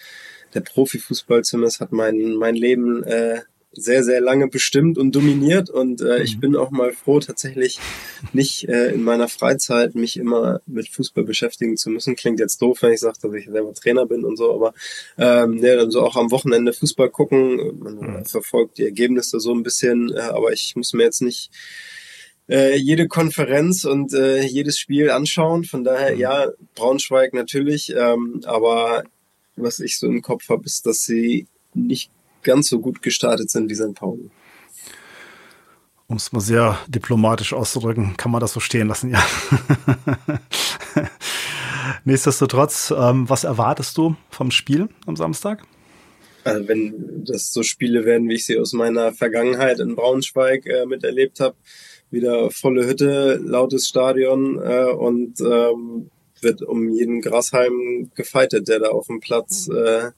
der 0.55 0.61
Profifußball 0.61 1.43
zumindest 1.43 1.81
hat 1.81 1.93
mein 1.93 2.35
mein 2.35 2.55
Leben 2.55 3.03
äh, 3.05 3.43
sehr, 3.77 4.05
sehr 4.05 4.20
lange 4.20 4.49
bestimmt 4.49 4.99
und 4.99 5.14
dominiert 5.14 5.70
und 5.70 6.01
äh, 6.01 6.22
ich 6.22 6.37
mhm. 6.37 6.41
bin 6.41 6.57
auch 6.57 6.70
mal 6.70 6.93
froh, 6.93 7.20
tatsächlich 7.20 7.79
nicht 8.33 8.68
äh, 8.68 8.93
in 8.93 9.03
meiner 9.03 9.29
Freizeit 9.29 9.95
mich 9.95 10.16
immer 10.16 10.61
mit 10.66 10.89
Fußball 10.89 11.25
beschäftigen 11.25 11.77
zu 11.77 11.91
müssen. 11.91 12.16
Klingt 12.16 12.41
jetzt 12.41 12.61
doof, 12.62 12.83
wenn 12.83 12.93
ich 12.93 13.01
sage, 13.01 13.18
dass 13.20 13.35
ich 13.35 13.47
selber 13.47 13.75
Trainer 13.75 14.07
bin 14.07 14.25
und 14.25 14.37
so, 14.37 14.55
aber 14.55 14.75
ähm, 15.18 15.59
ja, 15.59 15.77
dann 15.77 15.91
so 15.91 16.03
auch 16.03 16.16
am 16.16 16.31
Wochenende 16.31 16.72
Fußball 16.72 17.11
gucken. 17.11 17.79
Man 17.79 17.95
mhm. 17.95 18.25
verfolgt 18.25 18.79
die 18.79 18.85
Ergebnisse 18.85 19.41
so 19.41 19.53
ein 19.53 19.62
bisschen, 19.62 20.12
äh, 20.14 20.20
aber 20.20 20.53
ich 20.53 20.75
muss 20.77 20.93
mir 20.93 21.05
jetzt 21.05 21.22
nicht 21.22 21.51
äh, 22.49 22.77
jede 22.77 23.09
Konferenz 23.09 23.85
und 23.85 24.12
äh, 24.12 24.43
jedes 24.43 24.79
Spiel 24.79 25.11
anschauen. 25.11 25.64
Von 25.64 25.85
daher, 25.85 26.14
mhm. 26.14 26.20
ja, 26.20 26.47
Braunschweig 26.75 27.35
natürlich, 27.35 27.95
ähm, 27.97 28.43
aber 28.45 29.05
was 29.57 29.81
ich 29.81 29.99
so 29.99 30.07
im 30.07 30.22
Kopf 30.22 30.49
habe, 30.49 30.64
ist, 30.64 30.87
dass 30.87 31.05
sie 31.05 31.47
nicht 31.75 32.11
ganz 32.45 32.69
so 32.69 32.79
gut 32.81 33.03
gestartet 33.03 33.51
sind 33.51 33.69
wie 33.71 33.75
St. 33.75 33.95
Pauli. 33.95 34.31
Um 36.07 36.17
es 36.17 36.33
mal 36.33 36.41
sehr 36.41 36.79
diplomatisch 36.87 37.53
auszudrücken, 37.55 38.17
kann 38.17 38.31
man 38.31 38.41
das 38.41 38.53
so 38.53 38.61
stehen 38.61 38.89
lassen, 38.89 39.11
ja. 39.11 39.25
Nichtsdestotrotz, 42.05 42.93
ähm, 42.97 43.29
was 43.29 43.45
erwartest 43.45 43.97
du 43.97 44.15
vom 44.31 44.51
Spiel 44.51 44.89
am 45.07 45.17
Samstag? 45.17 45.65
Also 46.45 46.69
wenn 46.69 47.25
das 47.25 47.53
so 47.53 47.63
Spiele 47.63 48.05
werden, 48.05 48.29
wie 48.29 48.35
ich 48.35 48.45
sie 48.45 48.59
aus 48.59 48.75
meiner 48.75 49.13
Vergangenheit 49.13 49.81
in 49.81 49.97
Braunschweig 49.97 50.67
äh, 50.67 50.85
miterlebt 50.85 51.41
habe, 51.41 51.57
wieder 52.11 52.51
volle 52.51 52.87
Hütte, 52.87 53.41
lautes 53.43 53.89
Stadion 53.89 54.61
äh, 54.63 54.93
und 54.93 55.41
ähm, 55.41 56.11
wird 56.41 56.63
um 56.63 56.91
jeden 56.91 57.23
Grashalm 57.23 58.11
gefeitet, 58.15 58.69
der 58.69 58.81
da 58.81 58.89
auf 58.89 59.07
dem 59.07 59.21
Platz 59.21 59.69
äh, 59.69 60.11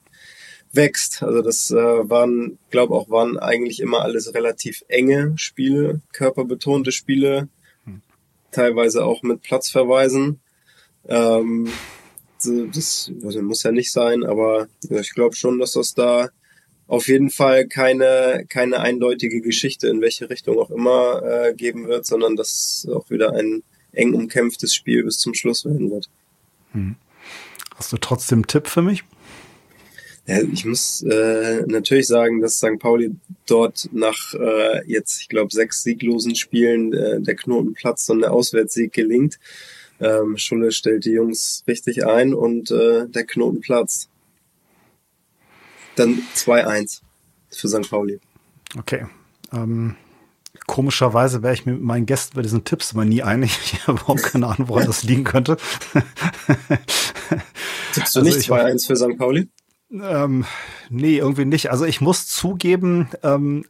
wächst. 0.77 1.21
Also 1.21 1.41
das 1.41 1.69
äh, 1.71 1.75
waren, 1.75 2.57
glaube 2.69 2.95
auch 2.95 3.09
waren 3.09 3.37
eigentlich 3.37 3.81
immer 3.81 4.01
alles 4.03 4.33
relativ 4.33 4.85
enge 4.87 5.33
Spiele, 5.35 5.99
körperbetonte 6.13 6.93
Spiele, 6.93 7.49
hm. 7.83 8.01
teilweise 8.51 9.03
auch 9.03 9.23
mit 9.23 9.41
Platzverweisen. 9.41 10.39
Ähm, 11.09 11.69
das 12.45 13.11
also 13.23 13.41
muss 13.41 13.63
ja 13.63 13.71
nicht 13.71 13.91
sein, 13.91 14.23
aber 14.23 14.67
ich 14.89 15.13
glaube 15.13 15.35
schon, 15.35 15.59
dass 15.59 15.73
das 15.73 15.93
da 15.93 16.29
auf 16.87 17.07
jeden 17.07 17.29
Fall 17.29 17.67
keine, 17.67 18.45
keine 18.47 18.79
eindeutige 18.79 19.41
Geschichte 19.41 19.89
in 19.89 19.99
welche 19.99 20.29
Richtung 20.29 20.57
auch 20.57 20.69
immer 20.69 21.21
äh, 21.23 21.53
geben 21.53 21.87
wird, 21.87 22.05
sondern 22.05 22.35
dass 22.37 22.87
auch 22.93 23.09
wieder 23.09 23.33
ein 23.33 23.63
eng 23.91 24.13
umkämpftes 24.13 24.73
Spiel 24.73 25.03
bis 25.03 25.17
zum 25.17 25.33
Schluss 25.33 25.65
werden 25.65 25.91
wird. 25.91 26.09
Hm. 26.71 26.95
Hast 27.75 27.91
du 27.91 27.97
trotzdem 27.97 28.39
einen 28.39 28.47
Tipp 28.47 28.67
für 28.67 28.81
mich? 28.81 29.03
Ja, 30.27 30.41
ich 30.41 30.65
muss 30.65 31.01
äh, 31.03 31.63
natürlich 31.67 32.07
sagen, 32.07 32.41
dass 32.41 32.57
St. 32.57 32.79
Pauli 32.79 33.15
dort 33.45 33.87
nach 33.93 34.33
äh, 34.33 34.85
jetzt, 34.85 35.21
ich 35.21 35.29
glaube, 35.29 35.53
sechs 35.53 35.83
sieglosen 35.83 36.35
Spielen 36.35 36.91
äh, 36.93 37.21
der 37.21 37.35
Knotenplatz 37.35 38.09
und 38.09 38.19
der 38.19 38.33
Auswärtssieg 38.33 38.91
gelingt. 38.91 39.39
Ähm, 40.01 40.37
Schulle 40.37 40.73
stellt 40.73 41.05
die 41.05 41.11
Jungs 41.11 41.63
richtig 41.65 42.05
ein 42.05 42.33
und 42.33 42.71
äh, 42.71 43.07
der 43.07 43.25
Knoten 43.25 43.61
platzt. 43.61 44.09
Dann 45.95 46.21
2-1 46.35 47.01
für 47.49 47.69
St. 47.69 47.89
Pauli. 47.89 48.19
Okay. 48.77 49.05
Ähm, 49.53 49.95
komischerweise 50.67 51.41
wäre 51.41 51.53
ich 51.53 51.65
mir 51.65 51.71
mit 51.71 51.83
meinen 51.83 52.05
Gästen 52.05 52.35
bei 52.35 52.41
diesen 52.41 52.65
Tipps 52.65 52.91
immer 52.91 53.05
nie 53.05 53.23
einig. 53.23 53.57
Ich 53.63 53.87
habe 53.87 53.97
überhaupt 53.97 54.23
keine 54.23 54.47
Ahnung, 54.47 54.67
woran 54.67 54.87
das 54.87 55.03
liegen 55.03 55.23
könnte. 55.23 55.55
Tippst 57.93 58.15
du 58.15 58.19
also 58.19 58.21
nicht 58.21 58.39
2-1 58.39 58.87
für 58.87 58.97
St. 58.97 59.17
Pauli? 59.17 59.47
Ähm, 59.91 60.45
nee, 60.89 61.17
irgendwie 61.17 61.45
nicht. 61.45 61.71
Also 61.71 61.85
ich 61.85 62.01
muss 62.01 62.27
zugeben, 62.27 63.09
ähm, 63.23 63.63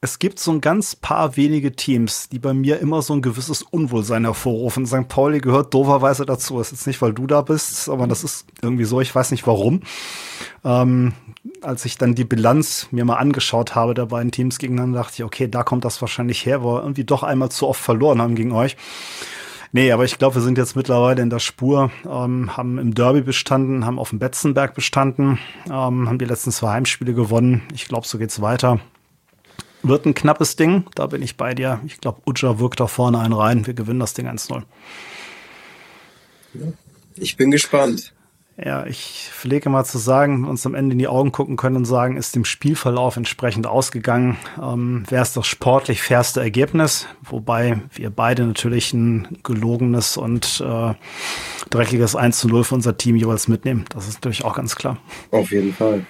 es 0.00 0.20
gibt 0.20 0.38
so 0.38 0.52
ein 0.52 0.60
ganz 0.60 0.94
paar 0.94 1.36
wenige 1.36 1.72
Teams, 1.72 2.28
die 2.28 2.38
bei 2.38 2.54
mir 2.54 2.78
immer 2.78 3.02
so 3.02 3.14
ein 3.14 3.22
gewisses 3.22 3.62
Unwohlsein 3.62 4.24
hervorrufen. 4.24 4.86
St. 4.86 5.08
Pauli 5.08 5.40
gehört 5.40 5.74
doverweise 5.74 6.24
dazu. 6.24 6.58
Das 6.58 6.68
ist 6.68 6.80
jetzt 6.80 6.86
nicht, 6.86 7.02
weil 7.02 7.12
du 7.12 7.26
da 7.26 7.42
bist, 7.42 7.88
aber 7.88 8.06
das 8.06 8.22
ist 8.22 8.46
irgendwie 8.62 8.84
so, 8.84 9.00
ich 9.00 9.12
weiß 9.12 9.32
nicht 9.32 9.46
warum. 9.46 9.80
Ähm, 10.64 11.14
als 11.62 11.84
ich 11.84 11.98
dann 11.98 12.14
die 12.14 12.24
Bilanz 12.24 12.88
mir 12.92 13.04
mal 13.04 13.16
angeschaut 13.16 13.74
habe 13.74 13.94
der 13.94 14.06
beiden 14.06 14.30
Teams 14.30 14.58
gegeneinander, 14.58 15.00
dachte 15.00 15.14
ich, 15.16 15.24
okay, 15.24 15.48
da 15.48 15.64
kommt 15.64 15.84
das 15.84 16.00
wahrscheinlich 16.00 16.46
her, 16.46 16.62
wo 16.62 16.74
wir 16.74 16.82
irgendwie 16.82 17.04
doch 17.04 17.24
einmal 17.24 17.50
zu 17.50 17.66
oft 17.66 17.80
verloren 17.80 18.22
haben 18.22 18.36
gegen 18.36 18.52
euch. 18.52 18.76
Nee, 19.72 19.92
aber 19.92 20.04
ich 20.04 20.18
glaube, 20.18 20.36
wir 20.36 20.42
sind 20.42 20.56
jetzt 20.56 20.76
mittlerweile 20.76 21.20
in 21.20 21.28
der 21.28 21.40
Spur, 21.40 21.90
ähm, 22.06 22.56
haben 22.56 22.78
im 22.78 22.94
Derby 22.94 23.20
bestanden, 23.20 23.84
haben 23.84 23.98
auf 23.98 24.10
dem 24.10 24.18
Betzenberg 24.18 24.74
bestanden, 24.74 25.38
ähm, 25.66 26.08
haben 26.08 26.18
die 26.18 26.24
letzten 26.24 26.52
zwei 26.52 26.72
Heimspiele 26.72 27.12
gewonnen. 27.12 27.62
Ich 27.74 27.86
glaube, 27.86 28.06
so 28.06 28.18
geht's 28.18 28.40
weiter. 28.40 28.80
Wird 29.82 30.06
ein 30.06 30.14
knappes 30.14 30.56
Ding, 30.56 30.84
da 30.94 31.06
bin 31.06 31.22
ich 31.22 31.36
bei 31.36 31.54
dir. 31.54 31.80
Ich 31.86 32.00
glaube, 32.00 32.22
Uja 32.26 32.58
wirkt 32.58 32.80
da 32.80 32.86
vorne 32.86 33.20
einen 33.20 33.34
rein. 33.34 33.66
Wir 33.66 33.74
gewinnen 33.74 34.00
das 34.00 34.14
Ding 34.14 34.26
1-0. 34.26 34.62
Ich 37.16 37.36
bin 37.36 37.50
gespannt. 37.50 38.12
Ja, 38.62 38.86
ich 38.86 39.30
pflege 39.30 39.70
mal 39.70 39.84
zu 39.84 39.98
sagen, 39.98 40.44
uns 40.44 40.66
am 40.66 40.74
Ende 40.74 40.94
in 40.94 40.98
die 40.98 41.06
Augen 41.06 41.30
gucken 41.30 41.56
können 41.56 41.76
und 41.76 41.84
sagen, 41.84 42.16
ist 42.16 42.34
dem 42.34 42.44
Spielverlauf 42.44 43.16
entsprechend 43.16 43.68
ausgegangen, 43.68 44.36
ähm, 44.60 45.04
wäre 45.08 45.22
es 45.22 45.32
das 45.32 45.46
sportlich 45.46 46.02
fairste 46.02 46.40
Ergebnis, 46.40 47.06
wobei 47.22 47.80
wir 47.94 48.10
beide 48.10 48.44
natürlich 48.44 48.92
ein 48.92 49.38
gelogenes 49.44 50.16
und 50.16 50.60
äh, 50.66 50.94
dreckiges 51.70 52.16
1 52.16 52.40
zu 52.40 52.48
0 52.48 52.64
für 52.64 52.74
unser 52.74 52.96
Team 52.96 53.14
jeweils 53.14 53.46
mitnehmen. 53.46 53.84
Das 53.90 54.08
ist 54.08 54.14
natürlich 54.14 54.44
auch 54.44 54.56
ganz 54.56 54.74
klar. 54.74 54.98
Auf 55.30 55.52
jeden 55.52 55.72
Fall. 55.72 56.04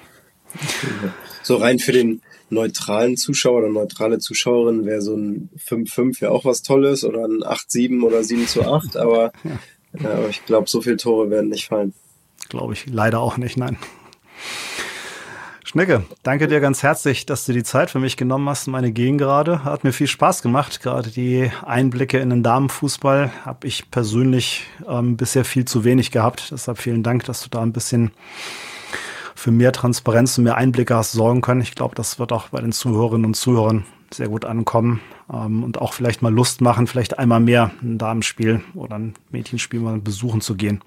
So 1.42 1.56
rein 1.56 1.78
für 1.78 1.92
den 1.92 2.22
neutralen 2.48 3.18
Zuschauer 3.18 3.58
oder 3.58 3.68
neutrale 3.68 4.20
Zuschauerin 4.20 4.86
wäre 4.86 5.02
so 5.02 5.14
ein 5.14 5.50
5-5 5.58 6.22
ja 6.22 6.30
auch 6.30 6.46
was 6.46 6.62
Tolles 6.62 7.04
oder 7.04 7.26
ein 7.26 7.42
8-7 7.42 8.02
oder 8.02 8.24
7 8.24 8.46
zu 8.46 8.62
8, 8.62 8.96
aber, 8.96 9.32
ja. 9.44 10.10
aber 10.10 10.30
ich 10.30 10.46
glaube, 10.46 10.70
so 10.70 10.80
viele 10.80 10.96
Tore 10.96 11.28
werden 11.28 11.50
nicht 11.50 11.66
fallen. 11.66 11.92
Glaube 12.48 12.72
ich 12.72 12.86
leider 12.86 13.20
auch 13.20 13.36
nicht, 13.36 13.56
nein. 13.56 13.76
Schnecke, 15.64 16.04
danke 16.22 16.48
dir 16.48 16.60
ganz 16.60 16.82
herzlich, 16.82 17.26
dass 17.26 17.44
du 17.44 17.52
die 17.52 17.62
Zeit 17.62 17.90
für 17.90 17.98
mich 17.98 18.16
genommen 18.16 18.48
hast, 18.48 18.68
meine 18.68 18.90
Gegengrade. 18.90 19.64
Hat 19.64 19.84
mir 19.84 19.92
viel 19.92 20.06
Spaß 20.06 20.40
gemacht. 20.40 20.80
Gerade 20.80 21.10
die 21.10 21.50
Einblicke 21.62 22.18
in 22.18 22.30
den 22.30 22.42
Damenfußball 22.42 23.30
habe 23.44 23.66
ich 23.66 23.90
persönlich 23.90 24.64
ähm, 24.88 25.18
bisher 25.18 25.44
viel 25.44 25.66
zu 25.66 25.84
wenig 25.84 26.10
gehabt. 26.10 26.52
Deshalb 26.52 26.78
vielen 26.78 27.02
Dank, 27.02 27.24
dass 27.24 27.42
du 27.42 27.50
da 27.50 27.60
ein 27.60 27.74
bisschen 27.74 28.12
für 29.34 29.50
mehr 29.50 29.72
Transparenz 29.72 30.38
und 30.38 30.44
mehr 30.44 30.56
Einblicke 30.56 30.96
hast 30.96 31.12
sorgen 31.12 31.42
können. 31.42 31.60
Ich 31.60 31.74
glaube, 31.74 31.94
das 31.94 32.18
wird 32.18 32.32
auch 32.32 32.48
bei 32.48 32.62
den 32.62 32.72
Zuhörerinnen 32.72 33.26
und 33.26 33.34
Zuhörern 33.34 33.84
sehr 34.10 34.28
gut 34.28 34.46
ankommen 34.46 35.02
ähm, 35.32 35.64
und 35.64 35.78
auch 35.78 35.92
vielleicht 35.92 36.22
mal 36.22 36.32
Lust 36.32 36.60
machen, 36.60 36.86
vielleicht 36.86 37.18
einmal 37.18 37.40
mehr 37.40 37.70
ein 37.82 37.98
Damenspiel 37.98 38.62
oder 38.74 38.98
ein 38.98 39.14
Mädchenspiel 39.30 39.80
mal 39.80 39.98
besuchen 39.98 40.40
zu 40.40 40.54
gehen. 40.54 40.82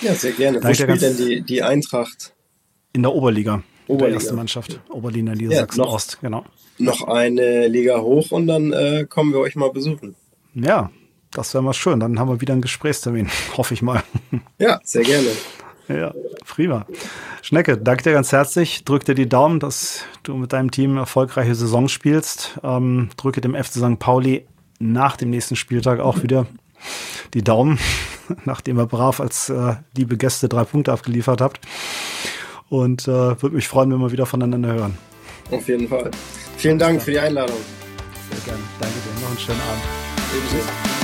Ja, 0.00 0.14
sehr 0.14 0.32
gerne. 0.32 0.60
Danke 0.60 0.88
Wo 0.88 0.94
spielt 0.94 1.02
denn 1.02 1.16
die, 1.16 1.42
die 1.42 1.62
Eintracht? 1.62 2.34
In 2.92 3.02
der 3.02 3.12
Oberliga. 3.12 3.62
Oberliga. 3.86 4.06
Der 4.06 4.14
erste 4.14 4.34
Mannschaft. 4.34 4.80
Oberliga 4.90 5.34
Niedersachsen-Ost, 5.34 6.18
ja, 6.20 6.28
genau. 6.28 6.44
Noch 6.78 7.02
eine 7.02 7.68
Liga 7.68 8.00
hoch 8.00 8.30
und 8.30 8.46
dann 8.46 8.72
äh, 8.72 9.06
kommen 9.08 9.32
wir 9.32 9.40
euch 9.40 9.56
mal 9.56 9.70
besuchen. 9.70 10.14
Ja, 10.54 10.90
das 11.30 11.54
wäre 11.54 11.62
mal 11.62 11.72
schön. 11.72 12.00
Dann 12.00 12.18
haben 12.18 12.28
wir 12.28 12.40
wieder 12.40 12.52
einen 12.52 12.62
Gesprächstermin, 12.62 13.28
hoffe 13.56 13.74
ich 13.74 13.82
mal. 13.82 14.02
Ja, 14.58 14.80
sehr 14.84 15.02
gerne. 15.02 15.28
Ja, 15.88 16.12
prima. 16.46 16.86
Schnecke, 17.42 17.76
danke 17.76 18.04
dir 18.04 18.12
ganz 18.12 18.32
herzlich. 18.32 18.84
Drück 18.84 19.04
dir 19.04 19.14
die 19.14 19.28
Daumen, 19.28 19.60
dass 19.60 20.04
du 20.22 20.34
mit 20.34 20.52
deinem 20.52 20.70
Team 20.70 20.96
erfolgreiche 20.96 21.54
Saison 21.54 21.88
spielst. 21.88 22.58
Ähm, 22.62 23.10
drücke 23.16 23.40
dem 23.40 23.54
FC 23.54 23.74
St. 23.74 23.98
Pauli 23.98 24.46
nach 24.78 25.16
dem 25.16 25.30
nächsten 25.30 25.56
Spieltag 25.56 26.00
auch 26.00 26.22
wieder 26.22 26.46
die 27.34 27.42
Daumen, 27.42 27.78
nachdem 28.44 28.78
ihr 28.78 28.86
brav 28.86 29.20
als 29.20 29.48
äh, 29.48 29.74
liebe 29.96 30.16
Gäste 30.16 30.48
drei 30.48 30.64
Punkte 30.64 30.92
abgeliefert 30.92 31.40
habt. 31.40 31.60
Und 32.68 33.02
äh, 33.06 33.42
würde 33.42 33.56
mich 33.56 33.68
freuen, 33.68 33.92
wenn 33.92 33.98
wir 33.98 34.12
wieder 34.12 34.26
voneinander 34.26 34.72
hören. 34.72 34.98
Auf 35.50 35.68
jeden 35.68 35.88
Fall. 35.88 36.10
Vielen 36.56 36.78
Dank 36.78 37.02
für 37.02 37.10
die 37.10 37.18
Einladung. 37.18 37.56
Sehr 38.30 38.40
gerne. 38.44 38.62
Danke 38.80 38.94
dir. 38.94 39.20
Noch 39.20 39.30
einen 39.30 39.38
schönen 39.38 39.60
Abend. 39.60 39.82
Ebenso. 40.34 41.01